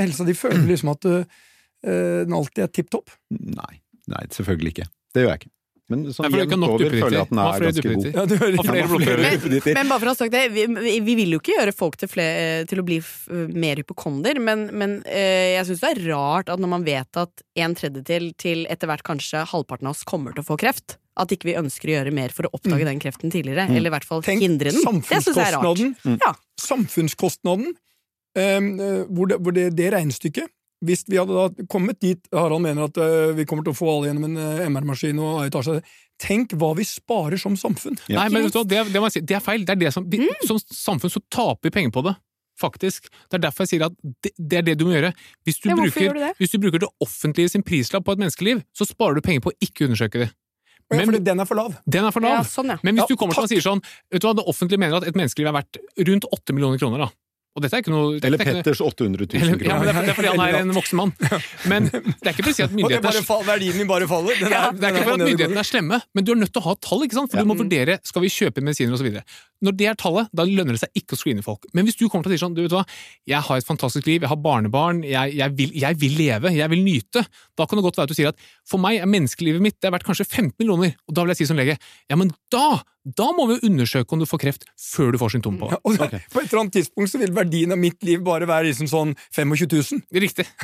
Helsa 0.00 0.24
di 0.24 0.32
føler 0.38 0.64
liksom 0.70 0.90
at 0.94 1.04
uh, 1.04 1.24
den 1.82 2.32
alltid 2.32 2.62
er 2.64 2.72
tipp 2.72 2.88
topp? 2.94 3.10
Nei, 3.30 3.82
nei, 4.08 4.22
selvfølgelig 4.30 4.72
ikke. 4.76 4.86
Det 5.12 5.24
gjør 5.26 5.34
jeg 5.34 5.40
ikke. 5.42 5.50
Men 5.88 6.00
sånn 6.10 6.34
jevnt 6.34 6.64
over 6.66 6.82
føler 6.90 7.14
jeg 7.14 7.22
at 7.22 7.30
den 7.30 7.38
er 7.38 7.62
ganske 7.62 7.90
god. 7.94 8.06
Ja, 8.16 8.24
du 8.26 8.34
hører 8.40 8.56
flere 8.66 8.86
blodprøver. 8.90 9.74
Men 9.76 9.90
bare 9.92 10.00
for 10.02 10.08
å 10.10 10.14
ha 10.14 10.18
sagt 10.18 10.32
det, 10.34 10.40
vi, 10.50 10.64
vi 10.74 10.94
vi 11.06 11.14
vil 11.20 11.36
jo 11.36 11.38
ikke 11.38 11.54
gjøre 11.60 11.74
folk 11.78 11.96
til, 12.00 12.10
flere, 12.10 12.64
til 12.66 12.82
å 12.82 12.84
bli 12.88 12.96
f- 12.98 13.28
mer 13.54 13.78
hypokonder, 13.78 14.40
men, 14.42 14.64
men 14.74 14.96
eh, 15.06 15.54
jeg 15.54 15.68
syns 15.68 15.84
det 15.84 15.92
er 15.94 16.00
rart 16.10 16.50
at 16.50 16.58
når 16.62 16.72
man 16.74 16.86
vet 16.88 17.20
at 17.22 17.44
en 17.62 17.76
tredjedel 17.78 18.32
til 18.42 18.64
etter 18.72 18.90
hvert 18.90 19.06
kanskje 19.06 19.44
halvparten 19.52 19.86
av 19.86 19.94
oss 19.94 20.02
kommer 20.08 20.34
til 20.34 20.42
å 20.42 20.48
få 20.50 20.58
kreft, 20.58 20.98
at 21.16 21.30
ikke 21.32 21.48
vi 21.52 21.54
ønsker 21.62 21.88
å 21.88 21.94
gjøre 22.00 22.12
mer 22.18 22.34
for 22.34 22.50
å 22.50 22.52
oppdage 22.58 22.84
den 22.84 22.98
kreften 23.00 23.30
tidligere, 23.32 23.68
eller 23.70 23.88
i 23.88 23.94
hvert 23.94 24.04
fall 24.10 24.20
Mm. 24.20 24.28
Tenk 24.32 24.42
hindre 24.42 24.74
den. 24.74 24.82
Det 25.06 25.22
syns 25.22 25.38
jeg 25.38 25.46
er 25.46 25.54
rart. 25.54 25.70
samfunnskostnaden. 25.70 26.18
Ja. 26.26 26.34
Samfunnskostnaden, 26.66 27.70
um, 28.36 28.68
eh, 28.80 29.02
hvor, 29.08 29.30
det, 29.30 29.38
hvor 29.40 29.54
det, 29.56 29.70
det 29.78 29.90
regnestykket 29.94 30.50
Hvis 30.84 31.04
vi 31.08 31.16
hadde 31.16 31.32
da 31.32 31.64
kommet 31.72 31.98
dit 32.00 32.20
Harald 32.36 32.60
mener 32.60 32.84
at 32.90 32.98
eh, 33.00 33.32
vi 33.32 33.46
kommer 33.48 33.64
til 33.64 33.72
å 33.72 33.78
få 33.78 33.86
alle 33.88 34.10
gjennom 34.10 34.26
en 34.28 34.36
eh, 34.36 34.66
MR-maskin 34.68 35.18
og 35.24 35.46
etasje 35.46 35.78
Tenk 36.20 36.52
hva 36.56 36.74
vi 36.76 36.84
sparer 36.84 37.36
som 37.40 37.56
samfunn! 37.60 37.96
Ja. 38.08 38.22
Nei, 38.22 38.28
men 38.32 38.44
vet 38.46 38.52
du 38.54 38.58
hva, 38.60 38.64
det, 38.68 38.82
det, 38.92 39.00
må 39.00 39.08
jeg 39.10 39.18
si, 39.18 39.20
det 39.28 39.36
er 39.36 39.42
feil. 39.44 39.64
Det 39.68 39.74
er 39.74 39.80
det 39.82 39.90
som, 39.92 40.04
vi, 40.08 40.18
Mm. 40.24 40.46
Som 40.48 40.58
samfunn 40.60 41.12
så 41.12 41.20
taper 41.28 41.68
vi 41.68 41.72
penger 41.74 41.92
på 41.92 42.02
det. 42.06 42.14
Faktisk. 42.56 43.10
Det 43.28 43.36
er 43.36 43.42
derfor 43.44 43.66
jeg 43.66 43.74
sier 43.74 43.84
at 43.84 43.96
det, 44.24 44.30
det 44.40 44.56
er 44.62 44.64
det 44.70 44.74
du 44.80 44.86
må 44.88 44.94
gjøre. 44.96 45.10
Hvis 45.44 45.58
du, 45.60 45.68
Ja, 45.68 45.76
bruker, 45.76 46.00
gjør 46.06 46.16
du 46.16 46.22
det? 46.24 46.30
hvis 46.40 46.54
du 46.54 46.58
bruker 46.62 46.80
det 46.86 46.88
offentlige 47.04 47.52
sin 47.52 47.62
prislapp 47.68 48.06
på 48.08 48.14
et 48.16 48.22
menneskeliv, 48.24 48.62
så 48.72 48.88
sparer 48.88 49.18
du 49.20 49.20
penger 49.26 49.44
på 49.44 49.52
å 49.52 49.56
ikke 49.60 49.90
undersøke 49.90 50.22
det. 50.24 50.30
Ja, 50.88 50.96
Men- 50.96 51.10
fordi 51.10 51.20
den 51.26 51.40
er 51.44 51.44
for 51.50 51.60
lav. 51.60 51.76
Den 51.84 52.04
er 52.08 52.10
for 52.16 52.24
Ja, 52.24 52.36
lav. 52.38 52.46
sånn, 52.48 52.68
ja. 52.72 52.78
Men 52.82 52.94
hvis 52.96 53.04
Ja, 53.04 53.12
du 53.12 53.16
kommer 53.20 53.34
til 53.36 53.42
og 53.44 53.50
sier 53.52 53.60
sånn 53.60 53.82
Vet 54.12 54.22
du 54.22 54.28
hva, 54.28 54.34
Det 54.40 54.46
offentlige 54.48 54.78
mener 54.80 54.96
at 54.96 55.04
et 55.08 55.14
menneskeliv 55.20 55.48
er 55.52 55.56
verdt 55.60 55.76
rundt 56.08 56.24
8 56.32 56.54
millioner 56.56 56.78
kroner. 56.80 56.98
da. 57.04 57.10
Og 57.56 57.62
dette 57.64 57.72
er 57.78 57.80
ikke 57.80 57.92
noe 57.94 58.18
Eller 58.20 58.36
dette 58.36 58.44
er 58.44 58.52
ikke- 58.52 58.62
Petters 58.66 58.80
800 58.84 59.26
000 59.32 59.40
Eller, 59.40 59.62
ja, 59.64 59.76
men 59.80 59.86
det, 59.88 59.94
er, 59.94 60.02
det 60.04 60.10
er 60.12 60.16
fordi 60.18 60.28
han 60.28 60.42
er 60.44 60.58
en 60.60 60.72
voksen 60.76 60.98
mann. 61.00 61.12
Men 61.72 61.86
det 61.88 62.02
er 62.28 62.34
ikke 62.34 62.44
for 62.44 62.52
å 62.52 62.56
si 62.58 62.64
at 62.66 62.74
myndighetene 62.76 63.12
er 63.22 63.26
fall, 63.26 63.44
verdien 63.48 63.78
min 63.80 63.88
bare 63.88 64.08
faller. 64.10 64.36
Er, 64.36 64.52
ja, 64.52 64.62
det 64.76 64.84
er 64.84 64.92
ikke 64.98 65.06
for 65.08 65.16
at 65.16 65.22
myndighetene 65.24 65.62
er 65.62 65.68
slemme, 65.70 66.00
men 66.12 66.26
du 66.28 66.32
er 66.34 66.40
nødt 66.42 66.52
til 66.52 66.60
å 66.60 66.66
ha 66.68 66.74
tall. 66.84 67.06
ikke 67.06 67.16
sant? 67.16 67.32
For 67.32 67.40
du 67.40 67.48
må 67.48 67.56
vurdere 67.56 67.96
skal 68.04 68.26
vi 68.26 68.32
kjøpe 68.36 68.60
medisiner 68.66 68.92
osv. 68.98 69.08
Når 69.64 69.76
det 69.80 69.88
er 69.88 69.96
tallet, 69.96 70.28
da 70.36 70.44
lønner 70.44 70.76
det 70.76 70.82
seg 70.84 71.00
ikke 71.00 71.16
å 71.16 71.20
screene 71.22 71.42
folk. 71.46 71.64
Men 71.72 71.88
hvis 71.88 71.96
du 71.96 72.04
kommer 72.12 72.28
til 72.28 72.34
å 72.34 72.36
si 72.36 72.42
sånn 72.44 72.54
du 72.58 72.60
vet 72.66 72.74
hva, 72.76 72.84
jeg 73.32 73.40
har 73.48 73.56
et 73.62 73.66
fantastisk 73.72 74.04
liv, 74.10 74.20
jeg 74.20 74.28
har 74.28 74.36
barnebarn, 74.44 75.00
jeg, 75.08 75.32
jeg, 75.40 75.56
vil, 75.56 75.72
jeg 75.80 75.96
vil 76.02 76.12
leve, 76.20 76.52
jeg 76.52 76.68
vil 76.74 76.84
nyte, 76.84 77.24
da 77.56 77.64
kan 77.64 77.80
det 77.80 77.86
godt 77.88 77.96
være 78.02 78.10
at 78.10 78.12
du 78.12 78.18
sier 78.20 78.28
at 78.34 78.44
for 78.66 78.82
meg 78.82 78.98
er 78.98 79.06
menneskelivet 79.10 79.62
mitt 79.62 79.76
det 79.80 79.88
er 79.90 79.94
verdt 79.96 80.06
kanskje 80.08 80.26
15 80.26 80.52
millioner, 80.58 80.96
og 81.06 81.14
da 81.14 81.22
vil 81.24 81.34
jeg 81.34 81.42
si 81.44 81.48
som 81.52 81.58
lege 81.60 81.78
ja, 81.78 82.18
men 82.18 82.32
da 82.52 82.82
da 83.06 83.28
må 83.30 83.44
vi 83.46 83.54
jo 83.54 83.68
undersøke 83.68 84.16
om 84.16 84.18
du 84.18 84.26
får 84.26 84.40
kreft 84.42 84.64
før 84.82 85.12
du 85.14 85.18
får 85.22 85.36
symptomer 85.36 85.60
på 85.60 85.68
det. 85.70 85.76
Og 85.86 85.92
okay. 86.08 86.18
På 86.32 86.40
et 86.42 86.48
eller 86.50 86.64
annet 86.64 86.74
tidspunkt 86.74 87.12
så 87.12 87.20
vil 87.20 87.30
verdien 87.36 87.70
av 87.70 87.78
mitt 87.78 88.02
liv 88.02 88.18
bare 88.26 88.48
være 88.50 88.66
liksom 88.72 88.88
sånn 88.90 89.12
25 89.30 89.68
000. 89.70 90.02
Riktig. 90.26 90.46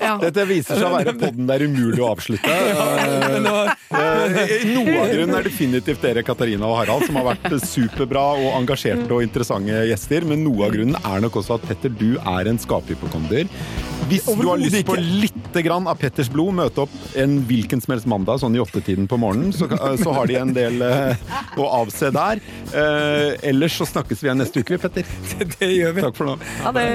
Ja. 0.00 0.14
Dette 0.16 0.46
viser 0.48 0.78
seg 0.80 0.86
å 0.88 0.94
være 0.94 1.12
podden 1.20 1.44
det 1.50 1.56
er 1.58 1.64
umulig 1.68 2.00
å 2.00 2.06
avslutte. 2.14 2.48
ja, 2.70 3.40
nå- 3.44 3.56
Eh, 3.90 4.62
Noe 4.70 4.94
av 5.02 5.10
grunnen 5.10 5.34
er 5.36 5.44
definitivt 5.44 6.00
dere, 6.06 6.22
Katarina 6.24 6.68
og 6.70 6.76
Harald, 6.78 7.04
som 7.08 7.18
har 7.18 7.26
vært 7.32 7.56
superbra 7.66 8.22
og 8.38 8.54
engasjerte 8.62 9.10
og 9.12 9.24
interessante 9.26 9.82
gjester. 9.90 10.24
Men 10.30 10.44
noe 10.46 10.68
av 10.68 10.72
grunnen 10.76 10.96
er 11.02 11.24
nok 11.26 11.36
også 11.42 11.58
at 11.58 11.66
Petter, 11.68 11.90
du 11.92 12.14
er 12.22 12.48
en 12.48 12.60
skaphypokonder. 12.62 13.50
Hvis 14.10 14.26
du 14.26 14.46
har 14.48 14.58
lyst 14.58 14.86
på 14.88 14.96
litt 14.98 15.58
grann 15.64 15.86
av 15.90 15.98
Petters 16.00 16.30
blod, 16.32 16.54
møte 16.58 16.84
opp 16.84 16.94
en 17.18 17.38
hvilken 17.46 17.82
som 17.82 17.94
helst 17.94 18.08
mandag 18.10 18.40
sånn 18.42 18.56
i 18.58 18.62
åttetiden 18.62 19.06
på 19.10 19.18
morgenen, 19.20 19.54
så, 19.54 19.68
så 20.00 20.14
har 20.16 20.30
de 20.30 20.38
en 20.40 20.54
del 20.56 20.82
eh, 20.86 21.30
å 21.60 21.68
avse 21.82 22.10
der. 22.14 22.42
Eh, 22.74 23.38
ellers 23.52 23.78
så 23.78 23.88
snakkes 23.88 24.22
vi 24.22 24.30
igjen 24.30 24.42
neste 24.42 24.64
uke, 24.64 24.80
Petter. 24.82 25.06
Det 25.60 25.70
gjør 25.70 25.98
vi. 25.98 26.06
Takk 26.08 26.18
for 26.18 26.32
nå. 26.32 26.38
Ha 26.66 26.74
det. 26.76 26.88